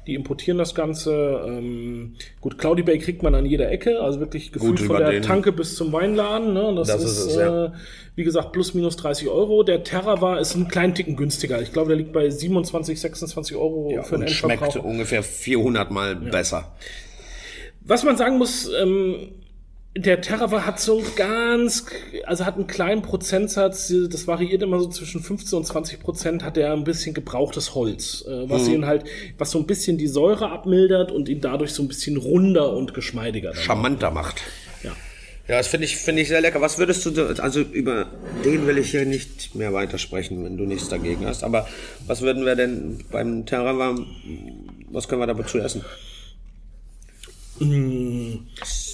die 0.07 0.15
importieren 0.15 0.57
das 0.57 0.73
Ganze. 0.73 1.41
Ähm, 1.45 2.15
gut, 2.41 2.57
Cloudy 2.57 2.81
Bay 2.83 2.97
kriegt 2.97 3.21
man 3.21 3.35
an 3.35 3.45
jeder 3.45 3.69
Ecke, 3.69 3.99
also 4.01 4.19
wirklich 4.19 4.51
gefühlt 4.51 4.79
von 4.79 4.97
der 4.97 5.11
den- 5.11 5.21
Tanke 5.23 5.51
bis 5.51 5.75
zum 5.75 5.91
Weinladen. 5.93 6.53
Ne? 6.53 6.73
Das, 6.75 6.87
Das 6.87 7.03
ist, 7.03 7.17
ist 7.17 7.25
es, 7.27 7.35
ja. 7.35 7.65
äh, 7.65 7.71
wie 8.15 8.23
gesagt, 8.23 8.51
plus 8.53 8.73
minus 8.73 8.95
30 8.95 9.27
Euro. 9.27 9.63
Der 9.63 9.83
Terra 9.83 10.21
war 10.21 10.39
ist 10.39 10.55
einen 10.55 10.67
kleinen 10.69 10.95
Ticken 10.95 11.15
günstiger. 11.15 11.61
Ich 11.61 11.73
glaube, 11.73 11.89
der 11.89 11.97
liegt 11.97 12.13
bei 12.13 12.29
27, 12.29 12.99
26 12.99 13.55
Euro 13.55 14.01
für 14.03 14.15
einen 14.15 14.23
Und 14.23 14.31
schmeckt 14.31 14.61
Endverbraucher. 14.63 14.85
ungefähr 14.85 15.21
400 15.21 15.91
Mal 15.91 16.15
besser. 16.15 16.71
Was 17.81 18.03
man 18.03 18.17
sagen 18.17 18.37
muss, 18.37 18.69
ähm, 18.81 19.29
der 19.97 20.21
Terra 20.21 20.65
hat 20.65 20.79
so 20.79 21.03
ganz, 21.15 21.85
also 22.25 22.45
hat 22.45 22.55
einen 22.55 22.67
kleinen 22.67 23.01
Prozentsatz, 23.01 23.93
das 24.09 24.27
variiert 24.27 24.61
immer 24.61 24.79
so 24.79 24.87
zwischen 24.89 25.21
15 25.21 25.57
und 25.57 25.65
20 25.65 25.99
Prozent, 25.99 26.43
hat 26.43 26.57
er 26.57 26.73
ein 26.73 26.83
bisschen 26.83 27.13
gebrauchtes 27.13 27.75
Holz, 27.75 28.23
äh, 28.27 28.49
was 28.49 28.67
ihn 28.67 28.85
halt, 28.85 29.05
was 29.37 29.51
so 29.51 29.59
ein 29.59 29.65
bisschen 29.65 29.97
die 29.97 30.07
Säure 30.07 30.51
abmildert 30.51 31.11
und 31.11 31.29
ihn 31.29 31.41
dadurch 31.41 31.71
so 31.71 31.83
ein 31.83 31.87
bisschen 31.87 32.17
runder 32.17 32.73
und 32.73 32.93
geschmeidiger. 32.93 33.55
Charmanter 33.55 34.11
macht. 34.11 34.41
Ja. 34.83 34.91
Ja, 35.47 35.57
das 35.57 35.67
finde 35.67 35.85
ich, 35.85 35.97
finde 35.97 36.21
ich 36.21 36.27
sehr 36.27 36.41
lecker. 36.41 36.59
Was 36.59 36.77
würdest 36.77 37.05
du, 37.05 37.41
also 37.41 37.61
über 37.61 38.07
den 38.43 38.67
will 38.67 38.77
ich 38.77 38.91
hier 38.91 39.05
nicht 39.05 39.55
mehr 39.55 39.73
weitersprechen, 39.73 40.43
wenn 40.43 40.57
du 40.57 40.65
nichts 40.65 40.89
dagegen 40.89 41.25
hast. 41.25 41.43
Aber 41.43 41.67
was 42.05 42.21
würden 42.21 42.45
wir 42.45 42.55
denn 42.55 42.99
beim 43.11 43.45
Terrain, 43.45 44.05
was 44.91 45.07
können 45.07 45.21
wir 45.21 45.27
dazu 45.27 45.59
essen? 45.59 45.83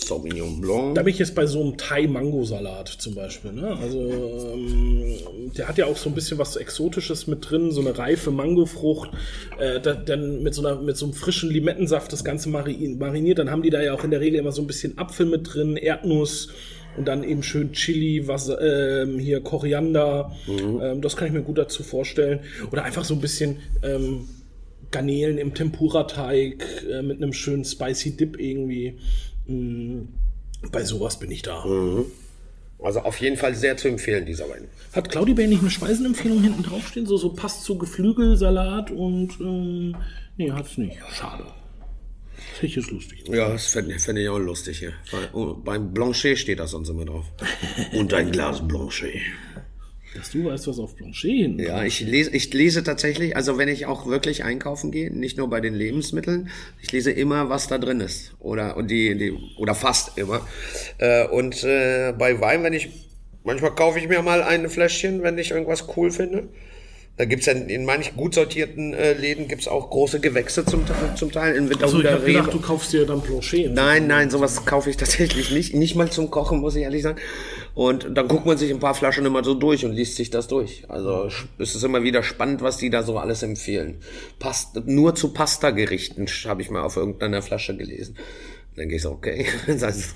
Sauvignon 0.08 0.62
Blanc. 0.62 0.96
Da 0.96 1.04
bin 1.04 1.13
ich 1.13 1.20
jetzt 1.20 1.36
bei 1.36 1.46
so 1.46 1.62
einem 1.62 1.78
Thai-Mango-Salat 1.78 2.88
zum 2.89 3.16
Beispiel. 3.16 3.54
Ne? 3.54 3.78
Also 3.82 4.00
ähm, 4.00 5.52
der 5.58 5.68
hat 5.68 5.78
ja 5.78 5.86
auch 5.86 5.98
so 5.98 6.10
ein 6.10 6.16
bisschen 6.16 6.38
was 6.38 6.56
Exotisches 6.56 7.28
mit 7.28 7.50
drin, 7.50 7.72
so 7.72 7.82
eine 7.82 7.98
reife 7.98 8.32
Mangofrucht, 8.32 9.12
äh, 9.60 9.80
da, 9.80 9.94
dann 9.94 10.44
mit 10.44 10.54
so, 10.54 10.66
einer, 10.66 10.82
mit 10.82 10.98
so 10.98 11.06
einem 11.06 11.13
frischen 11.13 11.50
Limettensaft 11.50 12.12
das 12.12 12.24
Ganze 12.24 12.50
mari 12.50 12.96
mariniert. 13.00 13.39
Dann 13.39 13.50
haben 13.50 13.63
die 13.63 13.70
da 13.70 13.82
ja 13.82 13.94
auch 13.94 14.04
in 14.04 14.12
der 14.12 14.22
Regel 14.22 14.39
immer 14.39 14.52
so 14.52 14.62
ein 14.62 14.68
bisschen 14.68 14.98
Apfel 14.98 15.26
mit 15.26 15.54
drin, 15.54 15.78
Erdnuss 15.78 16.50
und 16.98 17.08
dann 17.08 17.24
eben 17.24 17.44
schön 17.44 17.72
Chili, 17.74 18.28
was 18.28 18.52
ähm, 18.62 19.20
hier 19.20 19.42
Koriander. 19.42 20.36
Ähm, 20.48 21.02
das 21.02 21.16
kann 21.16 21.28
ich 21.28 21.34
mir 21.34 21.42
gut 21.42 21.58
dazu 21.58 21.84
vorstellen. 21.84 22.42
Oder 22.72 22.84
einfach 22.84 23.04
so 23.04 23.13
ein 23.13 23.22
bisschen 23.22 23.58
ähm, 23.82 24.28
Garnelen 24.92 25.38
im 25.38 25.54
Tempura-Teig 25.54 26.86
äh, 26.89 27.02
mit 27.02 27.18
einem 27.18 27.34
schönen 27.34 27.66
spicy 27.66 28.16
Dip 28.16 28.39
irgendwie. 28.39 29.00
Mm, 29.48 30.04
bei 30.72 30.84
sowas 30.84 31.20
bin 31.20 31.32
ich 31.32 31.42
da. 31.42 31.64
Also 32.80 33.00
auf 33.00 33.20
jeden 33.22 33.38
Fall 33.38 33.56
sehr 33.56 33.78
zu 33.78 33.88
empfehlen, 33.88 34.26
dieser 34.26 34.50
Wein. 34.50 34.68
Hat 34.94 35.10
Claudi 35.10 35.34
Bay 35.34 35.48
nicht 35.48 35.62
eine 35.62 35.70
Speisenempfehlung 35.70 36.42
hinten 36.42 36.64
draufstehen? 36.64 37.06
So, 37.06 37.18
so 37.18 37.30
passt 37.30 37.64
zu 37.64 37.78
Geflügelsalat 37.78 38.92
und 38.92 39.40
ähm, 39.40 39.96
nee, 40.38 40.52
hat's 40.52 40.78
nicht. 40.78 40.98
Schade. 41.12 41.46
Ich 42.62 42.76
jetzt 42.76 42.92
lustig. 42.92 43.24
Ja, 43.28 43.50
das 43.50 43.68
fände 43.68 43.98
fänd 44.00 44.20
ich 44.20 44.28
auch 44.28 44.38
lustig 44.38 44.80
hier. 44.80 44.94
Weil, 45.12 45.30
oh, 45.34 45.54
beim 45.54 45.94
Blanchet 45.94 46.38
steht 46.38 46.60
das 46.60 46.72
sonst 46.72 46.90
immer 46.90 47.06
drauf. 47.06 47.26
Und 47.94 48.14
ein 48.14 48.32
Glas 48.32 48.66
Blanchet. 48.68 49.22
Dass 50.15 50.32
du 50.32 50.45
weißt, 50.45 50.67
was 50.67 50.80
auf 50.80 50.95
Blanchet 50.95 51.32
hin. 51.32 51.60
Ja, 51.60 51.84
ich 51.84 51.99
lese, 52.02 52.32
ich 52.32 52.54
lese 52.54 52.84
tatsächlich, 52.84 53.36
also 53.36 53.58
wenn 53.58 53.67
ich 53.67 53.86
auch 53.88 54.06
wirklich 54.06 54.43
einkaufen 54.43 54.91
gehe, 54.91 55.12
nicht 55.12 55.38
nur 55.38 55.49
bei 55.49 55.60
den 55.60 55.73
Lebensmitteln, 55.73 56.49
ich 56.82 56.91
lese 56.91 57.12
immer, 57.12 57.49
was 57.49 57.67
da 57.67 57.78
drin 57.78 57.99
ist. 57.99 58.34
Oder, 58.39 58.78
und 58.78 58.91
die, 58.91 59.17
die, 59.17 59.34
oder 59.58 59.73
fast 59.73 60.17
immer. 60.17 60.45
Äh, 60.99 61.28
und 61.28 61.63
äh, 61.63 62.13
bei 62.17 62.39
Wein, 62.39 62.63
wenn 62.63 62.73
ich, 62.73 62.89
manchmal 63.43 63.73
kaufe 63.73 63.99
ich 63.99 64.08
mir 64.08 64.21
mal 64.21 64.43
ein 64.43 64.69
Fläschchen, 64.69 65.23
wenn 65.23 65.38
ich 65.38 65.52
irgendwas 65.52 65.88
cool 65.97 66.12
finde. 66.12 66.49
Da 67.15 67.26
gibt's 67.26 67.45
ja 67.45 67.54
in 67.54 67.86
manchen 67.86 68.17
gut 68.17 68.34
sortierten 68.34 68.95
äh, 68.95 69.13
Läden 69.13 69.47
gibt's 69.47 69.67
auch 69.67 69.91
große 69.91 70.19
Gewächse 70.19 70.65
zum, 70.65 70.84
zum 71.15 71.32
Teil. 71.32 71.56
In 71.56 71.71
Also 71.80 72.02
ich 72.02 72.08
habe 72.08 72.26
gedacht, 72.26 72.52
du 72.52 72.60
kaufst 72.60 72.91
dir 72.91 73.06
dann 73.06 73.21
Blanchet. 73.21 73.71
Nein, 73.71 74.08
nein, 74.08 74.32
sowas 74.32 74.65
kaufe 74.65 74.89
ich 74.89 74.97
tatsächlich 74.97 75.52
nicht. 75.52 75.76
Nicht 75.76 75.95
mal 75.95 76.10
zum 76.10 76.32
Kochen, 76.32 76.60
muss 76.60 76.76
ich 76.76 76.82
ehrlich 76.82 77.04
sagen. 77.04 77.19
Und 77.76 78.16
dann 78.16 78.28
guckt 78.28 78.46
man 78.46 78.58
sich 78.58 78.72
ein 78.72 78.80
paar 78.80 78.94
Flaschen 78.94 79.26
immer 79.26 79.44
so 79.44 79.56
durch 79.56 79.84
und 79.84 79.94
liest 79.94 80.16
sich 80.16 80.30
das 80.30 80.48
durch. 80.48 80.84
Also 80.90 81.30
es 81.58 81.76
ist 81.76 81.84
immer 81.84 82.04
wieder 82.04 82.22
spannend, 82.22 82.62
was 82.62 82.78
die 82.78 82.92
da 82.92 83.02
so 83.02 83.18
alles 83.18 83.42
empfehlen. 83.42 83.98
Past 84.38 84.86
nur 84.86 85.16
zu 85.16 85.34
Pasta-Gerichten 85.34 86.28
habe 86.46 86.62
ich 86.62 86.70
mal 86.70 86.84
auf 86.84 86.98
irgendeiner 86.98 87.42
Flasche 87.42 87.76
gelesen. 87.76 88.16
Dann 88.76 88.90
gehe 88.90 88.98
ich 88.98 89.04
so, 89.04 89.12
okay. 89.12 89.46
Das 89.68 89.82
heißt, 89.82 90.16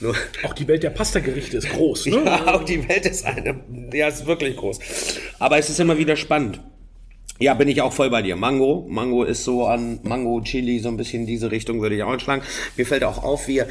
nur, 0.00 0.14
Auch 0.44 0.54
die 0.54 0.66
Welt 0.68 0.82
der 0.82 0.90
Pastagerichte 0.90 1.58
ist 1.58 1.70
groß, 1.70 2.06
ne? 2.06 2.22
ja, 2.24 2.54
auch 2.54 2.64
die 2.64 2.86
Welt 2.88 3.06
ist 3.06 3.24
eine, 3.24 3.60
ja, 3.92 4.08
ist 4.08 4.26
wirklich 4.26 4.56
groß. 4.56 4.78
Aber 5.38 5.58
es 5.58 5.70
ist 5.70 5.80
immer 5.80 5.98
wieder 5.98 6.16
spannend. 6.16 6.60
Ja, 7.40 7.54
bin 7.54 7.68
ich 7.68 7.82
auch 7.82 7.92
voll 7.92 8.10
bei 8.10 8.22
dir. 8.22 8.36
Mango. 8.36 8.86
Mango 8.88 9.24
ist 9.24 9.42
so 9.42 9.66
an 9.66 9.98
Mango, 10.04 10.40
Chili, 10.42 10.78
so 10.78 10.88
ein 10.88 10.96
bisschen 10.96 11.26
diese 11.26 11.50
Richtung 11.50 11.82
würde 11.82 11.96
ich 11.96 12.02
auch 12.02 12.10
anschlagen. 12.10 12.42
Mir 12.76 12.86
fällt 12.86 13.02
auch 13.02 13.24
auf, 13.24 13.48
wir 13.48 13.66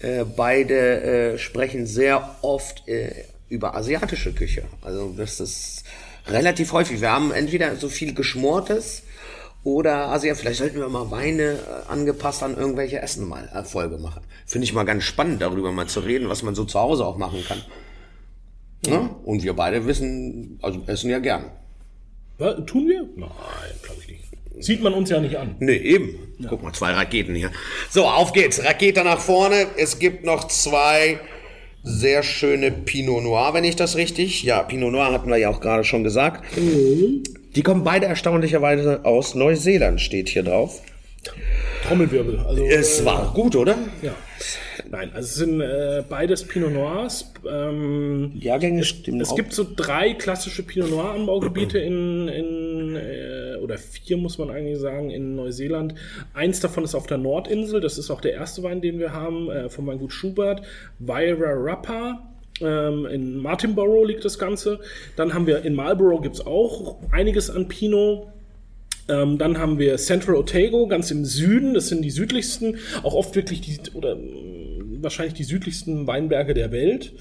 äh, 0.00 0.24
beide 0.24 1.34
äh, 1.34 1.38
sprechen 1.38 1.86
sehr 1.86 2.36
oft 2.42 2.86
äh, 2.88 3.12
über 3.48 3.74
asiatische 3.74 4.32
Küche. 4.32 4.64
Also 4.82 5.14
das 5.16 5.40
ist 5.40 5.84
relativ 6.26 6.72
häufig. 6.72 7.00
Wir 7.00 7.10
haben 7.10 7.32
entweder 7.32 7.76
so 7.76 7.88
viel 7.88 8.14
Geschmortes 8.14 9.02
oder 9.64 10.08
Asia. 10.08 10.34
Vielleicht 10.34 10.58
sollten 10.58 10.78
wir 10.78 10.88
mal 10.88 11.10
Weine 11.10 11.54
äh, 11.54 11.90
angepasst 11.90 12.42
an 12.42 12.56
irgendwelche 12.56 13.00
Essen 13.00 13.28
mal 13.28 13.48
äh, 13.54 13.62
Folge 13.64 13.98
machen. 13.98 14.22
Finde 14.46 14.64
ich 14.64 14.72
mal 14.72 14.84
ganz 14.84 15.04
spannend, 15.04 15.42
darüber 15.42 15.72
mal 15.72 15.86
zu 15.86 16.00
reden, 16.00 16.28
was 16.28 16.42
man 16.42 16.54
so 16.54 16.64
zu 16.64 16.78
Hause 16.78 17.04
auch 17.04 17.16
machen 17.16 17.44
kann. 17.46 17.62
Ne? 18.86 19.10
Und 19.24 19.42
wir 19.42 19.54
beide 19.54 19.86
wissen, 19.86 20.58
also 20.62 20.82
essen 20.86 21.10
ja 21.10 21.18
gern. 21.18 21.50
Was, 22.38 22.64
tun 22.66 22.88
wir? 22.88 23.08
Nein. 23.16 23.30
Sieht 24.58 24.82
man 24.82 24.94
uns 24.94 25.10
ja 25.10 25.20
nicht 25.20 25.36
an. 25.36 25.54
Nee, 25.60 25.76
eben. 25.76 26.18
Guck 26.48 26.62
mal, 26.62 26.72
zwei 26.72 26.92
Raketen 26.92 27.34
hier. 27.34 27.50
So, 27.90 28.04
auf 28.06 28.32
geht's. 28.32 28.64
Rakete 28.64 29.04
nach 29.04 29.20
vorne. 29.20 29.66
Es 29.76 29.98
gibt 29.98 30.24
noch 30.24 30.48
zwei 30.48 31.18
sehr 31.82 32.22
schöne 32.22 32.72
Pinot 32.72 33.22
Noir, 33.22 33.54
wenn 33.54 33.64
ich 33.64 33.76
das 33.76 33.96
richtig. 33.96 34.42
Ja, 34.42 34.62
Pinot 34.62 34.92
Noir 34.92 35.12
hatten 35.12 35.28
wir 35.28 35.36
ja 35.36 35.50
auch 35.50 35.60
gerade 35.60 35.84
schon 35.84 36.04
gesagt. 36.04 36.44
Die 36.56 37.62
kommen 37.62 37.84
beide 37.84 38.06
erstaunlicherweise 38.06 39.04
aus 39.04 39.34
Neuseeland, 39.34 40.00
steht 40.00 40.28
hier 40.28 40.42
drauf. 40.42 40.82
Trommelwirbel. 41.86 42.40
Also, 42.40 42.64
Es 42.64 43.04
war 43.04 43.32
gut, 43.34 43.56
oder? 43.56 43.76
Ja. 44.02 44.14
Nein, 44.90 45.10
also 45.14 45.26
es 45.26 45.34
sind 45.36 45.60
äh, 45.60 46.04
beides 46.08 46.44
Pinot 46.44 46.72
Noirs. 46.72 47.32
Ähm, 47.48 48.32
Jahrgänge 48.38 48.84
stimmen 48.84 49.20
es 49.20 49.30
auch. 49.30 49.36
gibt 49.36 49.52
so 49.52 49.66
drei 49.74 50.14
klassische 50.14 50.62
Pinot 50.62 50.90
Noir 50.90 51.10
Anbaugebiete 51.10 51.78
in, 51.80 52.28
in 52.28 52.75
äh, 52.96 53.56
oder 53.56 53.78
vier 53.78 54.16
muss 54.16 54.38
man 54.38 54.50
eigentlich 54.50 54.78
sagen 54.78 55.10
in 55.10 55.34
Neuseeland. 55.34 55.94
Eins 56.34 56.60
davon 56.60 56.84
ist 56.84 56.94
auf 56.94 57.06
der 57.06 57.18
Nordinsel. 57.18 57.80
Das 57.80 57.98
ist 57.98 58.10
auch 58.10 58.20
der 58.20 58.32
erste 58.32 58.62
Wein, 58.62 58.80
den 58.80 58.98
wir 58.98 59.12
haben 59.12 59.50
äh, 59.50 59.68
von 59.68 59.86
Weingut 59.86 60.12
Schubert. 60.12 60.62
Wairarapa. 60.98 62.32
Ähm, 62.60 63.06
in 63.06 63.36
Martinborough 63.38 64.06
liegt 64.06 64.24
das 64.24 64.38
Ganze. 64.38 64.80
Dann 65.16 65.34
haben 65.34 65.46
wir 65.46 65.64
in 65.64 65.74
Marlborough 65.74 66.22
gibt 66.22 66.36
es 66.36 66.46
auch 66.46 66.96
einiges 67.12 67.50
an 67.50 67.68
Pinot. 67.68 68.28
Ähm, 69.08 69.38
dann 69.38 69.58
haben 69.58 69.78
wir 69.78 69.96
Central 69.98 70.36
Otago, 70.36 70.88
ganz 70.88 71.10
im 71.10 71.24
Süden. 71.24 71.74
Das 71.74 71.88
sind 71.88 72.02
die 72.02 72.10
südlichsten, 72.10 72.78
auch 73.02 73.14
oft 73.14 73.36
wirklich 73.36 73.60
die, 73.60 73.78
oder 73.94 74.16
wahrscheinlich 75.02 75.34
die 75.34 75.44
südlichsten 75.44 76.06
Weinberge 76.06 76.54
der 76.54 76.70
Welt. 76.72 77.12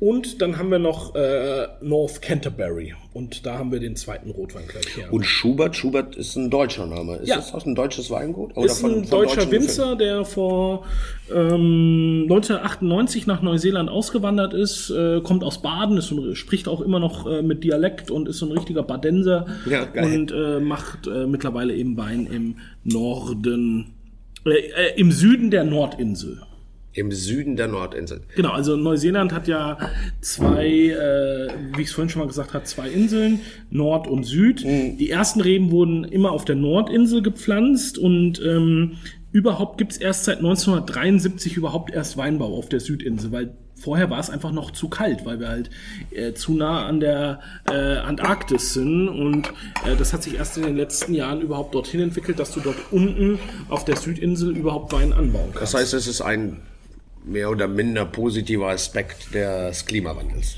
Und 0.00 0.42
dann 0.42 0.58
haben 0.58 0.70
wir 0.70 0.78
noch 0.78 1.14
äh, 1.14 1.66
North 1.80 2.20
Canterbury. 2.22 2.94
Und 3.14 3.44
da 3.46 3.58
haben 3.58 3.70
wir 3.70 3.78
den 3.78 3.94
zweiten 3.94 4.30
Rotwein 4.30 4.64
gleich 4.66 4.96
her. 4.96 5.12
Und 5.12 5.24
Schubert, 5.26 5.76
Schubert 5.76 6.16
ist 6.16 6.34
ein 6.36 6.50
deutscher 6.50 6.86
Name. 6.86 7.16
Ist 7.16 7.28
Ja. 7.28 7.36
das 7.36 7.52
auch 7.54 7.64
ein 7.66 7.74
deutsches 7.74 8.10
Weingut? 8.10 8.56
ist 8.56 8.82
ein 8.84 9.08
deutscher 9.08 9.36
deutschen 9.46 9.50
Winzer, 9.52 9.96
der 9.96 10.24
vor 10.24 10.84
ähm, 11.30 12.22
1998 12.22 13.26
nach 13.26 13.42
Neuseeland 13.42 13.90
ausgewandert 13.90 14.54
ist, 14.54 14.90
äh, 14.90 15.20
kommt 15.22 15.44
aus 15.44 15.60
Baden, 15.62 15.96
ist 15.98 16.10
ein, 16.10 16.34
spricht 16.34 16.68
auch 16.68 16.80
immer 16.80 16.98
noch 17.00 17.26
äh, 17.30 17.42
mit 17.42 17.62
Dialekt 17.64 18.10
und 18.10 18.28
ist 18.28 18.38
so 18.38 18.46
ein 18.46 18.52
richtiger 18.52 18.82
Badenser 18.82 19.46
Ja, 19.68 19.84
geil. 19.84 20.04
und 20.04 20.32
äh, 20.32 20.60
macht 20.60 21.06
äh, 21.06 21.26
mittlerweile 21.26 21.74
eben 21.74 21.96
Wein 21.96 22.26
im 22.26 22.56
Norden, 22.84 23.92
äh, 24.46 24.50
äh, 24.50 24.94
im 25.00 25.12
Süden 25.12 25.50
der 25.50 25.64
Nordinsel. 25.64 26.40
Im 26.94 27.10
Süden 27.10 27.56
der 27.56 27.68
Nordinsel. 27.68 28.20
Genau, 28.36 28.50
also 28.50 28.76
Neuseeland 28.76 29.32
hat 29.32 29.48
ja 29.48 29.78
zwei, 30.20 30.66
äh, 30.66 31.48
wie 31.74 31.82
ich 31.82 31.88
es 31.88 31.92
vorhin 31.92 32.10
schon 32.10 32.20
mal 32.20 32.28
gesagt 32.28 32.52
habe, 32.52 32.64
zwei 32.64 32.88
Inseln, 32.88 33.40
Nord 33.70 34.06
und 34.06 34.24
Süd. 34.24 34.62
Die 34.62 35.10
ersten 35.10 35.40
Reben 35.40 35.70
wurden 35.70 36.04
immer 36.04 36.32
auf 36.32 36.44
der 36.44 36.56
Nordinsel 36.56 37.22
gepflanzt 37.22 37.98
und 37.98 38.42
ähm, 38.44 38.98
überhaupt 39.32 39.78
gibt's 39.78 39.96
erst 39.96 40.24
seit 40.24 40.38
1973 40.38 41.56
überhaupt 41.56 41.92
erst 41.92 42.16
Weinbau 42.16 42.56
auf 42.56 42.68
der 42.68 42.80
Südinsel, 42.80 43.32
weil 43.32 43.54
vorher 43.82 44.10
war 44.10 44.20
es 44.20 44.30
einfach 44.30 44.52
noch 44.52 44.70
zu 44.70 44.88
kalt, 44.88 45.24
weil 45.24 45.40
wir 45.40 45.48
halt 45.48 45.70
äh, 46.10 46.34
zu 46.34 46.54
nah 46.54 46.86
an 46.86 47.00
der 47.00 47.40
äh, 47.68 47.96
Antarktis 47.96 48.74
sind 48.74 49.08
und 49.08 49.48
äh, 49.84 49.96
das 49.98 50.12
hat 50.12 50.22
sich 50.22 50.36
erst 50.36 50.56
in 50.56 50.62
den 50.64 50.76
letzten 50.76 51.14
Jahren 51.14 51.40
überhaupt 51.40 51.74
dorthin 51.74 52.00
entwickelt, 52.00 52.38
dass 52.38 52.52
du 52.52 52.60
dort 52.60 52.76
unten 52.92 53.38
auf 53.68 53.84
der 53.84 53.96
Südinsel 53.96 54.56
überhaupt 54.56 54.92
Wein 54.92 55.12
anbauen 55.12 55.50
kannst. 55.52 55.62
Das 55.62 55.74
heißt, 55.74 55.94
es 55.94 56.06
ist 56.06 56.20
ein 56.20 56.60
mehr 57.24 57.50
oder 57.50 57.68
minder 57.68 58.04
positiver 58.06 58.68
Aspekt 58.68 59.34
des 59.34 59.84
Klimawandels. 59.86 60.56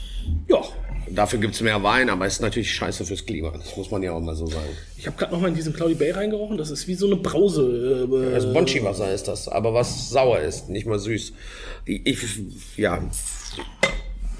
Ja, 0.48 0.62
Dafür 1.10 1.38
gibt's 1.38 1.60
mehr 1.60 1.82
Wein, 1.82 2.08
aber 2.08 2.26
ist 2.26 2.40
natürlich 2.40 2.72
scheiße 2.72 3.04
fürs 3.04 3.26
Klima. 3.26 3.50
Das 3.50 3.76
muss 3.76 3.90
man 3.90 4.02
ja 4.02 4.12
auch 4.12 4.20
mal 4.20 4.34
so 4.34 4.46
sagen. 4.46 4.68
Ich 4.96 5.06
habe 5.06 5.16
gerade 5.16 5.32
noch 5.32 5.40
mal 5.40 5.48
in 5.48 5.54
diesen 5.54 5.74
Cloudy 5.74 5.94
Bay 5.94 6.10
reingerochen. 6.12 6.56
Das 6.56 6.70
ist 6.70 6.88
wie 6.88 6.94
so 6.94 7.06
eine 7.06 7.16
Brause. 7.16 8.06
Äh, 8.10 8.34
Das 8.34 8.50
Bonchi-Wasser 8.52 9.12
ist 9.12 9.28
das, 9.28 9.48
aber 9.48 9.74
was 9.74 10.08
sauer 10.08 10.40
ist, 10.40 10.70
nicht 10.70 10.86
mal 10.86 10.98
süß. 10.98 11.32
Ich, 11.84 12.18
ja, 12.76 13.02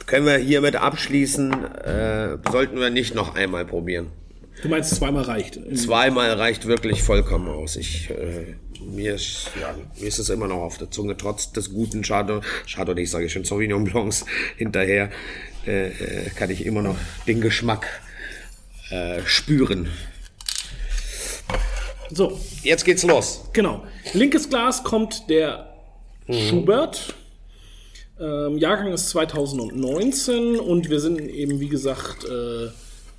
können 0.07 0.27
wir 0.27 0.37
hiermit 0.39 0.77
abschließen, 0.77 1.53
äh, 1.53 2.39
sollten 2.51 2.79
wir 2.79 2.91
nicht 2.91 3.15
noch 3.15 3.35
einmal 3.35 3.65
probieren. 3.67 4.09
Du 4.65 4.69
meinst, 4.71 4.95
zweimal 4.97 5.25
reicht. 5.25 5.59
Zweimal 5.77 6.33
reicht 6.33 6.67
wirklich 6.67 7.03
vollkommen 7.03 7.49
aus. 7.49 7.77
Ich, 7.77 8.11
äh, 8.11 8.55
mir, 8.81 9.15
ist, 9.15 9.51
ja, 9.61 9.75
mir 10.01 10.09
ist 10.09 10.19
es 10.19 10.31
immer 10.31 10.49
noch 10.49 10.63
auf 10.63 10.79
der 10.79 10.91
Zunge, 10.91 11.17
trotz 11.17 11.53
des 11.53 11.73
guten 11.73 12.03
Chardonnay, 12.03 12.45
Chardonnay 12.67 13.05
sage 13.05 13.27
ich 13.27 13.33
schon, 13.33 13.45
Sauvignon 13.45 13.85
Blancs 13.85 14.25
hinterher, 14.57 15.11
äh, 15.67 15.89
äh, 15.89 16.31
kann 16.35 16.51
ich 16.51 16.65
immer 16.67 16.83
noch 16.83 16.97
den 17.27 17.41
Geschmack 17.41 17.87
äh, 18.91 19.21
spüren. 19.25 19.89
So, 22.11 22.39
Jetzt 22.63 22.85
geht's 22.85 23.03
los. 23.03 23.45
genau. 23.53 23.85
Linkes 24.13 24.49
Glas 24.49 24.85
kommt 24.85 25.29
der 25.29 25.75
Schubert. 26.49 27.15
Ähm, 28.21 28.57
Jahrgang 28.59 28.93
ist 28.93 29.09
2019 29.11 30.57
und 30.61 30.89
wir 30.89 31.01
sind 31.01 31.19
eben, 31.21 31.61
wie 31.61 31.69
gesagt, 31.69 32.25
äh, 32.25 32.69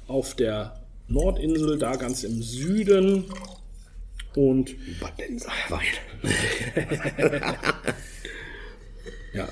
auf 0.07 0.35
der 0.35 0.84
Nordinsel, 1.07 1.77
da 1.77 1.95
ganz 1.95 2.23
im 2.23 2.41
Süden. 2.41 3.25
Und 4.35 4.75
Badenser 4.99 5.51
Wein. 5.69 5.81
Ja. 9.35 9.49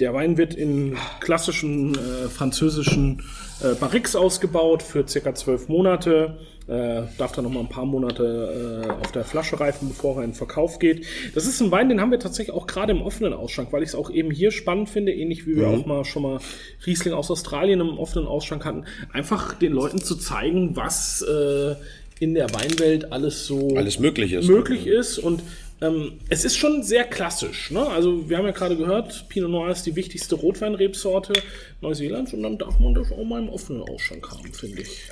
Der 0.00 0.12
Wein 0.12 0.36
wird 0.36 0.54
in 0.54 0.96
klassischen 1.20 1.94
äh, 1.94 2.28
französischen 2.28 3.22
äh, 3.62 3.74
Barriques 3.74 4.14
ausgebaut 4.16 4.82
für 4.82 5.06
circa 5.08 5.34
zwölf 5.34 5.68
Monate. 5.68 6.38
Äh, 6.66 7.02
darf 7.18 7.32
dann 7.32 7.44
noch 7.44 7.50
mal 7.50 7.60
ein 7.60 7.68
paar 7.68 7.84
Monate 7.84 8.84
äh, 8.86 8.90
auf 8.90 9.12
der 9.12 9.24
Flasche 9.24 9.60
reifen, 9.60 9.88
bevor 9.88 10.16
er 10.16 10.24
in 10.24 10.30
den 10.30 10.34
Verkauf 10.34 10.78
geht. 10.78 11.04
Das 11.34 11.44
ist 11.44 11.60
ein 11.60 11.70
Wein, 11.70 11.90
den 11.90 12.00
haben 12.00 12.10
wir 12.10 12.18
tatsächlich 12.18 12.54
auch 12.56 12.66
gerade 12.66 12.92
im 12.92 13.02
offenen 13.02 13.34
Ausschank, 13.34 13.70
weil 13.70 13.82
ich 13.82 13.90
es 13.90 13.94
auch 13.94 14.10
eben 14.10 14.30
hier 14.30 14.50
spannend 14.50 14.88
finde, 14.88 15.12
ähnlich 15.12 15.46
wie 15.46 15.56
wir 15.56 15.68
auch 15.68 15.84
mal 15.84 16.06
schon 16.06 16.22
mal 16.22 16.38
Riesling 16.86 17.12
aus 17.12 17.30
Australien 17.30 17.80
im 17.80 17.98
offenen 17.98 18.26
Ausschank 18.26 18.64
hatten, 18.64 18.86
einfach 19.12 19.58
den 19.58 19.74
Leuten 19.74 19.98
zu 19.98 20.16
zeigen, 20.16 20.74
was 20.74 21.20
äh, 21.20 21.74
in 22.18 22.32
der 22.32 22.48
Weinwelt 22.54 23.12
alles 23.12 23.46
so 23.46 23.76
Alles 23.76 23.98
möglich 23.98 24.32
ist. 24.32 24.48
möglich 24.48 24.86
ist 24.86 25.18
und 25.18 25.42
ähm, 25.82 26.12
es 26.30 26.46
ist 26.46 26.56
schon 26.56 26.82
sehr 26.82 27.04
klassisch. 27.04 27.70
Ne? 27.72 27.86
Also 27.86 28.30
wir 28.30 28.38
haben 28.38 28.46
ja 28.46 28.52
gerade 28.52 28.76
gehört, 28.76 29.28
Pinot 29.28 29.50
Noir 29.50 29.70
ist 29.70 29.84
die 29.84 29.96
wichtigste 29.96 30.36
Rotweinrebsorte 30.36 31.34
Neuseelands 31.82 32.32
und 32.32 32.42
dann 32.42 32.56
darf 32.56 32.78
man 32.78 32.94
das 32.94 33.12
auch 33.12 33.24
mal 33.24 33.42
im 33.42 33.50
offenen 33.50 33.82
Ausschank 33.82 34.30
haben, 34.30 34.52
finde 34.54 34.82
ich. 34.82 35.10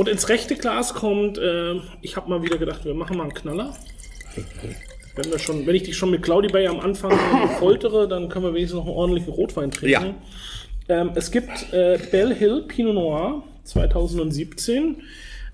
Und 0.00 0.08
ins 0.08 0.30
rechte 0.30 0.56
Glas 0.56 0.94
kommt, 0.94 1.36
äh, 1.36 1.74
ich 2.00 2.16
habe 2.16 2.30
mal 2.30 2.42
wieder 2.42 2.56
gedacht, 2.56 2.86
wir 2.86 2.94
machen 2.94 3.18
mal 3.18 3.24
einen 3.24 3.34
Knaller. 3.34 3.74
Wenn, 5.14 5.30
wir 5.30 5.38
schon, 5.38 5.66
wenn 5.66 5.74
ich 5.74 5.82
dich 5.82 5.94
schon 5.94 6.10
mit 6.10 6.22
Cloudy 6.22 6.48
Bay 6.48 6.66
am 6.68 6.80
Anfang 6.80 7.12
foltere, 7.58 8.08
dann 8.08 8.30
können 8.30 8.46
wir 8.46 8.54
wenigstens 8.54 8.78
noch 8.78 8.86
einen 8.86 8.96
ordentlichen 8.96 9.30
Rotwein 9.30 9.70
trinken. 9.70 10.14
Ja. 10.88 11.02
Ähm, 11.02 11.10
es 11.16 11.30
gibt 11.30 11.74
äh, 11.74 11.98
Bell 12.10 12.34
Hill 12.34 12.62
Pinot 12.66 12.94
Noir 12.94 13.42
2017. 13.64 15.02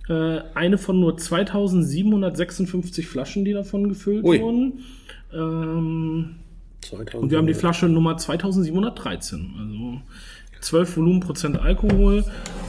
Äh, 0.09 0.39
eine 0.55 0.79
von 0.79 1.01
nur 1.01 1.17
2756 1.17 3.09
Flaschen, 3.09 3.45
die 3.45 3.53
davon 3.53 3.89
gefüllt 3.89 4.23
Ui. 4.25 4.41
wurden. 4.41 4.85
Ähm, 5.35 6.37
und 6.93 7.33
wir 7.33 7.39
haben 7.39 7.49
die 7.49 7.55
Flasche 7.55 7.87
Nummer 7.89 8.17
2713. 8.17 9.55
Also 9.59 10.03
12 10.61 10.97
Volumenprozent 10.97 11.59
Alkohol. 11.59 12.25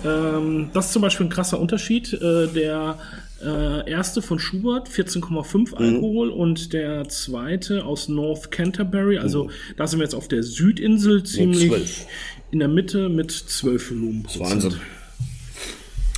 Ähm, 0.05 0.69
das 0.73 0.87
ist 0.87 0.93
zum 0.93 1.01
Beispiel 1.01 1.27
ein 1.27 1.29
krasser 1.29 1.59
Unterschied. 1.59 2.13
Äh, 2.13 2.47
der 2.47 2.97
äh, 3.43 3.89
erste 3.89 4.21
von 4.21 4.39
Schubert, 4.39 4.89
14,5 4.89 5.75
Alkohol 5.75 6.29
und 6.29 6.73
der 6.73 7.07
zweite 7.09 7.85
aus 7.85 8.07
North 8.07 8.51
Canterbury, 8.51 9.19
also 9.19 9.49
da 9.75 9.85
sind 9.87 9.99
wir 9.99 10.05
jetzt 10.05 10.15
auf 10.15 10.27
der 10.27 10.43
Südinsel 10.43 11.23
ziemlich 11.23 11.67
12. 11.69 12.05
in 12.51 12.59
der 12.59 12.67
Mitte 12.67 13.09
mit 13.09 13.31
12 13.31 13.91
Volumenprozent. 13.91 14.49
Wahnsinn. 14.49 14.81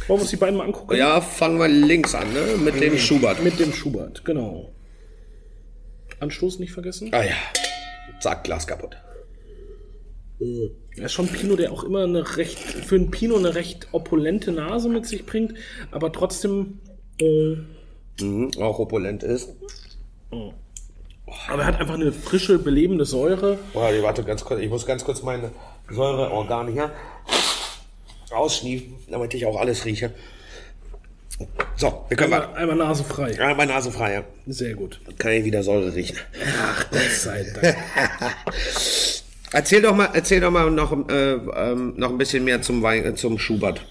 Wollen 0.07 0.19
wir 0.19 0.21
uns 0.21 0.31
die 0.31 0.37
beiden 0.37 0.57
mal 0.57 0.63
angucken? 0.63 0.95
Ja, 0.95 1.21
fangen 1.21 1.59
wir 1.59 1.67
links 1.67 2.15
an, 2.15 2.33
ne? 2.33 2.57
Mit 2.63 2.81
dem 2.81 2.97
Schubert. 2.97 3.43
Mit 3.43 3.59
dem 3.59 3.73
Schubert, 3.73 4.25
genau. 4.25 4.71
Anstoß 6.19 6.59
nicht 6.59 6.71
vergessen. 6.71 7.09
Ah 7.11 7.23
ja. 7.23 7.35
Zack, 8.19 8.43
Glas 8.43 8.65
kaputt. 8.65 8.97
Er 10.39 10.69
ist 11.05 11.13
schon 11.13 11.27
ein 11.27 11.33
Pinot, 11.33 11.59
der 11.59 11.71
auch 11.71 11.83
immer 11.83 12.03
eine 12.03 12.37
recht, 12.37 12.57
für 12.59 12.95
einen 12.95 13.11
Pinot 13.11 13.39
eine 13.39 13.55
recht 13.55 13.87
opulente 13.91 14.51
Nase 14.51 14.89
mit 14.89 15.05
sich 15.05 15.25
bringt, 15.25 15.53
aber 15.91 16.11
trotzdem, 16.11 16.79
äh, 17.19 17.55
Mhm, 18.21 18.51
auch 18.59 18.79
opulent 18.79 19.23
ist. 19.23 19.49
aber 20.31 21.61
er 21.61 21.65
hat 21.67 21.79
einfach 21.79 21.93
eine 21.95 22.11
frische, 22.11 22.59
belebende 22.59 23.05
Säure. 23.05 23.57
Boah, 23.73 23.91
die- 23.91 24.01
warte 24.03 24.23
ganz 24.23 24.43
kurz. 24.43 24.59
Ich 24.61 24.69
muss 24.69 24.85
ganz 24.85 25.05
kurz 25.05 25.21
meine 25.23 25.51
Säureorgane 25.89 26.71
hier 26.71 26.91
ausschniefen, 28.31 28.95
damit 29.09 29.33
ich 29.33 29.45
auch 29.45 29.57
alles 29.59 29.85
rieche. 29.85 30.11
So, 31.77 32.03
wir 32.09 32.17
können 32.17 32.33
Einmal, 32.33 32.49
mal. 32.49 32.55
einmal 32.57 32.75
Nase 32.75 33.03
frei. 33.05 33.31
Ja, 33.31 33.53
meine 33.53 33.71
Nase 33.71 33.91
frei, 33.91 34.13
ja. 34.15 34.23
Sehr 34.47 34.73
gut. 34.75 34.99
Kann 35.17 35.31
ich 35.31 35.45
wieder 35.45 35.63
Säure 35.63 35.95
riechen. 35.95 36.17
Ach, 36.61 36.89
Gott 36.91 37.01
sei 37.11 37.45
Dank. 37.61 37.77
Erzähl 39.51 39.81
doch 39.81 39.95
mal, 39.95 40.09
erzähl 40.13 40.41
doch 40.41 40.51
mal 40.51 40.69
noch, 40.69 40.91
äh, 41.09 41.33
ähm, 41.33 41.93
noch 41.97 42.09
ein 42.09 42.17
bisschen 42.17 42.43
mehr 42.43 42.61
zum 42.61 42.83
Wein, 42.83 43.03
äh, 43.03 43.15
zum 43.15 43.39
Schubert. 43.39 43.81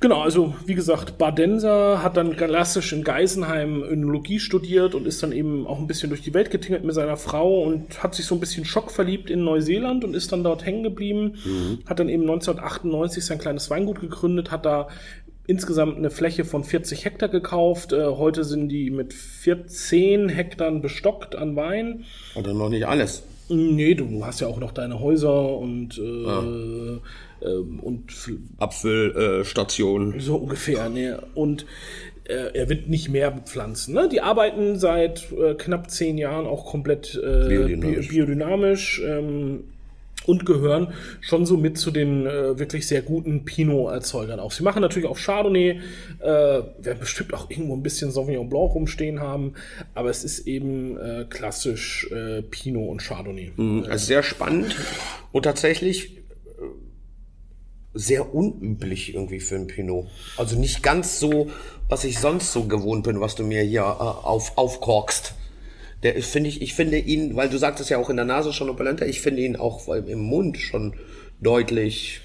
Genau, 0.00 0.20
also 0.20 0.54
wie 0.66 0.74
gesagt, 0.74 1.18
Badenser 1.18 2.02
hat 2.02 2.16
dann 2.16 2.36
klassisch 2.36 2.92
in 2.92 3.04
Geisenheim 3.04 3.82
Önologie 3.82 4.40
studiert 4.40 4.94
und 4.94 5.06
ist 5.06 5.22
dann 5.22 5.32
eben 5.32 5.66
auch 5.66 5.78
ein 5.78 5.86
bisschen 5.86 6.08
durch 6.08 6.22
die 6.22 6.34
Welt 6.34 6.50
getingelt 6.50 6.84
mit 6.84 6.94
seiner 6.94 7.16
Frau 7.16 7.62
und 7.62 8.02
hat 8.02 8.14
sich 8.14 8.26
so 8.26 8.34
ein 8.34 8.40
bisschen 8.40 8.64
schockverliebt 8.64 9.30
in 9.30 9.44
Neuseeland 9.44 10.04
und 10.04 10.14
ist 10.14 10.32
dann 10.32 10.42
dort 10.42 10.66
hängen 10.66 10.82
geblieben. 10.82 11.38
Hat 11.86 12.00
dann 12.00 12.08
eben 12.08 12.22
1998 12.22 13.24
sein 13.24 13.38
kleines 13.38 13.70
Weingut 13.70 14.00
gegründet, 14.00 14.50
hat 14.50 14.66
da 14.66 14.88
insgesamt 15.46 15.98
eine 15.98 16.10
Fläche 16.10 16.44
von 16.44 16.64
40 16.64 17.04
Hektar 17.04 17.28
gekauft. 17.28 17.92
Äh, 17.92 18.06
heute 18.06 18.44
sind 18.44 18.68
die 18.68 18.90
mit 18.90 19.12
14 19.12 20.28
Hektar 20.28 20.70
bestockt 20.72 21.36
an 21.36 21.56
Wein. 21.56 22.04
Oder 22.34 22.54
noch 22.54 22.68
nicht 22.68 22.86
alles. 22.86 23.22
Nee, 23.54 23.94
du 23.94 24.24
hast 24.24 24.40
ja 24.40 24.46
auch 24.46 24.58
noch 24.58 24.72
deine 24.72 24.98
Häuser 25.00 25.58
und, 25.58 25.98
äh, 25.98 27.46
ähm, 27.46 27.80
und 27.80 28.12
Apfelstation. 28.58 30.14
so 30.20 30.36
ungefähr, 30.36 30.88
ne? 30.88 31.22
Und 31.34 31.66
äh, 32.24 32.54
er 32.54 32.68
wird 32.68 32.88
nicht 32.88 33.08
mehr 33.08 33.30
bepflanzen. 33.30 33.94
Ne? 33.94 34.08
Die 34.10 34.20
arbeiten 34.20 34.78
seit 34.78 35.32
äh, 35.32 35.54
knapp 35.54 35.90
zehn 35.90 36.18
Jahren 36.18 36.46
auch 36.46 36.66
komplett 36.66 37.14
äh, 37.22 37.48
Biodynamisch. 37.48 38.08
bi- 38.08 38.14
biodynamisch 38.16 39.02
ähm, 39.04 39.64
und 40.26 40.46
gehören 40.46 40.94
schon 41.20 41.46
so 41.46 41.56
mit 41.56 41.78
zu 41.78 41.90
den 41.90 42.26
äh, 42.26 42.58
wirklich 42.58 42.86
sehr 42.86 43.02
guten 43.02 43.44
Pinot-Erzeugern 43.44 44.40
auch. 44.40 44.52
Sie 44.52 44.62
machen 44.62 44.82
natürlich 44.82 45.08
auch 45.08 45.18
Chardonnay, 45.18 45.80
äh, 46.20 46.24
werden 46.24 46.98
bestimmt 47.00 47.34
auch 47.34 47.50
irgendwo 47.50 47.74
ein 47.74 47.82
bisschen 47.82 48.10
Sauvignon 48.10 48.48
Blanc 48.48 48.74
rumstehen 48.74 49.20
haben, 49.20 49.54
aber 49.94 50.10
es 50.10 50.24
ist 50.24 50.46
eben 50.46 50.98
äh, 50.98 51.26
klassisch 51.28 52.08
äh, 52.10 52.42
Pinot 52.42 52.88
und 52.88 53.02
Chardonnay. 53.02 53.52
Also 53.88 54.06
sehr 54.06 54.22
spannend 54.22 54.76
und 55.32 55.42
tatsächlich 55.42 56.16
äh, 56.16 56.20
sehr 57.94 58.34
unüblich 58.34 59.14
irgendwie 59.14 59.40
für 59.40 59.56
ein 59.56 59.66
Pinot. 59.66 60.06
Also 60.36 60.58
nicht 60.58 60.82
ganz 60.82 61.18
so, 61.18 61.50
was 61.88 62.04
ich 62.04 62.18
sonst 62.18 62.52
so 62.52 62.64
gewohnt 62.64 63.04
bin, 63.04 63.20
was 63.20 63.34
du 63.34 63.44
mir 63.44 63.62
hier 63.62 63.82
äh, 63.82 63.84
auf, 63.84 64.56
aufkorkst. 64.56 65.34
Der 66.02 66.20
finde 66.22 66.48
ich, 66.48 66.60
ich 66.62 66.74
finde 66.74 66.98
ihn, 66.98 67.36
weil 67.36 67.48
du 67.48 67.58
sagtest 67.58 67.90
ja 67.90 67.98
auch 67.98 68.10
in 68.10 68.16
der 68.16 68.24
Nase 68.24 68.52
schon 68.52 68.68
opulenter, 68.68 69.06
ich 69.06 69.20
finde 69.20 69.42
ihn 69.42 69.56
auch 69.56 69.88
im 69.88 70.18
Mund 70.20 70.58
schon 70.58 70.94
deutlich. 71.40 72.20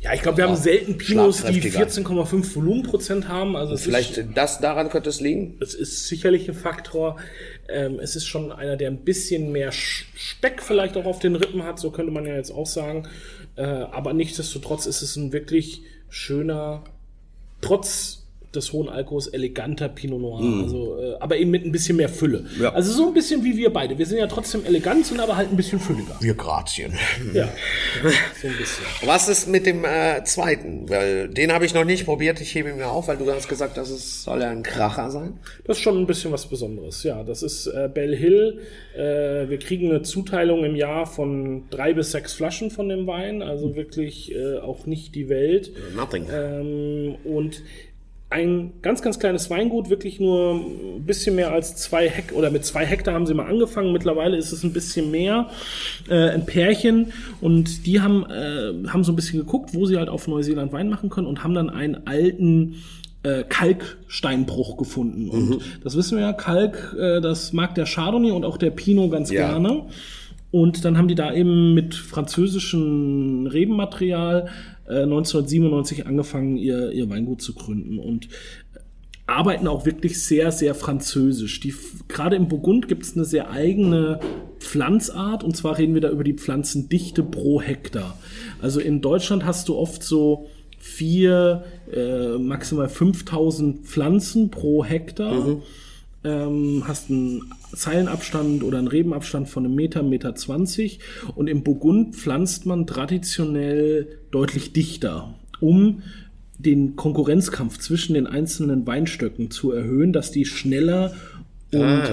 Ja, 0.00 0.12
ich 0.12 0.20
glaube, 0.20 0.36
wir 0.36 0.44
haben 0.48 0.56
selten 0.56 0.98
Pinots, 0.98 1.44
die 1.44 1.62
schlagkräftiger. 1.62 1.78
14,5 2.26 2.54
Volumenprozent 2.56 3.28
haben. 3.28 3.56
Also 3.56 3.72
es 3.72 3.80
ist- 3.80 3.84
Vielleicht 3.86 4.24
das 4.36 4.58
daran 4.60 4.90
könnte 4.90 5.08
es 5.08 5.20
liegen. 5.20 5.56
Es 5.62 5.72
ist 5.74 6.08
sicherlich 6.08 6.46
ein 6.48 6.54
Faktor. 6.54 7.16
Ähm, 7.70 7.98
es 8.00 8.14
ist 8.14 8.26
schon 8.26 8.52
einer, 8.52 8.76
der 8.76 8.90
ein 8.90 8.98
bisschen 9.04 9.50
mehr 9.50 9.72
Speck 9.72 10.60
vielleicht 10.62 10.96
auch 10.98 11.06
auf 11.06 11.20
den 11.20 11.36
Rippen 11.36 11.62
hat, 11.62 11.78
so 11.78 11.90
könnte 11.90 12.12
man 12.12 12.26
ja 12.26 12.34
jetzt 12.34 12.50
auch 12.50 12.66
sagen. 12.66 13.08
Äh, 13.56 13.62
aber 13.62 14.12
nichtsdestotrotz 14.12 14.84
ist 14.84 15.00
es 15.00 15.16
ein 15.16 15.32
wirklich 15.32 15.82
schöner, 16.10 16.84
trotz 17.62 18.23
des 18.56 18.72
hohen 18.72 18.88
Alkohols, 18.88 19.26
eleganter 19.28 19.88
Pinot 19.88 20.20
Noir. 20.20 20.62
Also, 20.62 20.98
äh, 20.98 21.14
aber 21.20 21.36
eben 21.36 21.50
mit 21.50 21.64
ein 21.64 21.72
bisschen 21.72 21.96
mehr 21.96 22.08
Fülle. 22.08 22.44
Ja. 22.60 22.72
Also 22.72 22.92
so 22.92 23.08
ein 23.08 23.14
bisschen 23.14 23.44
wie 23.44 23.56
wir 23.56 23.72
beide. 23.72 23.98
Wir 23.98 24.06
sind 24.06 24.18
ja 24.18 24.26
trotzdem 24.26 24.64
elegant, 24.64 25.06
sind 25.06 25.20
aber 25.20 25.36
halt 25.36 25.50
ein 25.50 25.56
bisschen 25.56 25.80
fülliger. 25.80 26.16
Wir 26.20 26.34
Grazien. 26.34 26.92
Ja, 27.32 27.48
so 28.40 28.48
ein 28.48 28.56
bisschen. 28.56 28.84
Was 29.04 29.28
ist 29.28 29.48
mit 29.48 29.66
dem 29.66 29.84
äh, 29.84 30.22
zweiten? 30.24 30.88
Weil 30.88 31.28
den 31.28 31.52
habe 31.52 31.64
ich 31.64 31.74
noch 31.74 31.84
nicht 31.84 32.04
probiert. 32.04 32.40
Ich 32.40 32.54
hebe 32.54 32.70
ihn 32.70 32.76
mir 32.76 32.88
auf, 32.88 33.08
weil 33.08 33.16
du 33.16 33.30
hast 33.30 33.48
gesagt, 33.48 33.76
dass 33.76 33.90
es 33.90 34.24
soll 34.24 34.40
ja 34.40 34.50
ein 34.50 34.62
Kracher 34.62 35.10
sein. 35.10 35.38
Das 35.64 35.78
ist 35.78 35.82
schon 35.82 35.98
ein 35.98 36.06
bisschen 36.06 36.32
was 36.32 36.46
Besonderes. 36.46 37.02
Ja, 37.02 37.22
das 37.22 37.42
ist 37.42 37.66
äh, 37.66 37.88
Bell 37.92 38.16
Hill. 38.16 38.60
Äh, 38.96 39.48
wir 39.48 39.58
kriegen 39.58 39.90
eine 39.90 40.02
Zuteilung 40.02 40.64
im 40.64 40.76
Jahr 40.76 41.06
von 41.06 41.64
drei 41.70 41.92
bis 41.92 42.12
sechs 42.12 42.32
Flaschen 42.32 42.70
von 42.70 42.88
dem 42.88 43.06
Wein, 43.06 43.42
also 43.42 43.76
wirklich 43.76 44.34
äh, 44.34 44.58
auch 44.58 44.86
nicht 44.86 45.14
die 45.14 45.28
Welt. 45.28 45.72
Nothing. 45.96 46.26
Ähm, 46.32 47.16
und 47.24 47.62
ein 48.34 48.72
ganz, 48.82 49.00
ganz 49.00 49.18
kleines 49.20 49.48
Weingut, 49.48 49.90
wirklich 49.90 50.18
nur 50.18 50.54
ein 50.54 51.06
bisschen 51.06 51.36
mehr 51.36 51.52
als 51.52 51.76
zwei 51.76 52.08
Hektar, 52.08 52.36
oder 52.36 52.50
mit 52.50 52.64
zwei 52.64 52.84
Hektar 52.84 53.14
haben 53.14 53.26
sie 53.26 53.34
mal 53.34 53.46
angefangen. 53.46 53.92
Mittlerweile 53.92 54.36
ist 54.36 54.50
es 54.50 54.64
ein 54.64 54.72
bisschen 54.72 55.10
mehr, 55.12 55.48
äh, 56.08 56.30
ein 56.30 56.44
Pärchen. 56.44 57.12
Und 57.40 57.86
die 57.86 58.00
haben, 58.00 58.24
äh, 58.28 58.88
haben 58.88 59.04
so 59.04 59.12
ein 59.12 59.16
bisschen 59.16 59.38
geguckt, 59.38 59.70
wo 59.74 59.86
sie 59.86 59.96
halt 59.96 60.08
auf 60.08 60.26
Neuseeland 60.26 60.72
Wein 60.72 60.88
machen 60.88 61.10
können 61.10 61.28
und 61.28 61.44
haben 61.44 61.54
dann 61.54 61.70
einen 61.70 62.06
alten 62.08 62.82
äh, 63.22 63.44
Kalksteinbruch 63.48 64.76
gefunden. 64.76 65.30
Und 65.30 65.60
das 65.82 65.96
wissen 65.96 66.18
wir 66.18 66.24
ja, 66.26 66.32
Kalk, 66.32 66.94
äh, 66.98 67.20
das 67.20 67.52
mag 67.52 67.74
der 67.74 67.86
Chardonnay 67.86 68.32
und 68.32 68.44
auch 68.44 68.56
der 68.58 68.70
Pinot 68.70 69.12
ganz 69.12 69.30
Ja. 69.30 69.48
gerne. 69.48 69.84
Und 70.54 70.84
dann 70.84 70.96
haben 70.96 71.08
die 71.08 71.16
da 71.16 71.34
eben 71.34 71.74
mit 71.74 71.96
französischem 71.96 73.48
Rebenmaterial 73.48 74.46
äh, 74.86 75.02
1997 75.02 76.06
angefangen, 76.06 76.56
ihr, 76.56 76.92
ihr 76.92 77.10
Weingut 77.10 77.42
zu 77.42 77.54
gründen 77.54 77.98
und 77.98 78.28
arbeiten 79.26 79.66
auch 79.66 79.84
wirklich 79.84 80.22
sehr, 80.22 80.52
sehr 80.52 80.76
französisch. 80.76 81.58
Die, 81.58 81.74
gerade 82.06 82.36
im 82.36 82.46
Burgund 82.46 82.86
gibt 82.86 83.02
es 83.02 83.16
eine 83.16 83.24
sehr 83.24 83.50
eigene 83.50 84.20
Pflanzart 84.60 85.42
und 85.42 85.56
zwar 85.56 85.76
reden 85.76 85.94
wir 85.94 86.00
da 86.00 86.10
über 86.10 86.22
die 86.22 86.34
Pflanzendichte 86.34 87.24
pro 87.24 87.60
Hektar. 87.60 88.16
Also 88.62 88.78
in 88.78 89.00
Deutschland 89.00 89.44
hast 89.44 89.68
du 89.68 89.74
oft 89.74 90.04
so 90.04 90.46
vier, 90.78 91.64
äh, 91.92 92.38
maximal 92.38 92.88
5000 92.88 93.84
Pflanzen 93.84 94.52
pro 94.52 94.84
Hektar 94.84 95.56
ähm, 96.24 96.84
hast 96.86 97.10
einen 97.10 97.42
Zeilenabstand 97.74 98.62
oder 98.62 98.78
einen 98.78 98.88
Rebenabstand 98.88 99.48
von 99.48 99.64
einem 99.64 99.74
Meter, 99.74 100.02
Meter 100.02 100.34
20 100.34 101.00
und 101.34 101.48
im 101.48 101.62
Burgund 101.62 102.14
pflanzt 102.14 102.66
man 102.66 102.86
traditionell 102.86 104.18
deutlich 104.30 104.72
dichter, 104.72 105.34
um 105.60 106.02
den 106.58 106.96
Konkurrenzkampf 106.96 107.78
zwischen 107.78 108.14
den 108.14 108.26
einzelnen 108.26 108.86
Weinstöcken 108.86 109.50
zu 109.50 109.72
erhöhen, 109.72 110.12
dass 110.12 110.30
die 110.30 110.44
schneller 110.44 111.14
und 111.72 112.04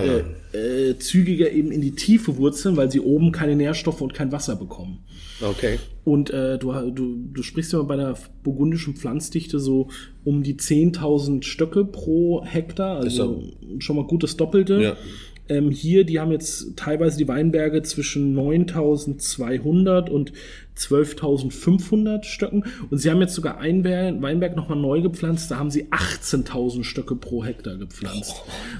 äh, 0.54 0.89
äh, 0.89 0.97
zügiger 0.97 1.52
eben 1.52 1.71
in 1.71 1.82
die 1.82 1.91
Tiefe 1.91 2.38
wurzeln, 2.38 2.78
weil 2.78 2.91
sie 2.91 3.00
oben 3.00 3.32
keine 3.32 3.56
Nährstoffe 3.56 4.02
und 4.02 4.13
kein 4.13 4.32
Wasser 4.32 4.56
bekommen. 4.56 5.00
Okay. 5.41 5.80
Und 6.04 6.30
äh, 6.32 6.58
du, 6.58 6.71
du, 6.91 7.15
du 7.32 7.43
sprichst 7.43 7.74
ja 7.74 7.82
bei 7.84 7.95
der 7.95 8.15
burgundischen 8.43 8.95
Pflanzdichte 8.95 9.60
so 9.60 9.89
um 10.24 10.43
die 10.43 10.56
10.000 10.56 11.43
Stöcke 11.43 11.86
pro 11.86 12.43
Hektar, 12.43 12.97
also 12.97 13.43
schon 13.80 13.95
mal 13.95 14.06
gut 14.06 14.24
das 14.24 14.38
Doppelte. 14.38 14.82
Ja. 14.82 14.97
Ähm, 15.49 15.69
hier, 15.71 16.04
die 16.04 16.19
haben 16.19 16.32
jetzt 16.32 16.77
teilweise 16.77 17.17
die 17.17 17.27
Weinberge 17.27 17.82
zwischen 17.84 18.36
9.200 18.38 20.10
und 20.10 20.32
12.500 20.77 22.23
Stöcken. 22.23 22.63
Und 22.89 22.97
sie 22.97 23.10
haben 23.12 23.21
jetzt 23.21 23.34
sogar 23.36 23.58
einen 23.60 23.84
Ber- 23.84 24.21
Weinberg 24.21 24.56
nochmal 24.56 24.77
neu 24.77 25.01
gepflanzt, 25.01 25.51
da 25.51 25.58
haben 25.58 25.69
sie 25.71 25.86
18.000 25.91 26.84
Stöcke 26.84 27.15
pro 27.15 27.43
Hektar 27.43 27.77
gepflanzt. 27.77 28.36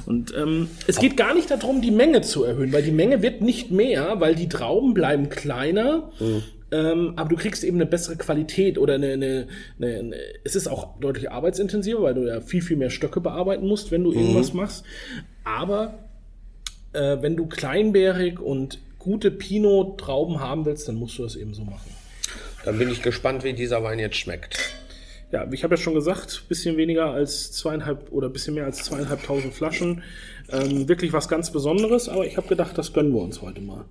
Und 0.06 0.34
ähm, 0.38 0.68
es 0.88 1.00
geht 1.00 1.18
gar 1.18 1.34
nicht 1.34 1.52
darum, 1.52 1.82
die 1.82 1.92
Menge 1.92 2.22
zu 2.22 2.44
erhöhen, 2.44 2.72
weil 2.74 2.84
die 2.84 2.92
Menge 2.92 3.22
wird 3.22 3.42
nicht 3.42 3.72
mehr, 3.72 4.20
weil 4.20 4.36
die 4.36 4.50
Trauben 4.50 4.94
bleiben 4.94 5.30
kleiner. 5.30 6.12
Ähm, 6.74 7.14
aber 7.18 7.28
du 7.30 7.36
kriegst 7.36 7.66
eben 7.66 7.76
eine 7.78 7.86
bessere 7.86 8.16
Qualität 8.16 8.78
oder 8.78 8.94
eine, 8.96 9.12
eine, 9.14 9.48
eine, 9.80 10.00
eine 10.00 10.16
es 10.46 10.56
ist 10.56 10.68
auch 10.68 10.98
deutlich 11.02 11.30
arbeitsintensiver, 11.30 12.02
weil 12.02 12.14
du 12.14 12.26
ja 12.26 12.40
viel, 12.40 12.62
viel 12.62 12.78
mehr 12.78 12.90
Stöcke 12.90 13.20
bearbeiten 13.20 13.68
musst, 13.68 13.92
wenn 13.92 14.06
du 14.06 14.14
irgendwas 14.14 14.54
machst. 14.54 14.86
Aber 15.44 16.00
äh, 16.94 17.18
wenn 17.22 17.36
du 17.36 17.48
kleinbärig 17.48 18.40
und 18.40 18.80
gute 19.00 19.32
Pinot-Trauben 19.32 20.40
haben 20.40 20.66
willst, 20.66 20.88
dann 20.88 20.96
musst 20.96 21.18
du 21.18 21.24
das 21.24 21.36
eben 21.36 21.54
so 21.54 21.64
machen. 21.64 21.90
Dann 22.66 22.78
bin 22.78 22.90
ich 22.90 23.02
gespannt, 23.02 23.44
wie 23.44 23.54
dieser 23.54 23.84
Wein 23.84 24.00
jetzt 24.00 24.18
schmeckt. 24.18 24.58
Ja, 25.32 25.48
ich 25.52 25.64
habe 25.64 25.76
ja 25.76 25.82
schon 25.82 25.94
gesagt, 25.94 26.44
bisschen 26.50 26.78
weniger 26.78 27.12
als 27.12 27.52
zweieinhalb 27.54 28.12
oder 28.12 28.30
bisschen 28.30 28.54
mehr 28.54 28.66
als 28.66 28.84
zweieinhalbtausend 28.84 29.54
Flaschen. 29.54 30.04
Ähm, 30.52 30.90
wirklich 30.90 31.14
was 31.14 31.30
ganz 31.30 31.52
Besonderes, 31.52 32.10
aber 32.10 32.26
ich 32.26 32.38
habe 32.38 32.48
gedacht, 32.48 32.78
das 32.78 32.92
gönnen 32.92 33.14
wir 33.14 33.22
uns 33.22 33.42
heute 33.42 33.62
mal. 33.62 33.86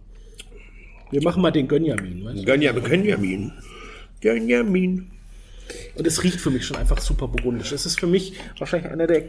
Wir 1.11 1.23
machen 1.23 1.43
mal 1.43 1.51
den 1.51 1.67
Gönjamin, 1.67 2.25
weißt 2.25 2.41
du? 2.41 2.45
Gönjamin, 2.45 2.85
Gönjamin. 2.85 3.53
Gönjamin. 4.21 5.11
Und 5.97 6.07
es 6.07 6.23
riecht 6.23 6.41
für 6.41 6.51
mich 6.51 6.67
schon 6.67 6.77
einfach 6.77 7.01
super 7.01 7.27
burgundisch. 7.27 7.73
Es 7.73 7.87
ist 7.87 7.99
für 7.99 8.07
mich 8.07 8.35
wahrscheinlich 8.59 8.91
einer 8.93 9.07
der 9.07 9.25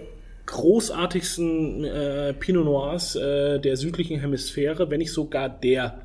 großartigsten 0.45 1.83
äh, 1.83 2.33
Pinot 2.33 2.65
Noirs 2.65 3.15
äh, 3.15 3.59
der 3.59 3.77
südlichen 3.77 4.19
Hemisphäre, 4.19 4.89
wenn 4.89 4.99
nicht 4.99 5.11
sogar 5.11 5.49
der 5.49 6.01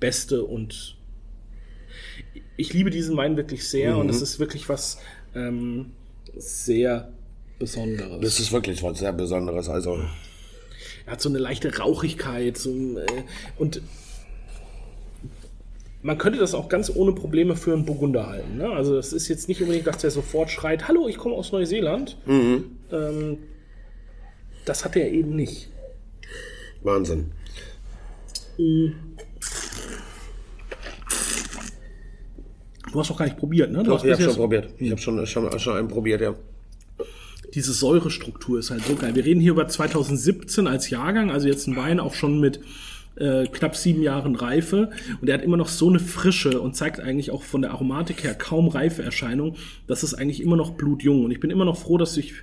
beste. 0.00 0.44
Und 0.44 0.96
ich 2.56 2.72
liebe 2.72 2.90
diesen 2.90 3.16
Wein 3.16 3.36
wirklich 3.36 3.68
sehr 3.68 3.96
und 3.96 4.08
es 4.08 4.22
ist 4.22 4.38
wirklich 4.38 4.68
was 4.68 4.98
ähm, 5.34 5.92
sehr 6.36 7.12
Besonderes. 7.58 8.20
Das 8.20 8.40
ist 8.40 8.52
wirklich 8.52 8.82
was 8.82 8.98
sehr 8.98 9.12
Besonderes. 9.12 9.68
Also, 9.68 10.00
Er 11.06 11.12
hat 11.12 11.20
so 11.20 11.28
eine 11.28 11.38
leichte 11.38 11.76
Rauchigkeit 11.76 12.56
so, 12.56 12.70
äh, 12.70 13.06
und 13.58 13.80
man 16.02 16.18
könnte 16.18 16.40
das 16.40 16.54
auch 16.54 16.68
ganz 16.68 16.90
ohne 16.94 17.12
Probleme 17.12 17.54
für 17.54 17.72
einen 17.72 17.84
Burgunder 17.84 18.26
halten. 18.26 18.56
Ne? 18.56 18.68
Also 18.68 18.98
es 18.98 19.12
ist 19.12 19.28
jetzt 19.28 19.48
nicht 19.48 19.60
unbedingt, 19.62 19.86
dass 19.86 19.98
der 19.98 20.10
sofort 20.10 20.50
schreit, 20.50 20.88
hallo, 20.88 21.06
ich 21.08 21.16
komme 21.16 21.36
aus 21.36 21.52
Neuseeland. 21.52 22.16
Ähm, 22.90 23.38
das 24.64 24.84
hat 24.84 24.96
er 24.96 25.10
eben 25.10 25.34
nicht. 25.34 25.68
Wahnsinn. 26.82 27.32
Du 28.56 28.94
hast 32.94 33.10
doch 33.10 33.16
gar 33.16 33.24
nicht 33.24 33.38
probiert, 33.38 33.72
ne? 33.72 33.78
Du 33.78 33.90
Doch, 33.90 33.98
hast 33.98 34.04
ich 34.04 34.12
habe 34.12 34.22
schon 34.22 34.34
probiert. 34.34 34.68
Ich 34.78 34.90
habe 34.90 35.00
schon, 35.00 35.26
schon, 35.26 35.58
schon 35.58 35.76
einen 35.76 35.88
probiert, 35.88 36.20
ja. 36.20 36.34
diese 37.54 37.72
Säurestruktur 37.72 38.58
ist 38.58 38.70
halt 38.70 38.84
so 38.84 38.94
geil. 38.94 39.14
Wir 39.14 39.24
reden 39.24 39.40
hier 39.40 39.52
über 39.52 39.68
2017 39.68 40.66
als 40.66 40.90
Jahrgang, 40.90 41.30
also 41.30 41.48
jetzt 41.48 41.66
ein 41.66 41.76
Wein 41.76 42.00
auch 42.00 42.14
schon 42.14 42.40
mit 42.40 42.60
äh, 43.16 43.46
knapp 43.46 43.76
sieben 43.76 44.02
Jahren 44.02 44.36
Reife 44.36 44.90
und 45.20 45.28
er 45.28 45.34
hat 45.34 45.44
immer 45.44 45.56
noch 45.56 45.68
so 45.68 45.88
eine 45.88 45.98
Frische 45.98 46.60
und 46.60 46.76
zeigt 46.76 47.00
eigentlich 47.00 47.30
auch 47.30 47.42
von 47.42 47.62
der 47.62 47.72
Aromatik 47.72 48.24
her 48.24 48.34
kaum 48.34 48.68
Reifeerscheinung. 48.68 49.56
Das 49.86 50.02
ist 50.02 50.14
eigentlich 50.14 50.42
immer 50.42 50.56
noch 50.56 50.72
blutjung 50.72 51.24
und 51.24 51.30
ich 51.30 51.40
bin 51.40 51.50
immer 51.50 51.64
noch 51.64 51.78
froh, 51.78 51.98
dass 51.98 52.16
ich 52.16 52.34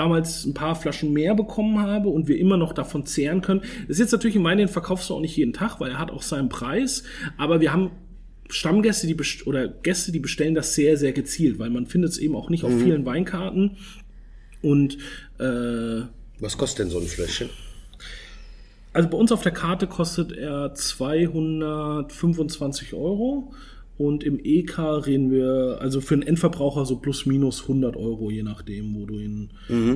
damals 0.00 0.46
ein 0.46 0.54
paar 0.54 0.74
Flaschen 0.74 1.12
mehr 1.12 1.34
bekommen 1.34 1.80
habe 1.80 2.08
und 2.08 2.26
wir 2.26 2.38
immer 2.38 2.56
noch 2.56 2.72
davon 2.72 3.04
zehren 3.04 3.42
können. 3.42 3.60
Das 3.60 3.96
ist 3.96 3.98
jetzt 3.98 4.12
natürlich 4.12 4.36
ein 4.36 4.44
Wein, 4.44 4.56
den 4.58 4.68
verkaufst 4.68 5.10
du 5.10 5.14
auch 5.14 5.20
nicht 5.20 5.36
jeden 5.36 5.52
Tag, 5.52 5.78
weil 5.78 5.90
er 5.90 5.98
hat 5.98 6.10
auch 6.10 6.22
seinen 6.22 6.48
Preis, 6.48 7.02
aber 7.36 7.60
wir 7.60 7.72
haben 7.72 7.90
Stammgäste, 8.48 9.06
die 9.06 9.16
oder 9.44 9.68
Gäste, 9.68 10.10
die 10.10 10.18
bestellen 10.18 10.54
das 10.54 10.74
sehr, 10.74 10.96
sehr 10.96 11.12
gezielt, 11.12 11.58
weil 11.58 11.68
man 11.70 11.86
findet 11.86 12.12
es 12.12 12.18
eben 12.18 12.34
auch 12.34 12.48
nicht 12.50 12.64
auf 12.64 12.72
vielen 12.72 13.06
Weinkarten. 13.06 13.76
Und 14.62 14.98
äh, 15.38 16.02
Was 16.40 16.58
kostet 16.58 16.80
denn 16.80 16.90
so 16.90 16.98
ein 16.98 17.06
Fläschchen? 17.06 17.48
also 18.92 19.08
bei 19.08 19.16
uns 19.16 19.30
auf 19.30 19.42
der 19.42 19.52
Karte 19.52 19.86
kostet 19.86 20.32
er 20.32 20.74
225 20.74 22.92
Euro 22.94 23.52
und 24.00 24.24
im 24.24 24.40
EK 24.42 24.78
reden 24.78 25.30
wir, 25.30 25.76
also 25.78 26.00
für 26.00 26.14
einen 26.14 26.22
Endverbraucher 26.22 26.86
so 26.86 26.96
plus 26.96 27.26
minus 27.26 27.60
100 27.60 27.98
Euro, 27.98 28.30
je 28.30 28.42
nachdem, 28.42 28.94
wo 28.94 29.04
du 29.04 29.18
ihn. 29.18 29.50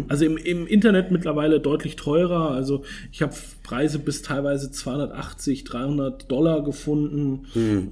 Also 0.08 0.26
im, 0.26 0.36
im 0.36 0.66
Internet 0.66 1.10
mittlerweile 1.10 1.58
deutlich 1.58 1.96
teurer. 1.96 2.50
Also 2.50 2.82
ich 3.12 3.22
habe 3.22 3.32
Preise 3.62 3.98
bis 3.98 4.20
teilweise 4.20 4.70
280, 4.70 5.64
300 5.64 6.30
Dollar 6.30 6.62
gefunden, 6.62 7.46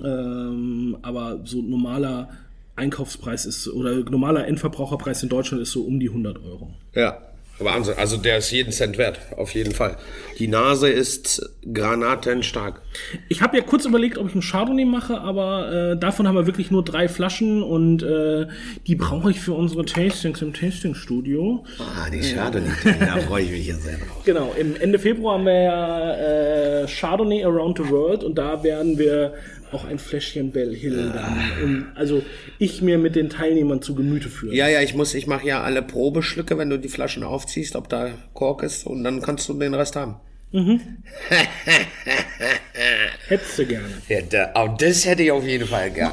ähm, 0.04 0.98
aber 1.00 1.40
so 1.44 1.62
normaler 1.62 2.28
Einkaufspreis 2.76 3.46
ist 3.46 3.68
oder 3.68 4.04
normaler 4.10 4.46
Endverbraucherpreis 4.46 5.22
in 5.22 5.30
Deutschland 5.30 5.62
ist 5.62 5.72
so 5.72 5.82
um 5.82 5.98
die 5.98 6.10
100 6.10 6.44
Euro. 6.44 6.74
Ja. 6.94 7.22
Wahnsinn. 7.64 7.94
Also 7.96 8.16
der 8.16 8.38
ist 8.38 8.50
jeden 8.50 8.72
Cent 8.72 8.98
wert, 8.98 9.20
auf 9.36 9.54
jeden 9.54 9.72
Fall. 9.72 9.96
Die 10.38 10.48
Nase 10.48 10.88
ist 10.88 11.50
granatenstark. 11.72 12.80
Ich 13.28 13.42
habe 13.42 13.56
ja 13.56 13.62
kurz 13.62 13.84
überlegt, 13.84 14.18
ob 14.18 14.28
ich 14.28 14.32
einen 14.32 14.42
Chardonnay 14.42 14.84
mache, 14.84 15.20
aber 15.20 15.92
äh, 15.92 15.96
davon 15.96 16.26
haben 16.26 16.34
wir 16.34 16.46
wirklich 16.46 16.70
nur 16.70 16.84
drei 16.84 17.08
Flaschen 17.08 17.62
und 17.62 18.02
äh, 18.02 18.46
die 18.86 18.96
brauche 18.96 19.30
ich 19.30 19.40
für 19.40 19.52
unsere 19.52 19.84
Tastings 19.84 20.42
im 20.42 20.52
Tastingstudio. 20.52 21.64
Ah, 21.78 22.10
die 22.10 22.16
nicht. 22.16 22.36
Da 23.00 23.16
freue 23.18 23.44
ich 23.44 23.50
mich 23.50 23.64
hier 23.64 23.76
sehr 23.76 23.98
drauf. 23.98 24.24
Genau, 24.24 24.54
im 24.58 24.76
Ende 24.76 24.98
Februar 24.98 25.34
haben 25.34 25.44
wir 25.44 25.62
ja 25.62 26.82
äh, 26.82 26.86
Chardonnay 26.86 27.44
Around 27.44 27.78
the 27.78 27.88
World 27.90 28.24
und 28.24 28.36
da 28.36 28.62
werden 28.62 28.98
wir 28.98 29.34
auch 29.72 29.84
ein 29.84 29.98
Fläschchen 29.98 30.52
Bell 30.52 30.74
Hill 30.74 31.12
dann, 31.14 31.52
um, 31.62 31.86
also 31.94 32.22
ich 32.58 32.82
mir 32.82 32.98
mit 32.98 33.16
den 33.16 33.30
Teilnehmern 33.30 33.82
zu 33.82 33.94
Gemüte 33.94 34.28
führen. 34.28 34.54
Ja, 34.54 34.68
ja, 34.68 34.80
ich 34.80 34.94
muss, 34.94 35.14
ich 35.14 35.26
mache 35.26 35.46
ja 35.46 35.62
alle 35.62 35.82
Probeschlücke, 35.82 36.58
wenn 36.58 36.70
du 36.70 36.78
die 36.78 36.88
Flaschen 36.88 37.22
aufziehst, 37.22 37.76
ob 37.76 37.88
da 37.88 38.10
Kork 38.34 38.62
ist 38.62 38.86
und 38.86 39.04
dann 39.04 39.22
kannst 39.22 39.48
du 39.48 39.54
den 39.54 39.74
Rest 39.74 39.96
haben. 39.96 40.16
Hättest 43.28 43.58
du 43.58 43.66
gerne. 43.66 43.88
Ja, 44.08 44.20
da, 44.20 44.52
oh, 44.54 44.68
das 44.78 45.06
hätte 45.06 45.22
ich 45.22 45.30
auf 45.30 45.46
jeden 45.46 45.66
Fall 45.66 45.90
gern. 45.90 46.12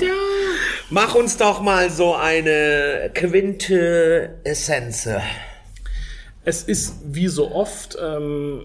Mach 0.89 1.13
uns 1.15 1.36
doch 1.36 1.62
mal 1.62 1.89
so 1.89 2.15
eine 2.15 3.12
Quinte-Essenz. 3.13 5.10
Es 6.45 6.63
ist 6.63 6.95
wie 7.04 7.28
so 7.28 7.52
oft, 7.52 7.98
ähm, 8.02 8.63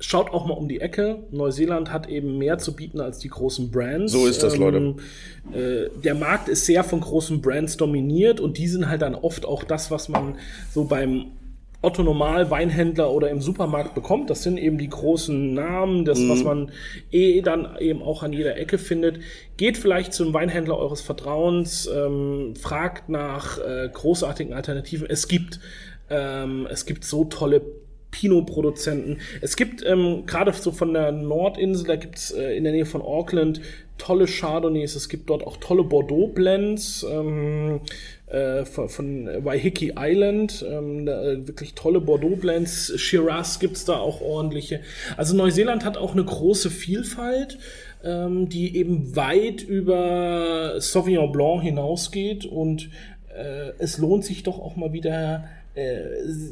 schaut 0.00 0.30
auch 0.30 0.46
mal 0.46 0.54
um 0.54 0.68
die 0.68 0.80
Ecke. 0.80 1.24
Neuseeland 1.30 1.92
hat 1.92 2.08
eben 2.08 2.38
mehr 2.38 2.58
zu 2.58 2.74
bieten 2.74 3.00
als 3.00 3.18
die 3.18 3.28
großen 3.28 3.70
Brands. 3.70 4.12
So 4.12 4.26
ist 4.26 4.42
das, 4.42 4.56
Leute. 4.56 4.96
Äh, 5.52 5.88
der 6.02 6.14
Markt 6.14 6.48
ist 6.48 6.66
sehr 6.66 6.84
von 6.84 7.00
großen 7.00 7.40
Brands 7.40 7.76
dominiert 7.76 8.40
und 8.40 8.58
die 8.58 8.68
sind 8.68 8.88
halt 8.88 9.02
dann 9.02 9.14
oft 9.14 9.44
auch 9.44 9.64
das, 9.64 9.90
was 9.90 10.08
man 10.08 10.36
so 10.72 10.84
beim 10.84 11.26
Otto 11.80 12.02
Normal 12.02 12.50
Weinhändler 12.50 13.12
oder 13.12 13.30
im 13.30 13.40
Supermarkt 13.40 13.94
bekommt. 13.94 14.30
Das 14.30 14.42
sind 14.42 14.58
eben 14.58 14.78
die 14.78 14.88
großen 14.88 15.54
Namen, 15.54 16.04
das, 16.04 16.18
was 16.28 16.42
man 16.42 16.72
eh 17.12 17.40
dann 17.40 17.76
eben 17.78 18.02
auch 18.02 18.24
an 18.24 18.32
jeder 18.32 18.56
Ecke 18.56 18.78
findet. 18.78 19.20
Geht 19.56 19.78
vielleicht 19.78 20.12
zum 20.12 20.34
Weinhändler 20.34 20.76
eures 20.76 21.00
Vertrauens, 21.00 21.86
ähm, 21.86 22.54
fragt 22.56 23.08
nach 23.08 23.58
äh, 23.58 23.88
großartigen 23.92 24.54
Alternativen. 24.54 25.08
Es 25.08 25.28
gibt, 25.28 25.60
ähm, 26.10 26.66
es 26.68 26.84
gibt 26.84 27.04
so 27.04 27.24
tolle 27.24 27.62
Pinot-Produzenten. 28.10 29.18
Es 29.40 29.56
gibt 29.56 29.84
ähm, 29.84 30.24
gerade 30.26 30.52
so 30.52 30.72
von 30.72 30.92
der 30.92 31.12
Nordinsel, 31.12 31.86
da 31.86 31.96
gibt's 31.96 32.30
äh, 32.30 32.56
in 32.56 32.64
der 32.64 32.72
Nähe 32.72 32.86
von 32.86 33.02
Auckland 33.02 33.60
tolle 33.98 34.26
Chardonnays. 34.26 34.94
Es 34.94 35.08
gibt 35.08 35.28
dort 35.28 35.46
auch 35.46 35.58
tolle 35.58 35.84
Bordeaux-Blends 35.84 37.04
ähm, 37.10 37.80
äh, 38.28 38.64
von, 38.64 39.28
Waiheke 39.44 39.94
Island. 39.98 40.64
Ähm, 40.68 41.04
da, 41.04 41.22
äh, 41.22 41.46
wirklich 41.46 41.74
tolle 41.74 42.00
Bordeaux-Blends. 42.00 42.92
Shiraz 42.96 43.58
gibt's 43.58 43.84
da 43.84 43.98
auch 43.98 44.20
ordentliche. 44.20 44.80
Also 45.16 45.36
Neuseeland 45.36 45.84
hat 45.84 45.96
auch 45.96 46.12
eine 46.12 46.24
große 46.24 46.70
Vielfalt, 46.70 47.58
ähm, 48.04 48.48
die 48.48 48.76
eben 48.76 49.16
weit 49.16 49.62
über 49.62 50.80
Sauvignon 50.80 51.32
Blanc 51.32 51.62
hinausgeht 51.62 52.46
und 52.46 52.90
äh, 53.36 53.72
es 53.78 53.98
lohnt 53.98 54.24
sich 54.24 54.42
doch 54.42 54.58
auch 54.58 54.76
mal 54.76 54.92
wieder 54.92 55.44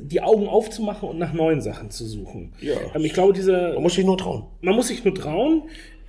die 0.03 0.21
Augen 0.21 0.49
aufzumachen 0.49 1.09
und 1.09 1.19
nach 1.19 1.33
neuen 1.33 1.61
Sachen 1.61 1.91
zu 1.91 2.07
suchen. 2.07 2.53
Ja. 2.61 2.75
Ähm, 2.95 3.05
ich 3.05 3.13
glaube, 3.13 3.33
diese, 3.33 3.73
Man 3.75 3.83
muss 3.83 3.95
sich 3.95 4.05
nur 4.05 4.19
trauen. 4.19 4.45
man 4.61 4.75
muss 4.75 4.89
sich 4.89 5.05
nur 5.05 5.15
trauen. 5.15 5.63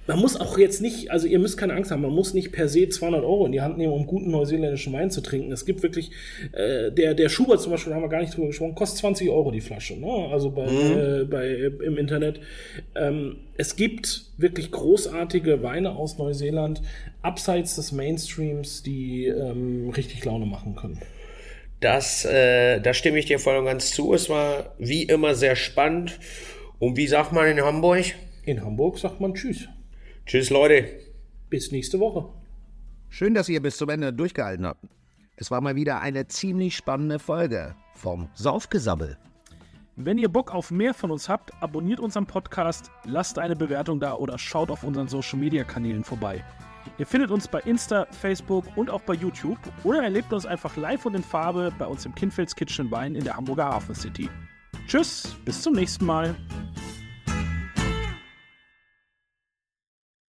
Man 0.08 0.20
muss 0.20 0.40
auch 0.40 0.58
jetzt 0.58 0.82
nicht, 0.82 1.12
also 1.12 1.28
ihr 1.28 1.38
müsst 1.38 1.58
keine 1.58 1.74
Angst 1.74 1.92
haben, 1.92 2.02
man 2.02 2.14
muss 2.14 2.34
nicht 2.34 2.54
per 2.54 2.70
se 2.70 2.88
200 2.88 3.26
Euro 3.26 3.46
in 3.46 3.52
die 3.52 3.60
Hand 3.60 3.78
nehmen, 3.78 3.92
um 3.92 4.08
guten 4.08 4.32
neuseeländischen 4.32 4.94
Wein 4.94 5.12
zu 5.12 5.20
trinken. 5.20 5.52
Es 5.52 5.66
gibt 5.66 5.84
wirklich, 5.84 6.12
äh, 6.54 6.94
der, 6.94 7.14
der 7.14 7.28
Schubert 7.28 7.60
zum 7.60 7.74
Beispiel, 7.74 7.90
da 7.90 7.98
haben 7.98 8.04
wir 8.04 8.10
gar 8.10 8.22
nicht 8.22 8.34
drüber 8.34 8.48
gesprochen, 8.48 8.74
kostet 8.74 9.00
20 9.00 9.30
Euro 9.30 9.52
die 9.52 9.60
Flasche, 9.60 10.00
ne? 10.00 10.30
also 10.32 10.50
bei, 10.50 10.66
äh, 10.66 11.26
bei, 11.26 11.72
im 11.86 11.98
Internet. 11.98 12.40
Ähm, 12.96 13.36
es 13.58 13.76
gibt 13.76 14.28
wirklich 14.38 14.72
großartige 14.72 15.62
Weine 15.62 15.98
aus 15.98 16.18
Neuseeland, 16.18 16.82
abseits 17.22 17.76
des 17.76 17.92
Mainstreams, 17.92 18.84
die 18.84 19.26
ähm, 19.26 19.90
richtig 19.90 20.24
Laune 20.24 20.46
machen 20.46 20.78
können. 20.78 21.02
Das, 21.80 22.26
äh, 22.26 22.80
da 22.82 22.94
stimme 22.94 23.20
ich 23.20 23.26
dir 23.26 23.40
voll 23.40 23.58
und 23.58 23.66
ganz 23.66 23.92
zu. 23.92 24.14
Es 24.14 24.30
war 24.30 24.74
wie 24.80 25.04
immer 25.04 25.36
sehr 25.36 25.56
spannend. 25.56 26.20
Und 26.80 26.98
wie 26.98 27.08
sagt 27.08 27.34
man 27.34 27.48
in 27.48 27.62
Hamburg? 27.62 28.06
In 28.44 28.64
Hamburg 28.64 28.98
sagt 28.98 29.20
man 29.20 29.34
Tschüss. 29.34 29.68
Tschüss, 30.26 30.50
Leute. 30.50 30.88
Bis 31.50 31.72
nächste 31.72 32.00
Woche. 32.00 32.30
Schön, 33.10 33.34
dass 33.34 33.50
ihr 33.50 33.62
bis 33.62 33.78
zum 33.78 33.90
Ende 33.90 34.12
durchgehalten 34.12 34.66
habt. 34.66 34.84
Es 35.38 35.52
war 35.52 35.62
mal 35.62 35.76
wieder 35.76 36.02
eine 36.02 36.28
ziemlich 36.28 36.76
spannende 36.76 37.20
Folge 37.20 37.76
vom 37.94 38.30
Saufgesabbel. 38.34 39.18
Wenn 39.96 40.18
ihr 40.18 40.30
Bock 40.30 40.54
auf 40.54 40.72
mehr 40.72 40.94
von 40.94 41.12
uns 41.12 41.30
habt, 41.30 41.52
abonniert 41.62 42.00
unseren 42.00 42.26
Podcast, 42.26 42.92
lasst 43.06 43.40
eine 43.40 43.56
Bewertung 43.56 44.00
da 44.00 44.14
oder 44.16 44.38
schaut 44.38 44.70
auf 44.70 44.84
unseren 44.84 45.08
Social 45.08 45.40
Media 45.40 45.64
Kanälen 45.64 46.04
vorbei. 46.04 46.44
Ihr 46.98 47.06
findet 47.06 47.32
uns 47.32 47.48
bei 47.48 47.60
Insta, 47.62 48.08
Facebook 48.12 48.66
und 48.76 48.90
auch 48.90 49.02
bei 49.02 49.14
YouTube 49.14 49.60
oder 49.84 50.04
erlebt 50.04 50.34
uns 50.34 50.46
einfach 50.46 50.76
live 50.78 51.06
und 51.06 51.16
in 51.16 51.24
Farbe 51.24 51.72
bei 51.78 51.86
uns 51.86 52.06
im 52.06 52.16
Kinfelds 52.16 52.56
Kitchen 52.56 52.90
Wein 52.92 53.16
in 53.16 53.24
der 53.24 53.36
Hamburger 53.36 53.66
Hafen 53.66 53.96
City. 53.96 54.30
Tschüss, 54.88 55.36
bis 55.46 55.62
zum 55.62 55.74
nächsten 55.74 56.06
Mal. 56.06 56.36